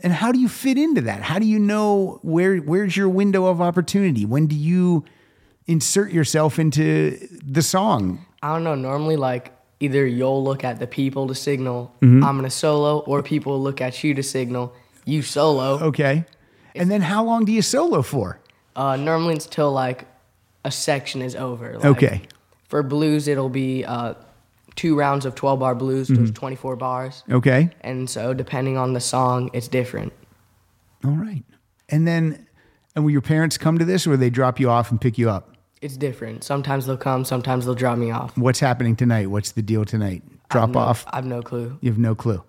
And 0.02 0.12
how 0.12 0.32
do 0.32 0.40
you 0.40 0.48
fit 0.48 0.76
into 0.76 1.00
that? 1.02 1.22
How 1.22 1.38
do 1.38 1.46
you 1.46 1.58
know 1.58 2.18
where 2.22 2.56
where's 2.58 2.96
your 2.96 3.08
window 3.08 3.46
of 3.46 3.60
opportunity? 3.60 4.26
When 4.26 4.46
do 4.46 4.56
you 4.56 5.04
insert 5.66 6.12
yourself 6.12 6.58
into 6.58 7.16
the 7.44 7.62
song? 7.62 8.26
I 8.42 8.52
don't 8.54 8.64
know. 8.64 8.74
Normally, 8.74 9.16
like 9.16 9.56
either 9.82 10.06
you'll 10.06 10.42
look 10.44 10.62
at 10.64 10.78
the 10.78 10.86
people 10.86 11.26
to 11.28 11.34
signal 11.34 11.92
Mm-hmm. 12.00 12.24
I'm 12.24 12.36
gonna 12.36 12.50
solo, 12.50 13.00
or 13.00 13.22
people 13.22 13.60
look 13.60 13.80
at 13.80 14.02
you 14.04 14.14
to 14.14 14.22
signal 14.22 14.72
you 15.04 15.22
solo. 15.22 15.78
Okay. 15.88 16.24
And 16.74 16.90
then 16.90 17.02
how 17.02 17.24
long 17.24 17.44
do 17.44 17.52
you 17.52 17.62
solo 17.62 18.02
for? 18.02 18.38
Uh, 18.76 18.96
normally 18.96 19.34
it's 19.34 19.46
till 19.46 19.72
like 19.72 20.06
a 20.64 20.70
section 20.70 21.20
is 21.22 21.34
over. 21.36 21.74
Like, 21.74 21.84
Okay. 21.84 22.22
For 22.68 22.82
blues, 22.82 23.28
it'll 23.28 23.50
be 23.50 23.84
uh, 23.84 24.14
two 24.76 24.96
rounds 24.96 25.26
of 25.26 25.34
12 25.34 25.58
bar 25.60 25.74
blues, 25.74 26.08
Mm-hmm. 26.08 26.22
those 26.24 26.30
24 26.32 26.76
bars, 26.76 27.24
Okay. 27.30 27.68
and 27.82 28.08
so 28.08 28.32
depending 28.32 28.78
on 28.78 28.92
the 28.94 29.00
song, 29.00 29.50
it's 29.52 29.68
different. 29.68 30.12
All 31.04 31.10
right. 31.16 31.44
And 31.88 32.06
then 32.06 32.46
and 32.94 33.04
will 33.04 33.10
your 33.12 33.20
parents 33.22 33.58
come 33.58 33.78
to 33.78 33.84
this 33.84 34.06
or 34.06 34.16
they 34.16 34.30
drop 34.30 34.60
you 34.60 34.70
off 34.70 34.90
and 34.90 35.00
pick 35.00 35.18
you 35.18 35.28
up? 35.28 35.51
It's 35.82 35.96
different. 35.96 36.44
Sometimes 36.44 36.86
they'll 36.86 36.96
come, 36.96 37.24
sometimes 37.24 37.66
they'll 37.66 37.74
drop 37.74 37.98
me 37.98 38.10
off. 38.10 38.38
What's 38.38 38.60
happening 38.60 38.96
tonight? 38.96 39.26
What's 39.30 39.52
the 39.52 39.62
deal 39.62 39.84
tonight? 39.84 40.22
Drop 40.48 40.70
No- 40.70 40.78
off? 40.78 41.04
I 41.08 41.16
have 41.16 41.26
no 41.26 41.42
clue. 41.42 41.76
You 41.82 41.90
have 41.90 41.98
no 41.98 42.14
clue. 42.14 42.42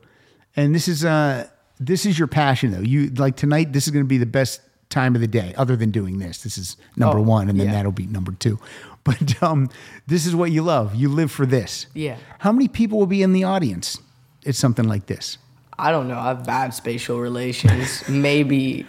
And 0.55 0.73
this 0.75 0.88
is 0.88 1.03
uh 1.03 1.47
this 1.79 2.05
is 2.05 2.17
your 2.19 2.27
passion 2.27 2.71
though. 2.71 2.79
You 2.79 3.09
like 3.09 3.36
tonight 3.36 3.73
this 3.73 3.88
is 3.88 3.91
going 3.91 4.05
to 4.05 4.07
be 4.07 4.19
the 4.19 4.25
best 4.27 4.61
time 4.89 5.15
of 5.15 5.21
the 5.21 5.27
day 5.27 5.55
other 5.57 5.75
than 5.75 5.89
doing 5.89 6.19
this. 6.19 6.43
This 6.43 6.57
is 6.59 6.77
number 6.95 7.17
Oh, 7.17 7.23
1 7.23 7.49
and 7.49 7.59
then 7.59 7.67
yeah. 7.67 7.73
that'll 7.73 7.91
be 7.91 8.05
number 8.05 8.31
2. 8.34 8.59
But 9.03 9.41
um 9.43 9.69
this 10.07 10.25
is 10.25 10.34
what 10.36 10.51
you 10.51 10.61
love. 10.61 10.95
You 10.95 11.09
live 11.09 11.31
for 11.31 11.45
this. 11.45 11.88
Yeah. 11.93 12.17
How 12.39 12.51
many 12.53 12.67
people 12.69 12.99
will 12.99 13.07
be 13.07 13.21
in 13.23 13.34
the 13.34 13.43
audience 13.43 13.97
at 14.45 14.55
something 14.55 14.88
like 14.88 15.07
this? 15.07 15.38
I 15.77 15.89
don't 15.91 16.07
know. 16.07 16.17
I 16.19 16.27
have 16.27 16.45
bad 16.45 16.73
spatial 16.73 17.19
relations. 17.19 18.07
Maybe 18.09 18.86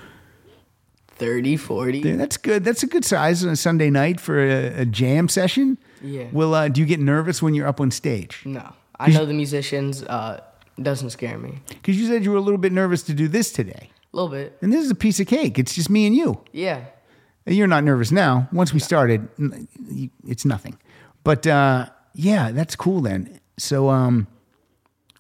30, 1.17 1.57
40. 1.57 1.99
Yeah, 2.01 2.17
that's 2.17 2.37
good. 2.37 2.65
That's 2.65 2.83
a 2.83 2.87
good 2.87 3.05
size 3.05 3.45
on 3.45 3.51
a 3.51 3.57
Sunday 3.57 3.91
night 3.91 4.21
for 4.21 4.39
a, 4.39 4.81
a 4.83 4.85
jam 4.87 5.29
session. 5.29 5.79
Yeah. 6.03 6.25
Well, 6.33 6.55
uh, 6.55 6.69
do 6.69 6.81
you 6.81 6.87
get 6.87 7.01
nervous 7.01 7.41
when 7.43 7.55
you're 7.55 7.67
up 7.69 7.81
on 7.81 7.91
stage? 7.91 8.43
No. 8.45 8.73
I 8.99 9.09
know 9.11 9.25
the 9.27 9.35
musicians. 9.35 10.03
Uh, 10.03 10.41
doesn't 10.83 11.11
scare 11.11 11.39
me. 11.39 11.61
Because 11.69 12.01
you 12.01 12.07
said 12.09 12.25
you 12.25 12.33
were 12.33 12.37
a 12.37 12.41
little 12.41 12.59
bit 12.59 12.73
nervous 12.73 13.05
to 13.05 13.15
do 13.15 13.29
this 13.29 13.53
today, 13.53 13.91
A 14.12 14.17
little 14.17 14.29
bit. 14.29 14.59
and 14.61 14.73
this 14.73 14.85
is 14.85 14.91
a 14.91 14.95
piece 14.97 15.21
of 15.21 15.29
cake. 15.29 15.57
It's 15.57 15.73
just 15.73 15.89
me 15.89 16.05
and 16.05 16.17
you. 16.17 16.41
Yeah. 16.51 16.81
You're 17.47 17.69
not 17.69 17.85
nervous 17.85 18.11
now. 18.11 18.49
Once 18.53 18.73
we 18.75 18.81
started, 18.81 19.29
it's 20.27 20.45
nothing. 20.45 20.77
But 21.23 21.47
uh, 21.47 21.91
yeah, 22.15 22.51
that's 22.51 22.75
cool 22.75 23.03
then. 23.03 23.39
So, 23.57 23.89
um, 23.91 24.27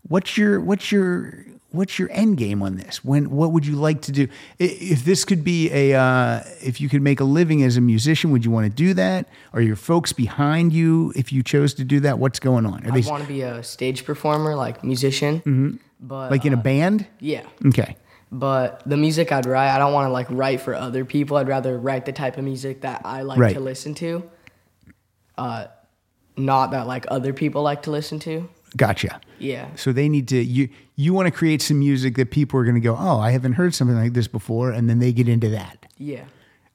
what's 0.08 0.36
your 0.36 0.60
what's 0.60 0.90
your 0.90 1.44
what's 1.74 1.98
your 1.98 2.08
end 2.12 2.36
game 2.38 2.62
on 2.62 2.76
this? 2.76 3.04
When 3.04 3.30
what 3.30 3.52
would 3.52 3.66
you 3.66 3.76
like 3.76 4.02
to 4.02 4.12
do? 4.12 4.28
If 4.58 5.04
this 5.04 5.24
could 5.24 5.42
be 5.44 5.70
a 5.72 5.98
uh, 5.98 6.42
if 6.62 6.80
you 6.80 6.88
could 6.88 7.02
make 7.02 7.20
a 7.20 7.24
living 7.24 7.62
as 7.62 7.76
a 7.76 7.80
musician, 7.80 8.30
would 8.30 8.44
you 8.44 8.50
want 8.50 8.64
to 8.66 8.70
do 8.70 8.94
that? 8.94 9.26
Are 9.52 9.60
your 9.60 9.76
folks 9.76 10.12
behind 10.12 10.72
you 10.72 11.12
if 11.16 11.32
you 11.32 11.42
chose 11.42 11.74
to 11.74 11.84
do 11.84 12.00
that? 12.00 12.18
What's 12.18 12.38
going 12.38 12.66
on? 12.66 12.84
Are 12.86 12.92
I 12.92 13.00
they 13.00 13.08
want 13.08 13.22
to 13.22 13.28
be 13.28 13.42
a 13.42 13.62
stage 13.62 14.04
performer, 14.04 14.54
like 14.54 14.82
musician. 14.84 15.42
But 15.44 15.50
Mm-hmm. 15.50 16.30
like 16.32 16.44
in 16.44 16.52
a 16.52 16.58
uh, 16.58 16.62
band? 16.62 17.06
yeah. 17.20 17.42
Okay. 17.66 17.96
But 18.32 18.82
the 18.84 18.96
music 18.96 19.30
I'd 19.30 19.46
write, 19.46 19.74
I 19.74 19.78
don't 19.78 19.92
want 19.92 20.08
to 20.08 20.12
like 20.12 20.26
write 20.28 20.60
for 20.60 20.74
other 20.74 21.04
people. 21.04 21.36
I'd 21.36 21.46
rather 21.48 21.78
write 21.78 22.04
the 22.04 22.12
type 22.12 22.36
of 22.36 22.42
music 22.44 22.80
that 22.80 23.02
I 23.04 23.22
like 23.22 23.38
Right. 23.38 23.54
to 23.54 23.60
listen 23.60 23.94
to. 23.96 24.28
Uh, 25.38 25.66
not 26.36 26.72
that 26.72 26.86
like 26.88 27.06
other 27.08 27.32
people 27.32 27.62
like 27.62 27.82
to 27.82 27.90
listen 27.92 28.18
to. 28.20 28.48
Gotcha. 28.76 29.20
Yeah. 29.38 29.68
So 29.76 29.92
they 29.92 30.08
need 30.08 30.28
to 30.28 30.36
you 30.42 30.68
you 30.96 31.12
want 31.14 31.26
to 31.26 31.30
create 31.32 31.62
some 31.62 31.78
music 31.78 32.16
that 32.16 32.30
people 32.30 32.58
are 32.60 32.64
going 32.64 32.74
to 32.74 32.80
go, 32.80 32.96
"Oh, 32.98 33.18
I 33.18 33.30
haven't 33.30 33.52
heard 33.54 33.74
something 33.74 33.96
like 33.96 34.12
this 34.14 34.26
before," 34.28 34.70
and 34.70 34.88
then 34.90 34.98
they 34.98 35.12
get 35.12 35.28
into 35.28 35.48
that. 35.50 35.86
Yeah. 35.98 36.24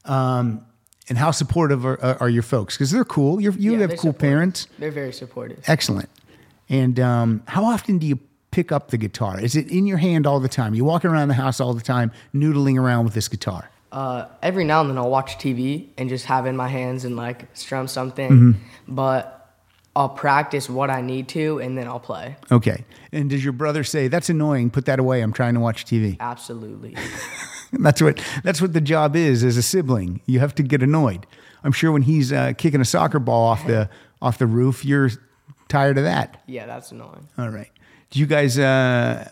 And 0.05 1.17
how 1.17 1.31
supportive 1.31 1.85
are, 1.85 1.99
are 2.03 2.17
are 2.21 2.29
your 2.29 2.43
folks? 2.43 2.75
Because 2.75 2.91
they're 2.91 3.03
cool. 3.05 3.41
You're, 3.41 3.53
you 3.53 3.73
Yeah, 3.73 3.79
have 3.79 3.89
cool 3.91 3.97
supportive. 3.97 4.19
parents. 4.19 4.67
They're 4.77 4.91
very 4.91 5.11
supportive. 5.11 5.63
Excellent. 5.67 6.09
And 6.69 6.99
um, 6.99 7.41
how 7.47 7.65
often 7.65 7.97
do 7.97 8.05
you 8.05 8.19
pick 8.51 8.71
up 8.71 8.89
the 8.91 8.97
guitar? 8.97 9.39
Is 9.39 9.55
it 9.55 9.67
in 9.71 9.87
your 9.87 9.97
hand 9.97 10.27
all 10.27 10.39
the 10.39 10.47
time? 10.49 10.75
You 10.75 10.85
walking 10.85 11.09
around 11.09 11.29
the 11.29 11.33
house 11.33 11.59
all 11.59 11.73
the 11.73 11.81
time, 11.81 12.11
noodling 12.33 12.79
around 12.79 13.05
with 13.05 13.15
this 13.15 13.27
guitar. 13.27 13.71
Uh, 13.91 14.25
every 14.43 14.63
now 14.65 14.81
and 14.81 14.89
then 14.91 14.99
I'll 14.99 15.09
watch 15.09 15.39
TV 15.39 15.87
and 15.97 16.09
just 16.09 16.25
have 16.25 16.45
it 16.45 16.49
in 16.49 16.55
my 16.57 16.67
hands 16.67 17.05
and 17.05 17.15
like 17.15 17.47
strum 17.55 17.87
something. 17.87 18.29
Mm-hmm. 18.29 18.93
But 18.95 19.38
I'll 19.99 20.07
practice 20.07 20.69
what 20.69 20.89
I 20.89 21.01
need 21.01 21.27
to 21.29 21.59
and 21.59 21.77
then 21.77 21.85
I'll 21.85 21.99
play. 21.99 22.37
Okay. 22.49 22.85
And 23.11 23.29
does 23.29 23.43
your 23.43 23.51
brother 23.51 23.83
say 23.83 24.07
that's 24.07 24.29
annoying? 24.29 24.69
Put 24.69 24.85
that 24.85 24.97
away. 24.97 25.19
I'm 25.21 25.33
trying 25.33 25.55
to 25.55 25.59
watch 25.59 25.83
TV. 25.85 26.17
Absolutely. 26.21 26.95
That's 27.73 28.01
what 28.01 28.19
that's 28.43 28.61
what 28.63 28.73
the 28.73 28.81
job 28.81 29.15
is 29.15 29.43
as 29.43 29.55
a 29.55 29.61
sibling. 29.61 30.21
You 30.25 30.39
have 30.39 30.55
to 30.55 30.63
get 30.63 30.81
annoyed. 30.81 31.27
I'm 31.63 31.71
sure 31.71 31.91
when 31.91 32.01
he's 32.01 32.33
uh, 32.33 32.53
kicking 32.57 32.81
a 32.81 32.85
soccer 32.85 33.19
ball 33.19 33.45
off 33.45 33.67
the 33.67 33.91
off 34.23 34.39
the 34.39 34.47
roof, 34.47 34.83
you're 34.83 35.11
tired 35.67 35.99
of 35.99 36.03
that. 36.03 36.41
yeah, 36.47 36.65
that's 36.65 36.91
annoying. 36.91 37.27
All 37.37 37.49
right. 37.49 37.69
Do 38.09 38.19
you 38.19 38.25
guys 38.25 38.57
uh, 38.57 39.29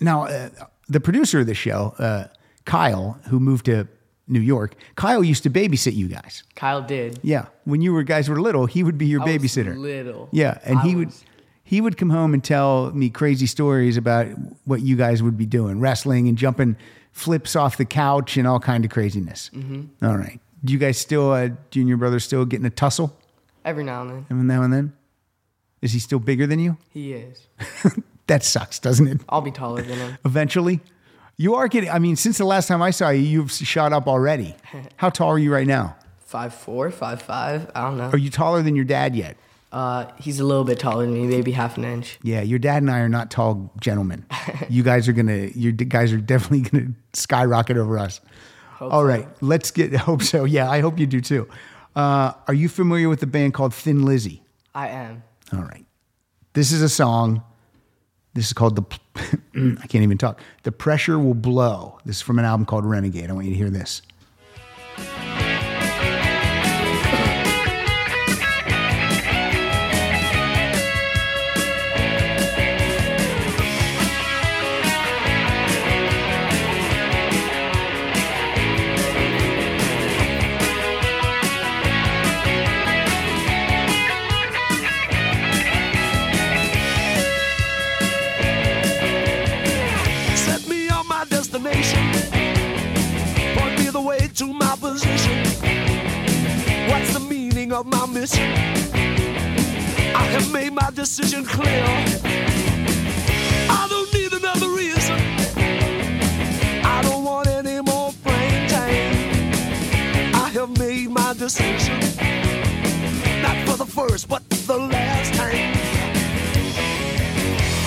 now 0.00 0.24
uh, 0.24 0.48
the 0.88 1.00
producer 1.00 1.40
of 1.40 1.46
the 1.46 1.54
show, 1.54 1.94
uh, 1.98 2.28
Kyle, 2.64 3.20
who 3.28 3.38
moved 3.38 3.66
to 3.66 3.88
New 4.30 4.40
York? 4.40 4.74
Kyle 4.96 5.22
used 5.24 5.42
to 5.42 5.50
babysit 5.50 5.94
you 5.94 6.08
guys. 6.08 6.42
Kyle 6.54 6.82
did. 6.82 7.18
Yeah, 7.22 7.46
when 7.64 7.82
you 7.82 7.92
were 7.92 8.02
guys 8.02 8.28
were 8.28 8.40
little, 8.40 8.66
he 8.66 8.82
would 8.82 8.96
be 8.98 9.06
your 9.06 9.22
I 9.22 9.26
babysitter. 9.26 9.76
little. 9.76 10.28
Yeah, 10.32 10.58
and 10.64 10.78
I 10.78 10.82
he 10.82 10.94
would 10.96 11.06
was- 11.08 11.24
he 11.62 11.80
would 11.80 11.96
come 11.96 12.10
home 12.10 12.34
and 12.34 12.42
tell 12.42 12.90
me 12.92 13.10
crazy 13.10 13.46
stories 13.46 13.96
about 13.96 14.26
what 14.64 14.80
you 14.82 14.96
guys 14.96 15.22
would 15.22 15.36
be 15.38 15.46
doing, 15.46 15.78
wrestling 15.78 16.26
and 16.28 16.36
jumping 16.36 16.76
flips 17.12 17.54
off 17.54 17.76
the 17.76 17.84
couch 17.84 18.36
and 18.36 18.46
all 18.48 18.58
kind 18.58 18.84
of 18.84 18.90
craziness. 18.90 19.50
Mm-hmm. 19.54 20.04
All 20.04 20.16
right. 20.16 20.40
Do 20.64 20.72
you 20.72 20.80
guys 20.80 20.98
still, 20.98 21.30
uh, 21.30 21.46
do 21.48 21.54
you 21.78 21.82
and 21.82 21.88
your 21.88 21.96
brother 21.98 22.18
still 22.18 22.44
getting 22.44 22.66
a 22.66 22.70
tussle 22.70 23.16
Every 23.64 23.84
now 23.84 24.02
and 24.02 24.10
then. 24.10 24.26
every 24.30 24.42
now 24.44 24.62
and 24.62 24.72
then? 24.72 24.92
Is 25.80 25.92
he 25.92 26.00
still 26.00 26.18
bigger 26.18 26.44
than 26.46 26.58
you? 26.58 26.76
He 26.88 27.12
is. 27.12 27.46
That 28.26 28.44
sucks, 28.44 28.78
doesn't 28.78 29.08
it? 29.08 29.20
I'll 29.28 29.40
be 29.40 29.50
taller 29.50 29.82
than 29.82 29.98
him. 29.98 30.18
Eventually, 30.24 30.80
you 31.40 31.54
are 31.54 31.68
getting. 31.68 31.88
I 31.88 31.98
mean, 31.98 32.16
since 32.16 32.36
the 32.36 32.44
last 32.44 32.68
time 32.68 32.82
I 32.82 32.90
saw 32.90 33.08
you, 33.08 33.22
you've 33.22 33.50
shot 33.50 33.94
up 33.94 34.06
already. 34.06 34.54
How 34.96 35.08
tall 35.08 35.30
are 35.30 35.38
you 35.38 35.50
right 35.50 35.66
now? 35.66 35.96
Five 36.18 36.52
four, 36.52 36.90
five 36.90 37.22
five. 37.22 37.70
I 37.74 37.84
don't 37.84 37.96
know. 37.96 38.10
Are 38.10 38.18
you 38.18 38.28
taller 38.28 38.62
than 38.62 38.76
your 38.76 38.84
dad 38.84 39.16
yet? 39.16 39.38
Uh, 39.72 40.04
he's 40.18 40.38
a 40.38 40.44
little 40.44 40.64
bit 40.64 40.78
taller 40.78 41.06
than 41.06 41.14
me, 41.14 41.26
maybe 41.26 41.52
half 41.52 41.78
an 41.78 41.84
inch. 41.84 42.18
Yeah, 42.22 42.42
your 42.42 42.58
dad 42.58 42.82
and 42.82 42.90
I 42.90 42.98
are 42.98 43.08
not 43.08 43.30
tall 43.30 43.72
gentlemen. 43.80 44.26
you 44.68 44.82
guys 44.82 45.08
are 45.08 45.14
gonna, 45.14 45.48
you 45.54 45.72
guys 45.72 46.12
are 46.12 46.18
definitely 46.18 46.60
gonna 46.70 46.92
skyrocket 47.14 47.78
over 47.78 47.98
us. 47.98 48.20
All 48.78 49.04
right, 49.04 49.26
let's 49.40 49.70
get. 49.70 49.94
Hope 49.94 50.22
so. 50.22 50.44
Yeah, 50.44 50.70
I 50.70 50.80
hope 50.80 50.98
you 50.98 51.06
do 51.06 51.22
too. 51.22 51.48
Uh, 51.96 52.32
are 52.48 52.54
you 52.54 52.68
familiar 52.68 53.08
with 53.08 53.20
the 53.20 53.26
band 53.26 53.54
called 53.54 53.72
Thin 53.72 54.04
Lizzy? 54.04 54.42
I 54.74 54.88
am. 54.88 55.22
All 55.54 55.62
right, 55.62 55.86
this 56.52 56.70
is 56.70 56.82
a 56.82 56.88
song. 56.90 57.42
This 58.40 58.46
is 58.46 58.52
called 58.54 58.76
the. 58.76 58.98
I 59.82 59.86
can't 59.86 60.02
even 60.02 60.16
talk. 60.16 60.40
The 60.62 60.72
pressure 60.72 61.18
will 61.18 61.34
blow. 61.34 61.98
This 62.06 62.16
is 62.16 62.22
from 62.22 62.38
an 62.38 62.46
album 62.46 62.64
called 62.64 62.86
Renegade. 62.86 63.28
I 63.28 63.34
want 63.34 63.44
you 63.44 63.52
to 63.52 63.58
hear 63.58 63.68
this. 63.68 64.00
Of 97.80 97.86
my 97.86 98.06
mission? 98.06 98.52
I 100.14 100.24
have 100.34 100.52
made 100.52 100.72
my 100.74 100.90
decision 100.90 101.44
clear. 101.44 101.84
I 103.70 103.86
don't 103.88 104.12
need 104.12 104.32
another 104.34 104.68
reason. 104.68 105.18
I 106.84 107.00
don't 107.02 107.24
want 107.24 107.46
any 107.48 107.80
more 107.80 108.12
brain 108.22 108.68
time. 108.68 109.14
I 110.44 110.48
have 110.56 110.78
made 110.78 111.08
my 111.10 111.32
decision. 111.32 111.98
Not 113.44 113.56
for 113.66 113.76
the 113.78 113.86
first, 113.86 114.28
but 114.28 114.42
the 114.50 114.76
last 114.76 115.32
time. 115.34 115.72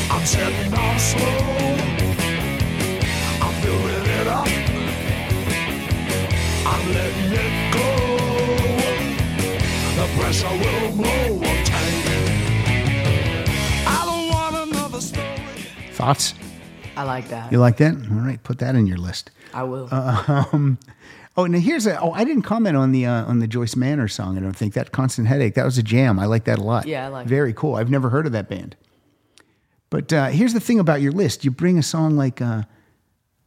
I'm 0.10 0.26
setting 0.26 0.74
off 0.74 1.00
slow. 1.12 1.40
I'm 3.46 3.56
building 3.62 4.08
it 4.20 4.28
up. 4.28 4.48
I'm 6.72 6.94
letting 6.94 7.34
it 7.34 7.63
Thoughts? 15.94 16.34
I 16.98 17.04
like 17.04 17.30
that. 17.30 17.52
You 17.52 17.60
like 17.60 17.78
that? 17.78 17.94
All 17.94 18.18
right, 18.18 18.42
put 18.44 18.58
that 18.60 18.76
in 18.76 18.88
your 18.88 18.98
list. 18.98 19.32
I 19.54 19.64
will. 19.64 19.88
Um, 19.94 20.78
oh, 21.38 21.46
now 21.46 21.60
here's 21.60 21.86
a. 21.86 22.00
Oh, 22.00 22.12
I 22.12 22.24
didn't 22.24 22.42
comment 22.42 22.76
on 22.76 22.92
the 22.92 23.06
uh, 23.06 23.26
on 23.26 23.40
the 23.40 23.48
Joyce 23.48 23.76
Manor 23.76 24.08
song. 24.08 24.38
I 24.38 24.42
don't 24.42 24.56
think 24.56 24.74
that 24.74 24.92
constant 24.92 25.28
headache. 25.28 25.54
That 25.54 25.66
was 25.66 25.78
a 25.78 25.84
jam. 25.84 26.20
I 26.20 26.26
like 26.26 26.46
that 26.46 26.60
a 26.60 26.64
lot. 26.64 26.88
Yeah, 26.88 27.06
I 27.06 27.10
like 27.10 27.28
Very 27.28 27.54
cool. 27.54 27.76
I've 27.76 27.90
never 27.90 28.10
heard 28.10 28.26
of 28.26 28.32
that 28.32 28.50
band. 28.50 28.76
But 29.90 30.12
uh, 30.12 30.28
here's 30.28 30.54
the 30.54 30.60
thing 30.60 30.80
about 30.80 31.02
your 31.02 31.12
list. 31.12 31.46
You 31.46 31.52
bring 31.52 31.78
a 31.78 31.84
song 31.84 32.18
like 32.18 32.42
uh, 32.42 32.64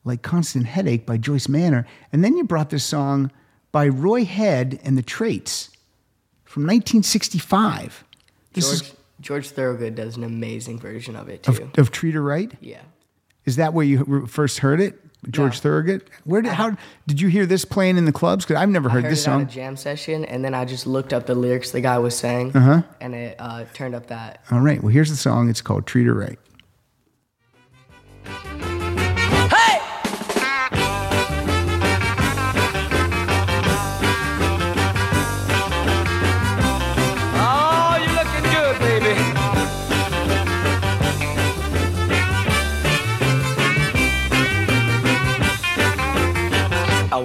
like 0.04 0.22
Constant 0.22 0.66
Headache 0.66 1.04
by 1.04 1.18
Joyce 1.18 1.48
Manor, 1.48 1.86
and 2.12 2.24
then 2.24 2.36
you 2.36 2.44
brought 2.44 2.70
this 2.70 2.84
song 2.84 3.30
by 3.70 3.88
Roy 3.88 4.24
Head 4.24 4.78
and 4.84 4.96
the 4.96 5.02
Traits 5.02 5.75
from 6.56 6.62
1965. 6.64 8.02
This 8.54 8.64
George 8.70 8.80
is 8.82 8.94
George 9.20 9.48
Thorogood 9.50 9.94
does 9.94 10.16
an 10.16 10.24
amazing 10.24 10.78
version 10.78 11.14
of 11.14 11.28
it 11.28 11.42
too. 11.42 11.52
of, 11.74 11.78
of 11.78 11.90
Treat 11.90 12.14
Her 12.14 12.22
Right. 12.22 12.50
yeah. 12.62 12.80
Is 13.44 13.56
that 13.56 13.74
where 13.74 13.84
you 13.84 14.26
first 14.26 14.60
heard 14.60 14.80
it? 14.80 14.98
George 15.30 15.56
No. 15.56 15.60
Thorogood. 15.60 16.08
Where 16.24 16.40
did 16.40 16.52
how 16.52 16.74
did 17.06 17.20
you 17.20 17.28
hear 17.28 17.44
this 17.44 17.66
playing 17.66 17.98
in 17.98 18.06
the 18.06 18.12
clubs? 18.12 18.46
Because 18.46 18.56
I've 18.60 18.70
never 18.70 18.88
heard, 18.88 19.04
heard 19.04 19.12
this 19.12 19.26
it 19.26 19.30
at 19.30 19.40
a 19.42 19.44
jam 19.44 19.76
session, 19.76 20.24
and 20.24 20.42
then 20.42 20.54
I 20.54 20.64
just 20.64 20.86
looked 20.86 21.12
up 21.12 21.26
the 21.26 21.34
lyrics 21.34 21.72
the 21.72 21.82
guy 21.82 21.98
was 21.98 22.16
saying, 22.16 22.56
Uh-huh. 22.56 22.82
and 23.02 23.14
it 23.14 23.36
uh, 23.38 23.64
turned 23.74 23.94
up 23.94 24.06
that. 24.06 24.40
All 24.50 24.60
right. 24.60 24.82
Well, 24.82 24.92
here's 24.92 25.10
the 25.10 25.16
song. 25.16 25.50
It's 25.50 25.60
called 25.60 25.86
Treat 25.86 26.06
Her 26.06 26.14
Right. 26.14 26.38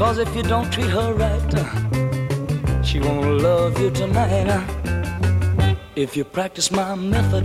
Cause 0.00 0.16
if 0.16 0.34
you 0.34 0.42
don't 0.42 0.72
treat 0.72 0.86
her 0.88 1.12
right, 1.12 2.84
she 2.84 3.00
won't 3.00 3.42
love 3.42 3.78
you 3.78 3.90
tonight. 3.90 4.48
uh. 4.48 5.74
If 5.94 6.16
you 6.16 6.24
practice 6.24 6.70
my 6.72 6.94
method, 6.94 7.44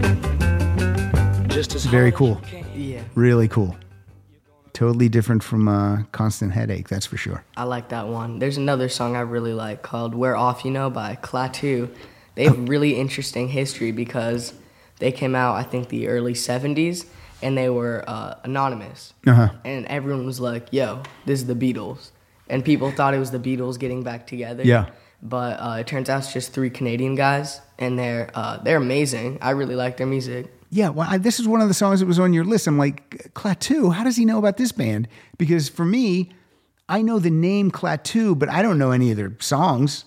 just 1.50 1.76
as 1.76 1.84
Very 1.86 2.12
hard 2.12 2.14
as 2.14 2.18
cool. 2.18 2.30
you 2.30 2.64
can. 2.64 2.66
Yeah, 2.74 3.02
Really 3.14 3.50
cool. 3.50 3.76
Totally 4.72 5.10
different 5.10 5.44
from 5.44 5.68
uh, 5.68 6.04
Constant 6.14 6.54
Headache. 6.54 6.88
That's 6.88 7.06
for 7.06 7.18
sure. 7.18 7.44
I 7.58 7.64
like 7.64 7.90
that 7.90 8.08
one. 8.08 8.40
There's 8.40 8.56
another 8.58 8.88
song 8.88 9.18
I 9.18 9.22
really 9.22 9.54
like 9.54 9.82
called 9.82 10.16
"We're 10.16 10.36
Off," 10.36 10.64
you 10.64 10.72
know, 10.72 10.90
by 10.90 11.18
Klaatu. 11.22 11.90
They 12.36 12.46
have 12.46 12.70
really 12.70 12.96
interesting 12.96 13.50
history 13.50 13.92
because 13.92 14.54
they 15.00 15.12
came 15.12 15.36
out, 15.36 15.56
I 15.56 15.64
think, 15.64 15.90
the 15.90 16.08
early 16.08 16.34
'70s, 16.34 17.06
and 17.42 17.58
they 17.58 17.70
were 17.70 18.06
uh, 18.08 18.36
anonymous. 18.46 19.14
Uh-huh. 19.28 19.50
And 19.66 19.86
everyone 19.88 20.26
was 20.26 20.40
like, 20.40 20.68
"Yo, 20.72 21.04
this 21.26 21.40
is 21.42 21.48
the 21.48 21.56
Beatles," 21.56 22.12
and 22.50 22.64
people 22.64 22.92
thought 22.92 23.14
it 23.14 23.20
was 23.20 23.32
the 23.32 23.40
Beatles 23.40 23.80
getting 23.80 24.04
back 24.04 24.28
together. 24.28 24.64
Yeah. 24.64 24.90
But 25.22 25.60
uh, 25.60 25.78
it 25.80 25.88
turns 25.88 26.10
out 26.10 26.20
it's 26.20 26.34
just 26.34 26.54
three 26.54 26.70
Canadian 26.70 27.16
guys, 27.16 27.62
and 27.80 27.98
they're 27.98 28.30
uh, 28.36 28.58
they're 28.58 28.78
amazing. 28.78 29.40
I 29.42 29.52
really 29.52 29.76
like 29.76 29.98
their 29.98 30.08
music. 30.08 30.52
Yeah, 30.70 30.90
well, 30.90 31.08
I, 31.10 31.18
this 31.18 31.40
is 31.40 31.48
one 31.48 31.62
of 31.62 31.68
the 31.68 31.74
songs 31.74 32.00
that 32.02 32.06
was 32.06 32.20
on 32.20 32.34
your 32.34 32.44
list. 32.44 32.68
I'm 32.68 32.78
like, 32.78 33.32
Klaatu, 33.34 33.94
how 33.94 34.04
does 34.04 34.18
he 34.18 34.26
know 34.26 34.38
about 34.38 34.58
this 34.58 34.72
band? 34.72 35.08
Because 35.38 35.70
for 35.70 35.86
me, 35.86 36.32
I 36.90 37.02
know 37.02 37.18
the 37.18 37.30
name 37.30 37.72
Klaatu, 37.72 38.38
but 38.38 38.50
I 38.50 38.62
don't 38.62 38.78
know 38.78 38.92
any 38.92 39.10
of 39.10 39.18
their 39.18 39.36
songs. 39.40 40.06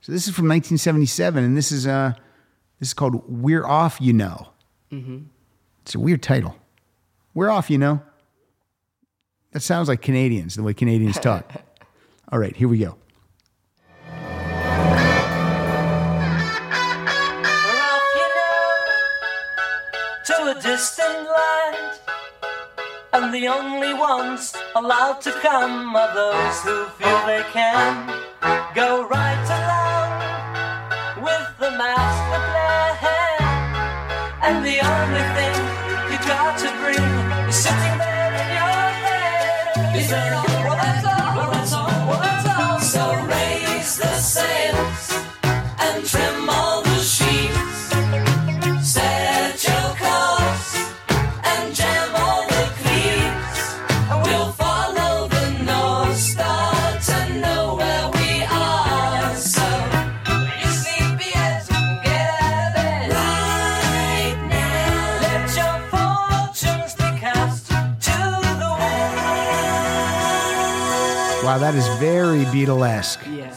So 0.00 0.12
this 0.12 0.26
is 0.26 0.34
from 0.34 0.48
1977, 0.48 1.44
and 1.44 1.56
this 1.56 1.70
is 1.72 1.86
uh, 1.86 2.12
this 2.80 2.88
is 2.88 2.94
called 2.94 3.22
"We're 3.28 3.66
Off," 3.66 3.98
you 4.00 4.12
know. 4.12 4.48
Mm-hmm. 4.92 5.18
It's 5.82 5.94
a 5.94 6.00
weird 6.00 6.22
title. 6.22 6.54
We're 7.34 7.50
off, 7.50 7.70
you 7.70 7.78
know. 7.78 8.02
That 9.52 9.60
sounds 9.60 9.88
like 9.88 10.02
Canadians, 10.02 10.56
the 10.56 10.62
way 10.62 10.74
Canadians 10.74 11.18
talk. 11.18 11.50
All 12.30 12.38
right, 12.38 12.54
here 12.54 12.68
we 12.68 12.78
go. 12.78 12.96
To 20.26 20.34
a 20.44 20.60
distant 20.62 21.24
land. 21.24 22.00
And 23.14 23.32
the 23.32 23.48
only 23.48 23.94
ones 23.94 24.54
allowed 24.76 25.22
to 25.22 25.32
come 25.40 25.96
are 25.96 26.14
those 26.14 26.62
who 26.62 26.84
feel 27.00 27.18
they 27.26 27.42
can 27.50 28.06
go 28.74 29.08
right 29.08 29.48
along 29.58 31.24
with 31.24 31.48
the 31.58 31.70
master 31.70 32.40
plan. 32.52 32.78
And 34.42 34.64
the 34.64 34.80
only 34.84 35.24
thing 35.36 35.54
you 36.12 36.18
got 36.28 36.58
to 36.58 36.68
bring 36.76 37.48
is 37.48 37.56
sitting 37.56 37.98
there 37.98 38.32
in 38.32 38.48
your 38.52 38.84
head. 39.00 39.96
Is 39.96 40.10
that 40.10 40.57
Wow, 71.58 71.72
that 71.72 71.74
is 71.74 71.88
very 71.98 72.44
Beatlesque. 72.44 73.36
Yeah. 73.36 73.52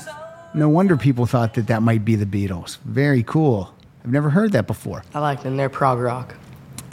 No 0.55 0.67
wonder 0.69 0.97
people 0.97 1.27
thought 1.27 1.53
that 1.53 1.67
that 1.67 1.83
might 1.83 2.03
be 2.03 2.15
the 2.15 2.25
Beatles. 2.25 2.79
Very 2.79 3.21
cool. 3.21 3.75
I've 4.03 4.11
never 4.11 4.31
heard 4.31 4.53
that 4.53 4.65
before. 4.65 5.03
I 5.13 5.19
like 5.19 5.43
them. 5.43 5.55
They're 5.55 5.69
prog 5.69 5.99
rock. 5.99 6.35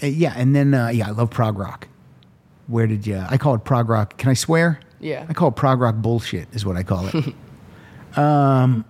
Uh, 0.02 0.06
yeah, 0.08 0.34
and 0.36 0.54
then 0.54 0.74
uh, 0.74 0.88
yeah, 0.88 1.08
I 1.08 1.12
love 1.12 1.30
prog 1.30 1.58
rock. 1.58 1.88
Where 2.66 2.86
did 2.86 3.06
you? 3.06 3.24
I 3.26 3.38
call 3.38 3.54
it 3.54 3.64
prog 3.64 3.88
rock. 3.88 4.18
Can 4.18 4.28
I 4.28 4.34
swear? 4.34 4.80
Yeah. 5.00 5.24
I 5.26 5.32
call 5.32 5.48
it 5.48 5.56
prog 5.56 5.80
rock 5.80 5.94
bullshit. 5.94 6.46
Is 6.52 6.66
what 6.66 6.76
I 6.76 6.82
call 6.82 7.08
it. 7.10 7.34
um, 8.18 8.84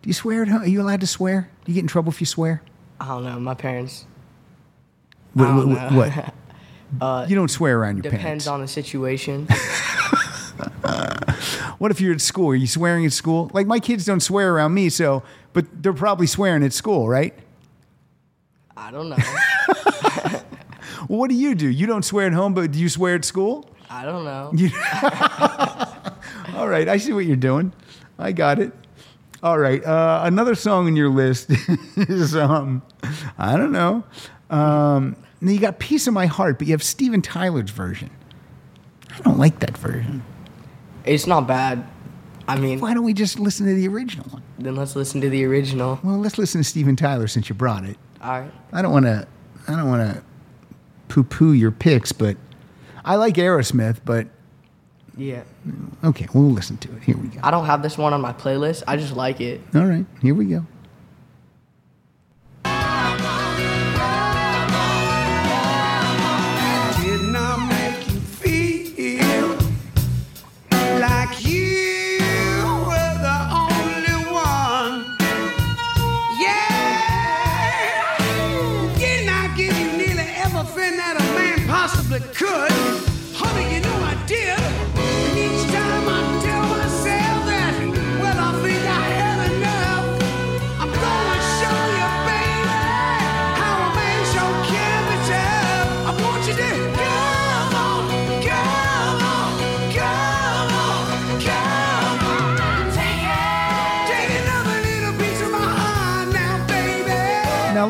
do 0.00 0.08
you 0.08 0.14
swear? 0.14 0.40
At 0.42 0.48
home? 0.48 0.62
Are 0.62 0.66
you 0.66 0.80
allowed 0.80 1.02
to 1.02 1.06
swear? 1.06 1.50
Do 1.66 1.72
you 1.72 1.74
get 1.74 1.82
in 1.82 1.88
trouble 1.88 2.10
if 2.10 2.20
you 2.20 2.26
swear? 2.26 2.62
I 2.98 3.08
don't 3.08 3.24
know. 3.24 3.38
My 3.38 3.52
parents. 3.52 4.06
What? 5.34 5.66
what- 5.66 5.92
what? 5.92 6.34
Uh, 7.00 7.24
you 7.26 7.34
don't 7.34 7.50
swear 7.50 7.78
around 7.78 7.96
your 7.96 8.02
Depends 8.02 8.22
parents. 8.22 8.44
Depends 8.44 8.46
on 8.48 8.60
the 8.60 8.68
situation. 8.68 9.48
What 11.82 11.90
if 11.90 12.00
you're 12.00 12.14
at 12.14 12.20
school? 12.20 12.50
Are 12.50 12.54
you 12.54 12.68
swearing 12.68 13.04
at 13.06 13.12
school? 13.12 13.50
Like 13.52 13.66
my 13.66 13.80
kids 13.80 14.04
don't 14.04 14.20
swear 14.20 14.54
around 14.54 14.72
me, 14.72 14.88
so 14.88 15.24
but 15.52 15.82
they're 15.82 15.92
probably 15.92 16.28
swearing 16.28 16.62
at 16.62 16.72
school, 16.72 17.08
right? 17.08 17.34
I 18.76 18.92
don't 18.92 19.08
know. 19.08 19.16
Well, 21.08 21.18
what 21.18 21.30
do 21.30 21.34
you 21.34 21.56
do? 21.56 21.68
You 21.68 21.88
don't 21.88 22.04
swear 22.04 22.28
at 22.28 22.32
home, 22.32 22.54
but 22.54 22.70
do 22.70 22.78
you 22.78 22.88
swear 22.88 23.16
at 23.16 23.24
school? 23.24 23.68
I 23.90 24.04
don't 24.04 24.24
know. 24.24 24.52
All 26.56 26.68
right, 26.68 26.88
I 26.88 26.98
see 26.98 27.12
what 27.12 27.26
you're 27.26 27.34
doing. 27.34 27.72
I 28.20 28.30
got 28.30 28.60
it. 28.60 28.72
All 29.42 29.58
right, 29.58 29.84
uh, 29.84 30.20
another 30.22 30.54
song 30.54 30.86
in 30.86 30.94
your 30.94 31.08
list 31.08 31.50
is 31.96 32.36
um, 32.36 32.82
I 33.36 33.56
don't 33.56 33.72
know. 33.72 34.04
Um, 34.48 35.16
now 35.40 35.50
you 35.50 35.58
got 35.58 35.80
"Piece 35.80 36.06
of 36.06 36.14
My 36.14 36.26
Heart," 36.26 36.58
but 36.58 36.68
you 36.68 36.72
have 36.74 36.84
Steven 36.84 37.20
Tyler's 37.20 37.70
version. 37.70 38.10
I 39.10 39.18
don't 39.22 39.38
like 39.38 39.58
that 39.58 39.76
version. 39.76 40.22
It's 41.04 41.26
not 41.26 41.46
bad. 41.46 41.84
I 42.48 42.56
mean, 42.56 42.80
Why 42.80 42.92
don't 42.94 43.04
we 43.04 43.12
just 43.14 43.38
listen 43.38 43.66
to 43.66 43.74
the 43.74 43.86
original 43.88 44.26
one? 44.30 44.42
then 44.58 44.76
let's 44.76 44.94
listen 44.96 45.20
to 45.20 45.28
the 45.28 45.44
original. 45.44 45.98
Well, 46.04 46.18
let's 46.18 46.38
listen 46.38 46.60
to 46.60 46.64
Steven 46.64 46.94
Tyler 46.96 47.26
since 47.26 47.48
you 47.48 47.54
brought 47.54 47.84
it. 47.84 47.96
All 48.22 48.40
right. 48.40 48.50
I 48.72 48.82
don't 48.82 48.92
want 48.92 49.06
to. 49.06 49.26
I 49.68 49.76
don't 49.76 49.88
want 49.88 50.14
to 50.14 50.22
poo-poo 51.08 51.52
your 51.52 51.70
picks, 51.70 52.12
but 52.12 52.36
I 53.04 53.16
like 53.16 53.34
Aerosmith. 53.34 53.98
But 54.04 54.26
Yeah. 55.16 55.42
okay, 56.04 56.26
we'll 56.34 56.50
listen 56.50 56.76
to 56.78 56.96
it. 56.96 57.02
Here 57.02 57.16
we 57.16 57.28
go. 57.28 57.40
I 57.42 57.50
don't 57.50 57.66
have 57.66 57.82
this 57.82 57.96
one 57.98 58.12
on 58.12 58.20
my 58.20 58.32
playlist. 58.32 58.82
I 58.88 58.96
just 58.96 59.14
like 59.16 59.40
it. 59.40 59.60
All 59.74 59.84
right, 59.86 60.06
here 60.20 60.34
we 60.34 60.46
go. 60.46 60.66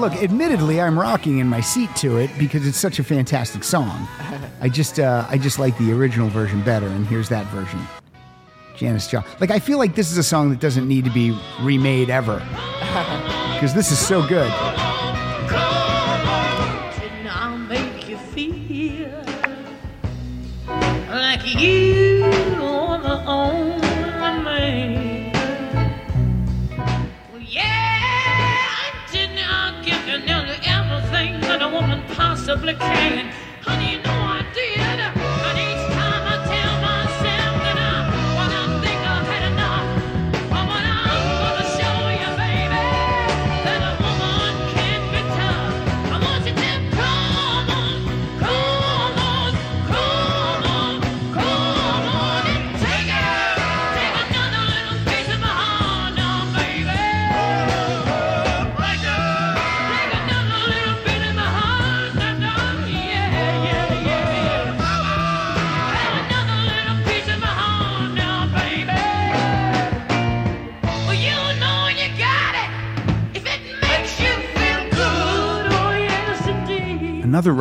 Look, 0.03 0.15
admittedly, 0.15 0.81
I'm 0.81 0.99
rocking 0.99 1.39
in 1.39 1.47
my 1.47 1.61
seat 1.61 1.89
to 1.97 2.19
it 2.19 2.29
because 2.37 2.67
it's 2.67 2.77
such 2.77 2.99
a 2.99 3.05
fantastic 3.05 3.63
song. 3.63 4.09
I 4.61 4.69
just, 4.69 4.99
uh, 4.99 5.25
I 5.29 5.39
just 5.39 5.61
like 5.61 5.79
the 5.79 5.93
original 5.93 6.29
version 6.29 6.61
better, 6.63 6.89
and 6.89 7.07
here's 7.07 7.29
that 7.29 7.47
version. 7.47 7.79
Janis 8.77 9.07
Joplin. 9.07 9.33
Like, 9.41 9.53
I 9.53 9.61
feel 9.61 9.79
like 9.79 9.95
this 9.95 10.11
is 10.11 10.19
a 10.19 10.23
song 10.25 10.51
that 10.51 10.59
doesn't 10.59 10.89
need 10.89 11.05
to 11.05 11.11
be 11.13 11.39
remade 11.61 12.11
ever 12.11 12.39
because 13.55 13.75
this 13.75 13.93
is 13.93 13.99
so 14.01 14.27
good. 14.27 14.51
Didn't 16.99 17.29
I 17.29 17.57
make 17.69 18.09
you 18.09 18.17
feel 18.17 19.23
like 21.11 21.47
you 21.55 22.25
are 22.61 23.01
the 23.01 23.25
only 23.25 23.82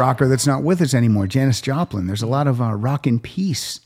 rocker 0.01 0.27
that's 0.27 0.47
not 0.47 0.63
with 0.63 0.81
us 0.81 0.95
anymore, 0.95 1.27
Janis 1.27 1.61
Joplin. 1.61 2.07
There's 2.07 2.23
a 2.23 2.27
lot 2.27 2.47
of 2.47 2.59
uh, 2.59 2.73
rock 2.73 3.05
and 3.05 3.21
peace 3.21 3.81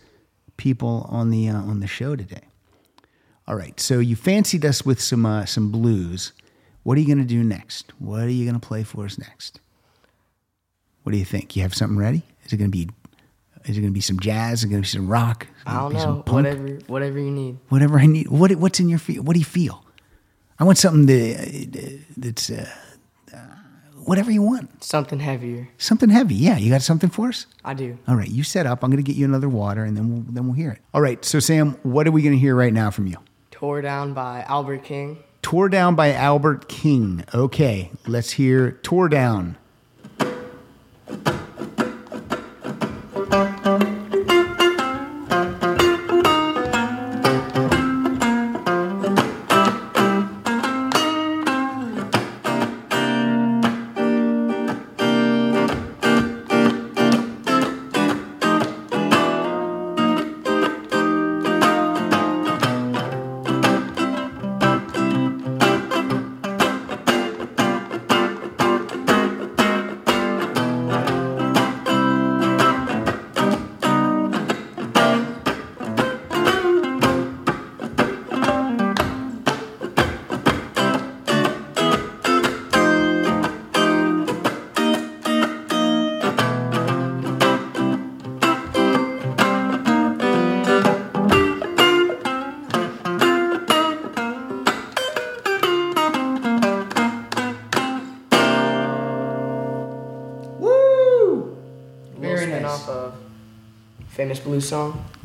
people 0.55 1.05
on 1.09 1.29
the 1.29 1.49
uh, 1.49 1.57
on 1.57 1.81
the 1.81 1.87
show 1.87 2.15
today. 2.15 2.47
All 3.47 3.55
right, 3.55 3.77
so 3.81 3.99
you 3.99 4.15
fancied 4.15 4.63
us 4.65 4.85
with 4.85 5.01
some 5.01 5.25
uh, 5.25 5.45
some 5.45 5.71
blues. 5.71 6.31
What 6.83 6.97
are 6.97 7.01
you 7.01 7.07
going 7.07 7.17
to 7.17 7.25
do 7.25 7.43
next? 7.43 7.91
What 7.99 8.21
are 8.21 8.29
you 8.29 8.45
going 8.45 8.57
to 8.57 8.65
play 8.65 8.83
for 8.83 9.03
us 9.03 9.17
next? 9.17 9.59
What 11.03 11.11
do 11.11 11.17
you 11.17 11.25
think? 11.25 11.53
You 11.55 11.63
have 11.63 11.75
something 11.75 11.97
ready? 11.97 12.23
Is 12.45 12.53
it 12.53 12.57
going 12.57 12.71
to 12.71 12.77
be 12.77 12.89
is 13.65 13.77
it 13.77 13.81
going 13.81 13.91
to 13.91 13.97
be 13.97 14.01
some 14.01 14.19
jazz? 14.19 14.59
Is 14.59 14.63
it 14.63 14.69
going 14.69 14.81
to 14.81 14.87
be 14.87 14.97
some 14.97 15.09
rock? 15.09 15.47
I 15.65 15.79
don't 15.79 15.93
know. 15.93 16.23
Whatever, 16.27 16.79
whatever 16.87 17.19
you 17.19 17.31
need. 17.31 17.57
Whatever 17.67 17.99
I 17.99 18.05
need. 18.05 18.29
What 18.29 18.55
what's 18.55 18.79
in 18.79 18.87
your 18.87 18.99
feel? 18.99 19.21
What 19.21 19.33
do 19.33 19.39
you 19.39 19.45
feel? 19.45 19.83
I 20.59 20.63
want 20.63 20.77
something 20.77 21.07
that 21.07 21.99
that's 22.15 22.49
uh, 22.49 22.65
uh, 22.69 22.84
whatever 24.05 24.31
you 24.31 24.41
want. 24.41 24.83
Something 24.83 25.19
heavier. 25.19 25.67
Something 25.77 26.09
heavy. 26.09 26.35
Yeah, 26.35 26.57
you 26.57 26.71
got 26.71 26.81
something 26.81 27.09
for 27.09 27.29
us? 27.29 27.45
I 27.63 27.73
do. 27.73 27.97
All 28.07 28.15
right, 28.15 28.29
you 28.29 28.43
set 28.43 28.65
up. 28.65 28.83
I'm 28.83 28.89
going 28.89 29.03
to 29.03 29.07
get 29.07 29.17
you 29.17 29.25
another 29.25 29.49
water, 29.49 29.83
and 29.83 29.97
then 29.97 30.09
we'll 30.09 30.23
then 30.29 30.45
we'll 30.45 30.55
hear 30.55 30.71
it. 30.71 30.79
All 30.93 31.01
right. 31.01 31.23
So 31.25 31.39
Sam, 31.39 31.77
what 31.83 32.07
are 32.07 32.11
we 32.11 32.21
going 32.21 32.33
to 32.33 32.39
hear 32.39 32.55
right 32.55 32.73
now 32.73 32.91
from 32.91 33.07
you? 33.07 33.17
Tore 33.51 33.81
Down 33.81 34.13
by 34.13 34.43
Albert 34.47 34.83
King. 34.83 35.17
Tore 35.41 35.69
Down 35.69 35.95
by 35.95 36.11
Albert 36.11 36.67
King. 36.67 37.23
Okay, 37.33 37.91
let's 38.07 38.31
hear 38.31 38.71
Tore 38.83 39.09
Down. 39.09 39.57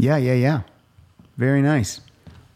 Yeah, 0.01 0.17
yeah, 0.17 0.35
yeah. 0.35 0.63
Very 1.37 1.63
nice. 1.63 2.01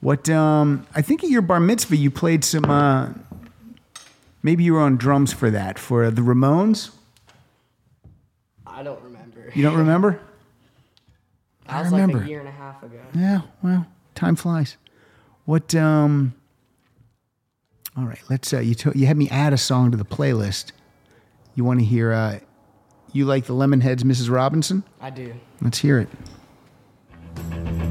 What 0.01 0.29
um 0.29 0.87
I 0.95 1.03
think 1.03 1.25
at 1.25 1.31
your 1.31 1.43
bar 1.43 1.61
mitzvah 1.61 1.97
you 1.97 2.11
played 2.11 2.45
some 2.45 2.65
uh 2.65 3.11
maybe 4.43 4.65
you 4.65 4.75
were 4.75 4.81
on 4.81 4.97
drums 4.97 5.33
for 5.33 5.51
that 5.51 5.79
for 5.79 6.11
the 6.11 6.23
Ramones. 6.23 6.91
I 8.67 8.83
don't 8.83 9.03
remember. 9.03 9.51
You 9.55 9.63
don't 9.63 9.77
remember? 9.77 10.21
I 11.67 11.81
was 11.81 11.93
like 11.93 12.03
remember. 12.03 12.25
a 12.25 12.29
year 12.29 12.41
and 12.41 12.49
a 12.49 12.53
half 12.53 12.83
ago. 12.83 13.01
Yeah, 13.15 13.43
well, 13.63 13.87
time 14.15 14.37
flies. 14.37 14.77
What 15.45 15.75
um 15.75 16.35
All 17.97 18.05
right, 18.05 18.23
let's 18.29 18.53
uh 18.53 18.61
you 18.61 18.75
to, 18.77 18.93
you 18.95 19.07
had 19.07 19.17
me 19.17 19.29
add 19.31 19.53
a 19.53 19.59
song 19.59 19.91
to 19.91 19.97
the 19.97 20.05
playlist. 20.05 20.73
You 21.55 21.65
want 21.65 21.81
to 21.81 21.87
hear 21.87 22.13
uh 22.13 22.41
you 23.13 23.25
like 23.27 23.45
the 23.45 23.55
Lemonheads 23.55 24.03
Mrs. 24.03 24.29
Robinson? 24.29 24.83
I 25.01 25.11
do. 25.11 25.35
Let's 25.61 25.79
hear 25.79 26.01
it. 26.01 26.09
Thank 27.55 27.79
you. 27.79 27.84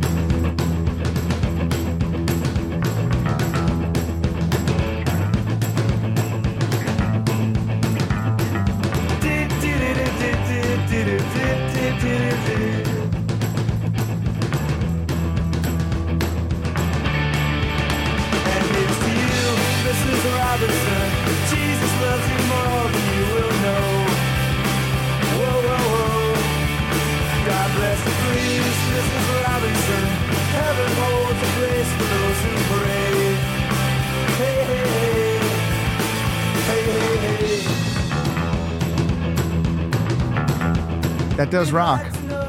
Rock. 41.74 42.06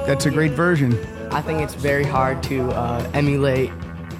That's 0.07 0.27
a 0.27 0.31
great 0.31 0.53
version. 0.53 0.93
I 1.33 1.41
think 1.41 1.61
it's 1.63 1.75
very 1.75 2.05
hard 2.05 2.43
to 2.45 2.71
uh, 2.71 3.11
emulate 3.15 3.71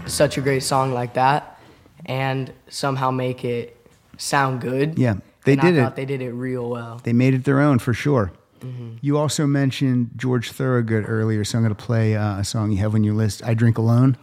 such 0.07 0.39
a 0.39 0.41
great 0.41 0.63
song 0.63 0.93
like 0.93 1.15
that 1.15 1.59
and 2.07 2.53
somehow 2.69 3.11
make 3.11 3.45
it 3.45 3.77
sound 4.17 4.61
good. 4.61 4.99
Yeah, 4.99 5.17
they 5.45 5.53
And 5.53 5.61
did 5.61 5.79
I 5.79 5.87
it. 5.89 5.97
they 5.97 6.05
did 6.07 6.23
it 6.23 6.33
real 6.33 6.69
well. 6.71 7.01
They 7.05 7.13
made 7.13 7.35
it 7.35 7.45
their 7.45 7.61
own 7.61 7.79
for 7.79 7.93
sure. 7.95 8.33
Mm-hmm. 8.61 8.97
You 9.03 9.19
also 9.19 9.47
mentioned 9.47 10.11
George 10.17 10.51
Thorogood 10.53 11.05
earlier, 11.07 11.45
so 11.45 11.59
I'm 11.59 11.65
going 11.65 11.75
to 11.75 11.83
play 11.83 12.17
uh, 12.17 12.39
a 12.39 12.45
song 12.45 12.73
you 12.73 12.79
have 12.79 12.95
on 12.95 13.05
your 13.05 13.15
list. 13.15 13.45
I 13.45 13.53
Drink 13.55 13.77
Alone. 13.79 14.17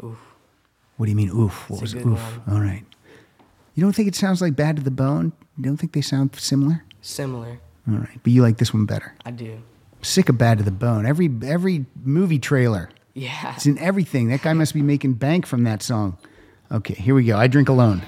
What 0.97 1.05
do 1.05 1.09
you 1.11 1.15
mean, 1.15 1.29
oof? 1.29 1.69
What 1.69 1.81
It's 1.83 1.93
was 1.93 2.05
oof? 2.05 2.39
All 2.49 2.59
right. 2.59 2.83
You 3.75 3.83
don't 3.83 3.93
think 3.93 4.07
it 4.07 4.15
sounds 4.15 4.41
like 4.41 4.55
Bad 4.55 4.75
to 4.77 4.81
the 4.83 4.91
Bone? 4.91 5.31
You 5.57 5.63
don't 5.63 5.77
think 5.77 5.93
they 5.93 6.01
sound 6.01 6.35
similar? 6.35 6.83
Similar. 7.01 7.59
All 7.87 7.95
right, 7.97 8.19
but 8.23 8.31
you 8.33 8.41
like 8.41 8.57
this 8.57 8.73
one 8.73 8.85
better. 8.85 9.13
I 9.25 9.31
do. 9.31 9.61
Sick 10.01 10.29
of 10.29 10.37
Bad 10.37 10.57
to 10.59 10.63
the 10.63 10.71
Bone. 10.71 11.05
Every 11.05 11.29
every 11.43 11.85
movie 12.03 12.39
trailer. 12.39 12.89
Yeah. 13.13 13.55
It's 13.55 13.65
in 13.65 13.77
everything. 13.77 14.29
That 14.29 14.41
guy 14.41 14.53
must 14.53 14.73
be 14.73 14.81
making 14.81 15.13
bank 15.13 15.45
from 15.45 15.63
that 15.63 15.83
song. 15.83 16.17
Okay, 16.71 16.93
here 16.93 17.13
we 17.13 17.25
go. 17.25 17.37
I 17.37 17.47
Drink 17.47 17.69
Alone. 17.69 18.01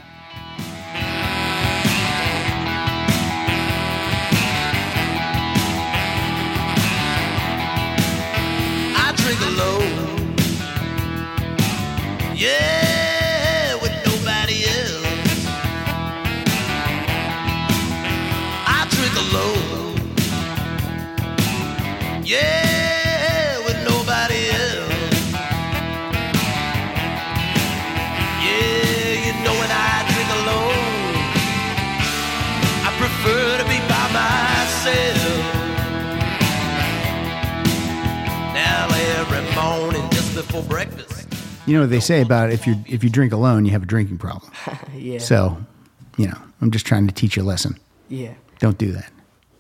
Breakfast. 40.61 41.27
You 41.65 41.75
know 41.75 41.81
what 41.81 41.89
they 41.89 41.99
say 41.99 42.21
about 42.21 42.51
if 42.51 42.67
you 42.67 42.75
if 42.87 43.03
you 43.03 43.09
drink 43.09 43.33
alone, 43.33 43.65
you 43.65 43.71
have 43.71 43.83
a 43.83 43.87
drinking 43.87 44.19
problem. 44.19 44.51
yeah. 44.95 45.17
So, 45.17 45.57
you 46.17 46.27
know, 46.27 46.37
I'm 46.61 46.69
just 46.69 46.85
trying 46.85 47.07
to 47.07 47.13
teach 47.13 47.35
you 47.35 47.43
a 47.43 47.45
lesson. 47.45 47.79
Yeah. 48.09 48.33
Don't 48.59 48.77
do 48.77 48.91
that. 48.91 49.11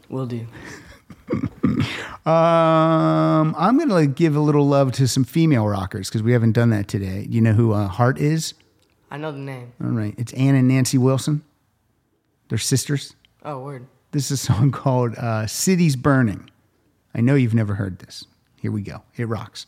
Will 0.09 0.25
do. 0.25 0.45
Um, 2.25 3.53
I'm 3.57 3.77
gonna 3.77 3.93
like, 3.93 4.15
give 4.15 4.37
a 4.37 4.39
little 4.39 4.65
love 4.65 4.93
to 4.93 5.09
some 5.09 5.25
female 5.25 5.67
rockers 5.67 6.07
because 6.07 6.23
we 6.23 6.31
haven't 6.31 6.53
done 6.53 6.69
that 6.69 6.87
today. 6.87 7.27
You 7.29 7.41
know 7.41 7.51
who 7.51 7.73
uh, 7.73 7.89
Heart 7.89 8.17
is? 8.17 8.53
I 9.11 9.17
know 9.17 9.33
the 9.33 9.39
name. 9.39 9.73
All 9.83 9.89
right, 9.89 10.15
it's 10.17 10.31
Ann 10.33 10.55
and 10.55 10.69
Nancy 10.69 10.97
Wilson. 10.97 11.43
They're 12.47 12.57
sisters. 12.57 13.15
Oh, 13.43 13.59
word. 13.59 13.87
This 14.11 14.31
is 14.31 14.39
a 14.39 14.45
song 14.45 14.71
called 14.71 15.15
uh, 15.15 15.47
"City's 15.47 15.97
Burning." 15.97 16.49
I 17.13 17.19
know 17.19 17.35
you've 17.35 17.53
never 17.53 17.75
heard 17.75 17.99
this. 17.99 18.25
Here 18.61 18.71
we 18.71 18.81
go. 18.81 19.03
It 19.17 19.27
rocks. 19.27 19.65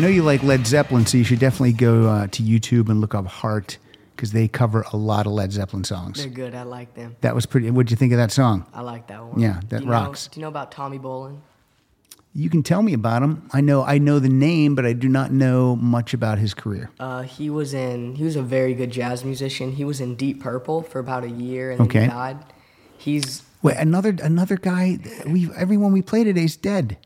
Know 0.00 0.08
you 0.08 0.22
like 0.22 0.42
Led 0.42 0.66
Zeppelin, 0.66 1.06
so 1.06 1.18
you 1.18 1.24
should 1.24 1.38
definitely 1.38 1.72
go 1.72 2.08
uh, 2.08 2.26
to 2.28 2.42
YouTube 2.42 2.88
and 2.88 3.00
look 3.00 3.14
up 3.14 3.26
Heart 3.26 3.78
because 4.16 4.32
they 4.32 4.48
cover 4.48 4.84
a 4.92 4.96
lot 4.96 5.26
of 5.26 5.32
Led 5.32 5.52
Zeppelin 5.52 5.84
songs. 5.84 6.18
They're 6.18 6.28
good. 6.28 6.54
I 6.54 6.62
like 6.62 6.94
them. 6.94 7.16
That 7.20 7.34
was 7.34 7.46
pretty. 7.46 7.70
What'd 7.70 7.90
you 7.90 7.96
think 7.96 8.12
of 8.12 8.18
that 8.18 8.32
song? 8.32 8.66
I 8.74 8.82
like 8.82 9.06
that 9.08 9.24
one. 9.24 9.40
Yeah, 9.40 9.60
that 9.68 9.82
do 9.82 9.88
rocks. 9.88 10.26
Know, 10.28 10.34
do 10.34 10.40
you 10.40 10.42
know 10.42 10.48
about 10.48 10.72
Tommy 10.72 10.98
Bolin? 10.98 11.40
You 12.32 12.48
can 12.48 12.62
tell 12.62 12.82
me 12.82 12.92
about 12.92 13.22
him. 13.22 13.48
I 13.52 13.60
know 13.60 13.82
I 13.82 13.98
know 13.98 14.18
the 14.18 14.28
name, 14.28 14.74
but 14.74 14.86
I 14.86 14.92
do 14.92 15.08
not 15.08 15.32
know 15.32 15.74
much 15.76 16.14
about 16.14 16.38
his 16.38 16.54
career. 16.54 16.90
Uh, 17.00 17.22
he 17.22 17.50
was 17.50 17.74
in. 17.74 18.14
He 18.14 18.22
was 18.24 18.36
a 18.36 18.42
very 18.42 18.74
good 18.74 18.90
jazz 18.90 19.24
musician. 19.24 19.72
He 19.72 19.84
was 19.84 20.00
in 20.00 20.14
Deep 20.14 20.40
Purple 20.40 20.82
for 20.82 20.98
about 20.98 21.24
a 21.24 21.30
year, 21.30 21.70
and 21.72 21.80
then 21.80 21.86
Okay. 21.86 22.02
he 22.02 22.06
died. 22.08 22.38
He's. 22.98 23.42
Wait, 23.62 23.76
another 23.76 24.16
another 24.22 24.56
guy. 24.56 24.98
We 25.26 25.50
everyone 25.56 25.92
we 25.92 26.02
play 26.02 26.22
today 26.24 26.44
is 26.44 26.56
dead. 26.56 26.98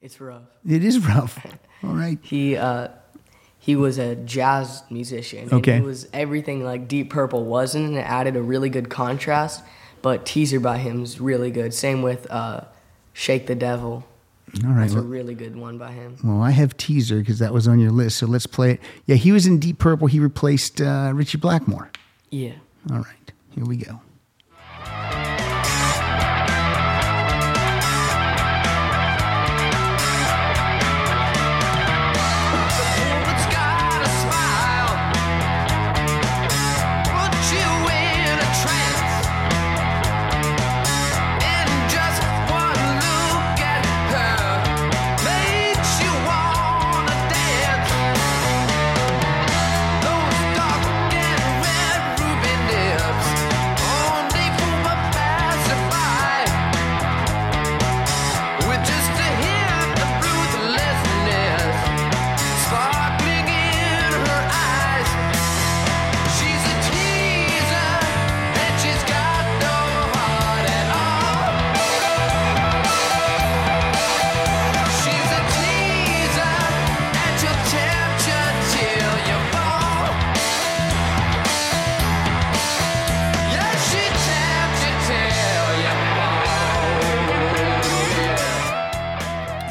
It's 0.00 0.20
rough. 0.20 0.42
It 0.66 0.84
is 0.84 0.98
rough. 1.06 1.44
All 1.84 1.94
right. 1.94 2.18
He 2.22 2.56
uh, 2.56 2.88
he 3.58 3.76
was 3.76 3.98
a 3.98 4.14
jazz 4.16 4.82
musician. 4.90 5.48
Okay. 5.52 5.76
it 5.78 5.82
was 5.82 6.08
everything 6.12 6.64
like 6.64 6.88
Deep 6.88 7.10
Purple 7.10 7.44
wasn't, 7.44 7.86
and 7.86 7.96
it 7.96 8.06
added 8.06 8.36
a 8.36 8.42
really 8.42 8.68
good 8.70 8.88
contrast. 8.88 9.62
But 10.02 10.24
Teaser 10.24 10.60
by 10.60 10.78
him 10.78 11.02
is 11.02 11.20
really 11.20 11.50
good. 11.50 11.74
Same 11.74 12.00
with 12.02 12.30
uh, 12.30 12.60
Shake 13.12 13.46
the 13.46 13.54
Devil. 13.56 14.04
All 14.64 14.70
right. 14.70 14.82
That's 14.82 14.94
a 14.94 15.00
really 15.00 15.34
good 15.34 15.56
one 15.56 15.78
by 15.78 15.90
him. 15.90 16.16
well, 16.22 16.40
I 16.40 16.50
have 16.52 16.76
teaser 16.76 17.18
because 17.18 17.40
that 17.40 17.52
was 17.52 17.66
on 17.66 17.80
your 17.80 17.90
list. 17.90 18.18
So 18.18 18.26
let's 18.26 18.46
play 18.46 18.72
it. 18.72 18.80
Yeah, 19.06 19.16
he 19.16 19.32
was 19.32 19.46
in 19.46 19.58
Deep 19.58 19.78
Purple. 19.80 20.06
He 20.06 20.20
replaced 20.20 20.80
uh, 20.80 21.10
Ritchie 21.12 21.38
Blackmore. 21.38 21.90
Yeah. 22.30 22.52
All 22.90 22.98
right. 22.98 23.32
Here 23.50 23.64
we 23.64 23.78
go. 23.78 24.00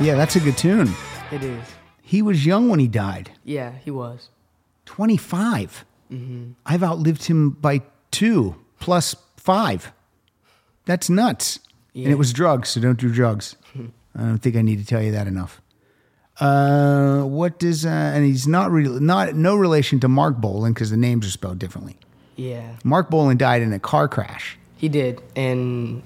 Yeah, 0.05 0.13
that's 0.13 0.35
a 0.35 0.39
good 0.39 0.55
tune. 0.55 0.93
It 1.31 1.41
is. 1.41 1.63
He 2.03 2.21
was 2.21 2.45
young 2.45 2.69
when 2.69 2.77
he 2.77 2.87
died. 2.87 3.31
Yeah, 3.43 3.71
he 3.83 3.89
was. 3.89 4.29
25. 4.85 5.83
Mm-hmm. 6.11 6.51
I've 6.63 6.83
outlived 6.83 7.23
him 7.23 7.49
by 7.49 7.81
two 8.11 8.55
plus 8.79 9.15
five. 9.35 9.91
That's 10.85 11.09
nuts. 11.09 11.59
And 11.95 12.05
it 12.05 12.19
was 12.19 12.33
drugs, 12.33 12.69
so 12.69 12.81
don't 12.81 12.99
do 12.99 13.11
drugs. 13.11 13.55
I 14.15 14.19
don't 14.19 14.37
think 14.37 14.55
I 14.55 14.61
need 14.61 14.77
to 14.77 14.85
tell 14.85 15.01
you 15.01 15.11
that 15.13 15.25
enough. 15.25 15.59
Uh, 16.39 17.23
what 17.23 17.57
does 17.57 17.83
uh, 17.83 17.89
and 17.89 18.23
he's 18.23 18.45
not 18.45 18.69
really 18.69 18.99
not 18.99 19.33
no 19.33 19.55
relation 19.55 19.99
to 20.01 20.07
Marc 20.07 20.37
Bolan 20.37 20.73
because 20.73 20.91
the 20.91 20.97
names 20.97 21.25
are 21.25 21.31
spelled 21.31 21.57
differently. 21.57 21.97
Yeah, 22.35 22.75
Marc 22.83 23.09
Bolan 23.09 23.37
died 23.37 23.63
in 23.63 23.73
a 23.73 23.79
car 23.79 24.07
crash. 24.07 24.59
he 24.75 24.87
did 24.87 25.19
in 25.33 26.03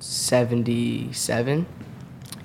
'77. 0.00 1.66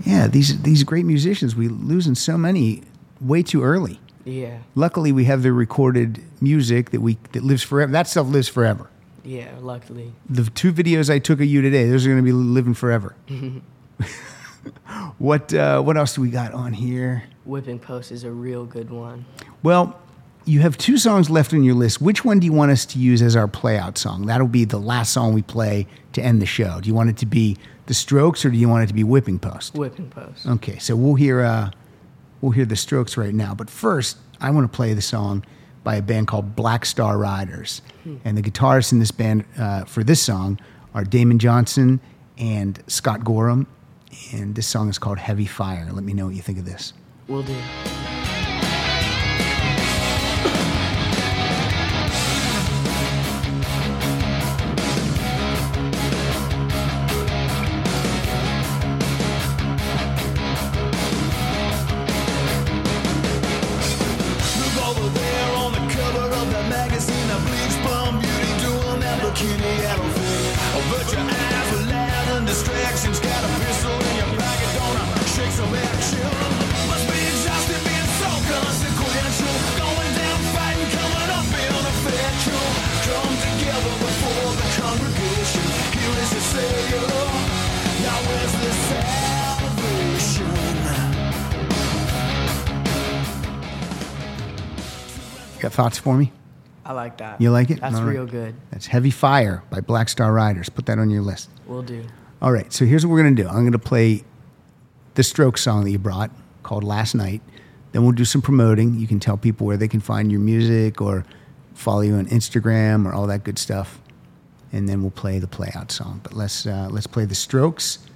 Yeah, 0.04 0.28
these 0.28 0.62
these 0.64 0.84
great 0.84 1.06
musicians 1.06 1.56
we 1.56 1.68
losing 1.68 2.16
so 2.16 2.38
many 2.38 2.82
way 3.22 3.43
too 3.43 3.64
early. 3.64 4.00
Yeah, 4.26 4.58
Luckily, 4.74 5.12
we 5.12 5.26
have 5.26 5.43
the 5.43 5.54
recorded 5.54 6.20
music 6.41 6.89
that 6.89 7.02
we 7.02 7.18
that 7.34 7.43
lives 7.43 7.62
forever. 7.64 7.91
That 7.91 8.08
stuff 8.08 8.28
lives 8.28 8.48
forever. 8.48 8.89
yeah. 9.24 9.52
Luckily, 9.62 10.14
The 10.30 10.46
two 10.50 10.74
videos 10.74 11.10
I 11.14 11.20
took 11.20 11.39
of 11.39 11.46
you 11.46 11.62
today, 11.62 11.88
those 11.89 12.06
are 12.06 12.10
going 12.10 12.22
to 12.22 12.26
be 12.26 12.32
living 12.32 12.74
forever. 12.74 13.16
what 15.18 15.54
uh, 15.54 15.82
what 15.82 15.98
else 15.98 16.16
do 16.16 16.22
we 16.22 16.30
got 16.30 16.54
on 16.54 16.74
here? 16.74 17.24
Whipping 17.46 17.80
Post 17.80 18.12
is 18.12 18.24
a 18.24 18.32
real 18.32 18.66
good 18.66 18.89
one. 18.89 19.26
Well, 19.62 20.00
you 20.46 20.62
have 20.62 20.78
two 20.78 20.98
songs 20.98 21.30
left 21.30 21.54
on 21.54 21.64
your 21.64 21.76
list. 21.76 22.02
Which 22.02 22.26
one 22.26 22.39
do 22.39 22.46
you 22.46 22.54
want 22.54 22.72
us 22.72 22.86
to 22.88 23.00
use 23.00 23.22
as 23.22 23.36
our 23.36 23.48
playout 23.48 23.98
song? 23.98 24.26
That'll 24.26 24.48
be 24.48 24.66
the 24.66 24.80
last 24.80 25.14
song 25.14 25.34
we 25.34 25.41
play 25.43 25.88
to 26.14 26.22
end 26.22 26.41
the 26.41 26.46
show. 26.46 26.80
Do 26.82 26.88
you 26.88 26.96
want 26.96 27.10
it 27.10 27.18
to 27.18 27.26
be 27.26 27.58
The 27.88 27.93
Strokes 27.93 28.45
or 28.45 28.49
do 28.49 28.57
you 28.57 28.67
want 28.67 28.83
it 28.83 28.88
to 28.88 28.93
be 28.93 29.03
Whipping 29.03 29.39
Post? 29.39 29.75
Whipping 29.75 30.09
Post. 30.09 30.47
Okay, 30.47 30.77
so 30.79 30.95
we'll 30.95 31.15
hear 31.15 31.41
uh, 31.41 31.69
we'll 32.41 32.51
hear 32.51 32.65
The 32.65 32.75
Strokes 32.75 33.17
right 33.17 33.33
now. 33.33 33.53
But 33.53 33.69
first, 33.69 34.17
I 34.41 34.49
want 34.51 34.71
to 34.71 34.75
play 34.75 34.93
the 34.93 35.01
song 35.01 35.45
by 35.83 35.95
a 35.95 36.01
band 36.01 36.27
called 36.27 36.55
Black 36.55 36.83
Star 36.86 37.17
Riders, 37.17 37.81
and 38.23 38.36
the 38.38 38.41
guitarists 38.41 38.91
in 38.91 38.97
this 38.99 39.11
band 39.11 39.45
uh, 39.57 39.86
for 39.86 40.03
this 40.03 40.21
song 40.21 40.59
are 40.95 41.03
Damon 41.03 41.38
Johnson 41.38 41.99
and 42.39 42.81
Scott 42.88 43.23
Gorham, 43.23 43.67
and 44.33 44.55
this 44.55 44.65
song 44.65 44.89
is 44.89 44.97
called 44.97 45.19
Heavy 45.19 45.45
Fire. 45.45 45.89
Let 45.91 46.03
me 46.03 46.13
know 46.13 46.25
what 46.25 46.36
you 46.36 46.41
think 46.41 46.57
of 46.57 46.65
this. 46.65 46.93
We'll 47.27 47.43
do. 47.43 47.55
Got 95.66 95.74
thoughts 95.74 95.97
for 95.97 96.16
me? 96.16 96.32
I 96.86 96.93
like 96.93 97.18
that. 97.18 97.41
You 97.41 97.49
like 97.49 97.72
it? 97.72 97.82
That's 97.82 97.95
All 97.95 98.03
right. 98.03 98.11
real 98.11 98.28
good. 98.28 98.53
That's 98.70 98.86
Heavy 98.86 99.09
Fire 99.09 99.63
by 99.72 99.82
Black 99.82 100.09
Star 100.09 100.32
Riders. 100.32 100.70
Put 100.70 100.86
that 100.86 100.99
on 100.99 101.09
your 101.09 101.24
list. 101.24 101.49
We'll 101.66 101.82
do. 101.82 102.05
All 102.39 102.51
right, 102.51 102.72
so 102.72 102.86
here's 102.86 103.03
what 103.03 103.11
we're 103.11 103.24
going 103.24 103.36
to 103.36 103.41
do. 103.41 103.49
I'm 103.49 103.61
going 103.61 103.72
to 103.72 103.80
play 103.80 104.24
the 105.16 105.24
Stroke 105.24 105.57
song 105.57 105.84
that 105.84 105.89
you 105.89 105.97
brought 105.97 106.30
called 106.61 106.84
Last 106.84 107.16
Night. 107.16 107.41
Then 107.93 108.03
we'll 108.03 108.11
do 108.11 108.26
some 108.26 108.43
promoting. 108.43 108.99
You 108.99 109.07
can 109.07 109.20
tell 109.20 109.38
people 109.38 109.66
where 109.66 109.76
they 109.76 109.88
can 109.88 110.01
find 110.01 110.32
your 110.32 110.39
music 110.39 111.01
or 111.01 111.26
follow 111.74 112.01
you 112.01 112.13
on 112.13 112.28
Instagram 112.28 113.07
or 113.07 113.13
all 113.16 113.26
that 113.26 113.43
good 113.43 113.57
stuff. 113.57 113.99
And 114.72 114.88
then 114.88 115.01
we'll 115.01 115.09
play 115.09 115.39
the 115.39 115.47
play 115.47 115.72
out 115.74 115.91
song. 115.91 116.20
But 116.22 116.34
let's 116.34 116.68
uh, 116.68 116.89
let's 116.91 117.07
play 117.07 117.26
the 117.26 117.34
Strokes. 117.34 118.07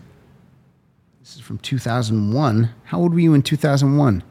This 1.19 1.37
is 1.37 1.41
from 1.41 1.57
2001. 1.57 2.69
How 2.83 2.99
old 2.99 3.13
were 3.15 3.19
you 3.19 3.33
in 3.33 3.41
2001? 3.41 4.21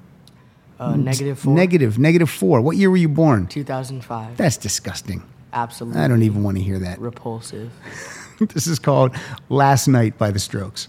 Uh, 0.79 0.95
negative 0.97 1.39
four. 1.41 1.55
Negative, 1.55 1.99
negative 1.99 2.31
4. 2.31 2.61
What 2.61 2.77
year 2.77 2.91
were 2.91 2.97
you 2.97 3.09
born? 3.09 3.47
2005. 3.49 4.37
That's 4.37 4.57
disgusting. 4.57 5.23
Absolutely. 5.53 6.01
I 6.01 6.09
don't 6.09 6.23
even 6.23 6.43
want 6.43 6.57
to 6.57 6.63
hear 6.63 6.79
that. 6.79 7.01
Repulsive. 7.01 7.73
this 8.39 8.67
is 8.67 8.79
called 8.79 9.15
Last 9.49 9.89
Night 9.89 10.17
by 10.19 10.31
the 10.31 10.39
Strokes. 10.39 10.89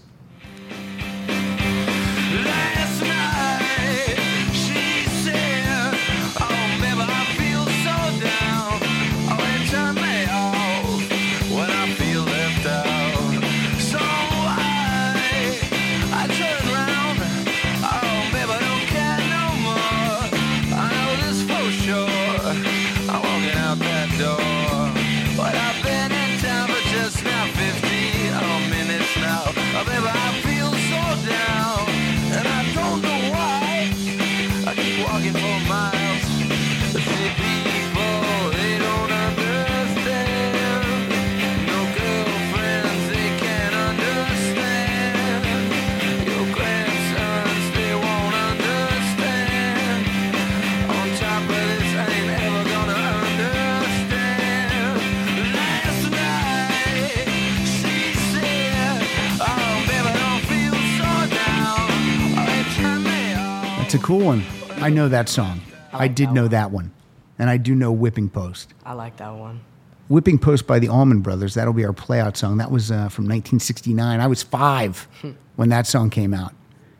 Cool 64.00 64.20
one. 64.26 64.44
I 64.76 64.90
know 64.90 65.08
that 65.08 65.28
song. 65.28 65.60
I, 65.92 65.98
like 65.98 66.14
did 66.14 66.28
that 66.28 66.34
know 66.34 66.42
one. 66.42 66.50
that 66.50 66.70
one. 66.70 66.92
And 67.38 67.48
I 67.50 67.56
do 67.56 67.74
know 67.74 67.92
Whipping 67.92 68.28
Post. 68.28 68.74
I 68.84 68.92
like 68.92 69.16
that 69.16 69.34
one. 69.34 69.60
Whipping 70.08 70.38
Post 70.38 70.66
by 70.66 70.78
the 70.78 70.88
Allman 70.88 71.20
Brothers. 71.20 71.54
That'll 71.54 71.72
be 71.72 71.84
our 71.84 71.92
playout 71.92 72.36
song. 72.36 72.58
That 72.58 72.70
was 72.70 72.90
uh, 72.90 73.08
from 73.08 73.24
1969. 73.24 74.20
I 74.20 74.26
was 74.26 74.42
five 74.42 75.06
when 75.56 75.68
that 75.68 75.86
song 75.86 76.10
came 76.10 76.34
out. 76.34 76.52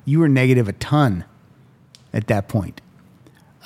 You 0.05 0.21
were 0.21 0.29
negative 0.29 0.69
a 0.69 0.73
ton 0.73 1.25
at 2.13 2.27
that 2.29 2.49
point. 2.49 2.81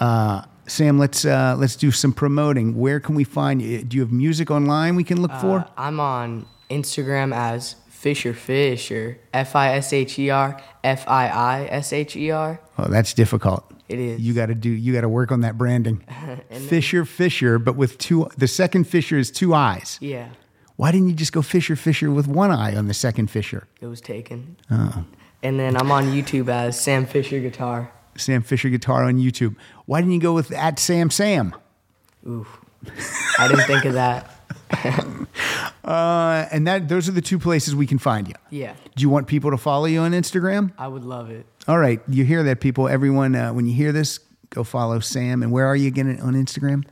Uh, 0.01 0.43
Sam, 0.67 0.99
let's 0.99 1.25
uh, 1.25 1.55
let's 1.59 1.77
do 1.77 1.91
some 1.91 2.13
promoting. 2.13 2.77
Where 2.77 2.99
can 3.01 3.15
we 3.15 3.25
find 3.25 3.61
you? 3.61 3.83
Do 3.83 3.97
you 3.97 4.03
have 4.03 4.13
music 4.13 4.51
online 4.51 4.97
we 4.97 5.05
can 5.05 5.21
look 5.21 5.33
for? 5.33 5.59
Uh, 5.61 5.69
I'm 5.77 6.01
on 6.01 6.47
Instagram 6.71 7.35
as 7.35 7.77
Fisher 8.05 8.35
Fisher. 8.35 9.19
F 9.33 9.57
I 9.57 9.77
S 9.77 9.91
H 9.95 10.19
E 10.19 10.29
R 10.29 10.61
F 10.85 11.09
I 11.09 11.27
I 11.27 11.65
S 11.71 11.91
H 11.91 12.17
E 12.17 12.31
R. 12.31 12.61
Oh, 12.77 12.87
that's 12.89 13.15
difficult. 13.15 13.65
It 13.89 13.99
is. 13.99 14.21
You 14.21 14.35
got 14.35 14.47
to 14.47 14.55
do. 14.55 14.69
You 14.69 14.93
got 14.93 15.01
to 15.01 15.09
work 15.09 15.33
on 15.33 15.41
that 15.41 15.57
branding. 15.57 16.05
Fisher 16.69 17.07
Fisher, 17.07 17.59
but 17.59 17.77
with 17.77 17.97
two. 17.97 18.29
The 18.37 18.47
second 18.47 18.85
Fisher 18.85 19.17
is 19.17 19.31
two 19.31 19.55
eyes. 19.55 19.97
Yeah, 20.03 20.29
Why 20.77 20.93
didn't 20.93 21.09
you 21.09 21.15
just 21.15 21.33
go 21.33 21.41
Fisher 21.41 21.77
Fisher 21.77 22.11
with 22.11 22.29
one 22.29 22.51
eye 22.51 22.77
on 22.77 22.89
the 22.89 22.95
second 22.95 23.31
Fisher? 23.31 23.67
it 23.81 23.87
was 23.87 24.03
taken. 24.03 24.59
Oh. 24.71 25.07
And 25.43 25.59
then 25.59 25.75
I'm 25.75 25.91
on 25.91 26.05
YouTube 26.05 26.51
as 26.51 26.79
Sam 26.79 27.07
Fisher 27.07 27.41
Guitar. 27.41 27.91
Sam 28.19 28.43
Fisher 28.43 28.69
guitar 28.69 29.05
on 29.05 29.15
YouTube. 29.17 29.57
Why 29.87 30.03
didn't 30.03 30.13
you 30.13 30.21
go 30.21 30.35
with 30.35 30.53
at 30.53 30.79
Sam 30.79 31.09
Sam? 31.09 31.55
Ooh, 32.27 32.47
I 33.39 33.49
didn't 33.49 33.65
think 33.65 33.87
of 33.87 33.95
that. 33.95 34.31
Uh, 35.85 36.49
and 36.51 36.67
that 36.67 36.89
those 36.89 37.11
are 37.11 37.13
the 37.13 37.21
two 37.21 37.39
places 37.39 37.77
we 37.77 37.87
can 37.87 37.99
find 37.99 38.27
you. 38.27 38.35
Yeah, 38.49 38.75
Do 38.97 39.03
you 39.03 39.11
want 39.11 39.27
people 39.27 39.51
to 39.51 39.59
follow 39.59 39.85
you 39.85 40.01
on 40.01 40.13
Instagram? 40.13 40.73
I 40.79 40.89
would 40.89 41.05
love 41.05 41.31
it. 41.31 41.45
All 41.69 41.79
right, 41.79 42.01
you 42.09 42.25
hear 42.25 42.43
that, 42.45 42.61
people. 42.61 42.89
Everyone, 42.89 43.35
uh, 43.35 43.53
when 43.53 43.67
you 43.67 43.75
hear 43.75 43.93
this, 43.93 44.19
go 44.49 44.65
follow 44.65 45.01
Sam. 45.01 45.43
And 45.43 45.53
where 45.53 45.67
are 45.67 45.77
you 45.77 45.89
again 45.89 46.19
on 46.23 46.33
Instagram? 46.35 46.85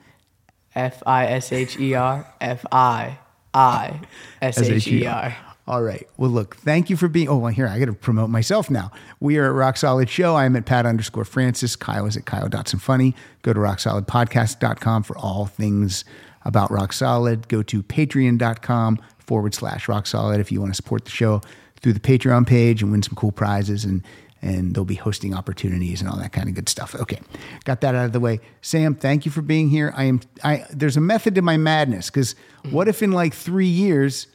F 0.74 1.02
I 1.06 1.26
S 1.26 1.52
H 1.52 1.78
E 1.80 1.94
R 1.94 2.30
F 2.40 2.66
I 2.70 3.18
I 3.54 4.00
S 4.42 4.60
H 4.60 4.86
E 4.88 5.06
R. 5.06 5.36
All 5.66 5.82
right. 5.82 6.06
Well, 6.16 6.30
look, 6.30 6.56
thank 6.56 6.90
you 6.90 6.96
for 6.96 7.08
being. 7.08 7.28
Oh, 7.28 7.38
well, 7.38 7.52
here, 7.52 7.68
I 7.68 7.78
got 7.78 7.86
to 7.86 7.92
promote 7.94 8.28
myself 8.28 8.68
now. 8.68 8.90
We 9.20 9.38
are 9.38 9.46
at 9.46 9.54
Rock 9.54 9.76
Solid 9.76 10.10
Show. 10.10 10.36
I'm 10.36 10.56
at 10.56 10.66
Pat 10.66 10.84
underscore 10.84 11.24
Francis. 11.24 11.76
Kyle 11.76 12.04
is 12.04 12.16
at 12.16 12.26
Kyle 12.26 12.48
Dotson 12.48 12.80
Funny. 12.80 13.14
Go 13.42 13.52
to 13.52 13.60
rocksolidpodcast.com 13.60 15.04
for 15.04 15.16
all 15.16 15.46
things 15.46 16.04
about 16.44 16.70
Rock 16.70 16.92
Solid. 16.92 17.48
Go 17.48 17.62
to 17.62 17.82
patreon.com 17.82 18.98
forward 19.18 19.54
slash 19.54 19.88
rock 19.88 20.06
solid 20.06 20.40
if 20.40 20.50
you 20.50 20.60
want 20.60 20.72
to 20.72 20.76
support 20.76 21.04
the 21.04 21.10
show 21.10 21.40
through 21.80 21.92
the 21.92 22.00
Patreon 22.00 22.46
page 22.46 22.82
and 22.82 22.92
win 22.92 23.02
some 23.02 23.14
cool 23.14 23.32
prizes. 23.32 23.84
And, 23.84 24.02
and 24.40 24.74
there'll 24.74 24.84
be 24.84 24.96
hosting 24.96 25.34
opportunities 25.34 26.00
and 26.00 26.10
all 26.10 26.16
that 26.16 26.32
kind 26.32 26.48
of 26.48 26.54
good 26.54 26.68
stuff. 26.68 26.94
Okay. 26.94 27.20
Got 27.64 27.80
that 27.82 27.94
out 27.94 28.06
of 28.06 28.12
the 28.12 28.20
way. 28.20 28.40
Sam, 28.60 28.94
thank 28.94 29.24
you 29.24 29.32
for 29.32 29.42
being 29.42 29.68
here. 29.68 29.92
I 29.96 30.04
am, 30.04 30.20
I, 30.42 30.64
there's 30.70 30.96
a 30.96 31.00
method 31.00 31.34
to 31.36 31.42
my 31.42 31.56
madness 31.56 32.10
because 32.10 32.34
what 32.70 32.88
if 32.88 33.02
in 33.02 33.12
like 33.12 33.34
three 33.34 33.66
years, 33.66 34.26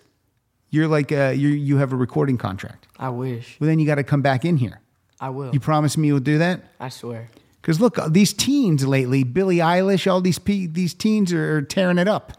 you're 0.69 0.87
like 0.87 1.11
uh, 1.11 1.33
you 1.35 1.49
you 1.49 1.77
have 1.77 1.93
a 1.93 1.95
recording 1.95 2.37
contract. 2.37 2.87
I 2.97 3.09
wish. 3.09 3.57
Well, 3.59 3.67
then 3.69 3.79
you 3.79 3.85
got 3.85 3.95
to 3.95 4.03
come 4.03 4.21
back 4.21 4.43
in 4.43 4.57
here. 4.57 4.81
I 5.19 5.29
will. 5.29 5.53
You 5.53 5.59
promise 5.59 5.97
me 5.97 6.07
you'll 6.07 6.19
do 6.19 6.39
that? 6.39 6.61
I 6.79 6.89
swear. 6.89 7.29
Because 7.68 7.82
look, 7.82 7.99
these 8.11 8.32
teens 8.32 8.88
lately, 8.88 9.26
Billie 9.26 9.57
Eilish, 9.57 10.09
all 10.09 10.22
these 10.22 10.39
pe- 10.39 10.68
these 10.68 10.93
teens 10.93 11.34
are, 11.34 11.57
are 11.57 11.61
tearing 11.61 11.97
it 11.97 12.07
up. 12.07 12.32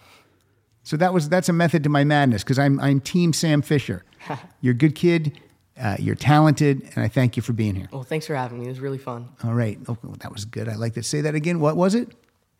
So 0.85 0.97
that 0.97 1.13
was 1.13 1.29
that's 1.29 1.51
a 1.51 1.53
method 1.53 1.83
to 1.83 1.91
my 1.91 2.03
madness. 2.03 2.43
Because 2.43 2.59
I'm 2.59 2.81
I'm 2.81 2.99
Team 2.99 3.35
Sam 3.35 3.61
Fisher. 3.61 4.07
you're 4.63 4.73
a 4.73 4.75
good 4.75 4.95
kid. 4.95 5.39
Uh, 5.79 5.97
you're 5.99 6.15
talented, 6.15 6.81
and 6.95 7.05
I 7.05 7.09
thank 7.09 7.37
you 7.37 7.43
for 7.43 7.53
being 7.53 7.75
here. 7.75 7.91
Well, 7.93 8.05
thanks 8.05 8.27
for 8.27 8.35
having 8.35 8.59
me. 8.59 8.65
It 8.65 8.71
was 8.71 8.81
really 8.81 8.97
fun. 8.97 9.29
All 9.45 9.53
right. 9.53 9.79
Oh, 9.87 9.99
that 10.21 10.33
was 10.33 10.47
good. 10.47 10.67
I 10.67 10.77
like 10.77 10.95
to 10.95 11.03
say 11.03 11.21
that 11.21 11.35
again. 11.35 11.61
What 11.61 11.77
was 11.77 11.95
it? 11.95 12.09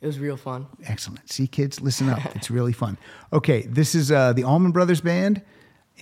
It 0.03 0.07
was 0.07 0.19
real 0.19 0.37
fun. 0.37 0.67
Excellent. 0.85 1.33
See, 1.33 1.47
kids, 1.47 1.81
listen 1.81 2.11
up. 2.11 2.21
It's 2.37 2.51
really 2.51 2.75
fun. 2.75 2.99
Okay, 3.33 3.63
this 3.63 3.95
is 3.95 4.13
uh, 4.13 4.35
the 4.35 4.45
Allman 4.45 4.73
Brothers 4.73 5.01
Band, 5.01 5.41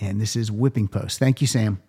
and 0.01 0.19
this 0.19 0.35
is 0.35 0.51
Whipping 0.51 0.89
Post. 0.89 1.17
Thank 1.17 1.39
you, 1.39 1.47
Sam. 1.47 1.81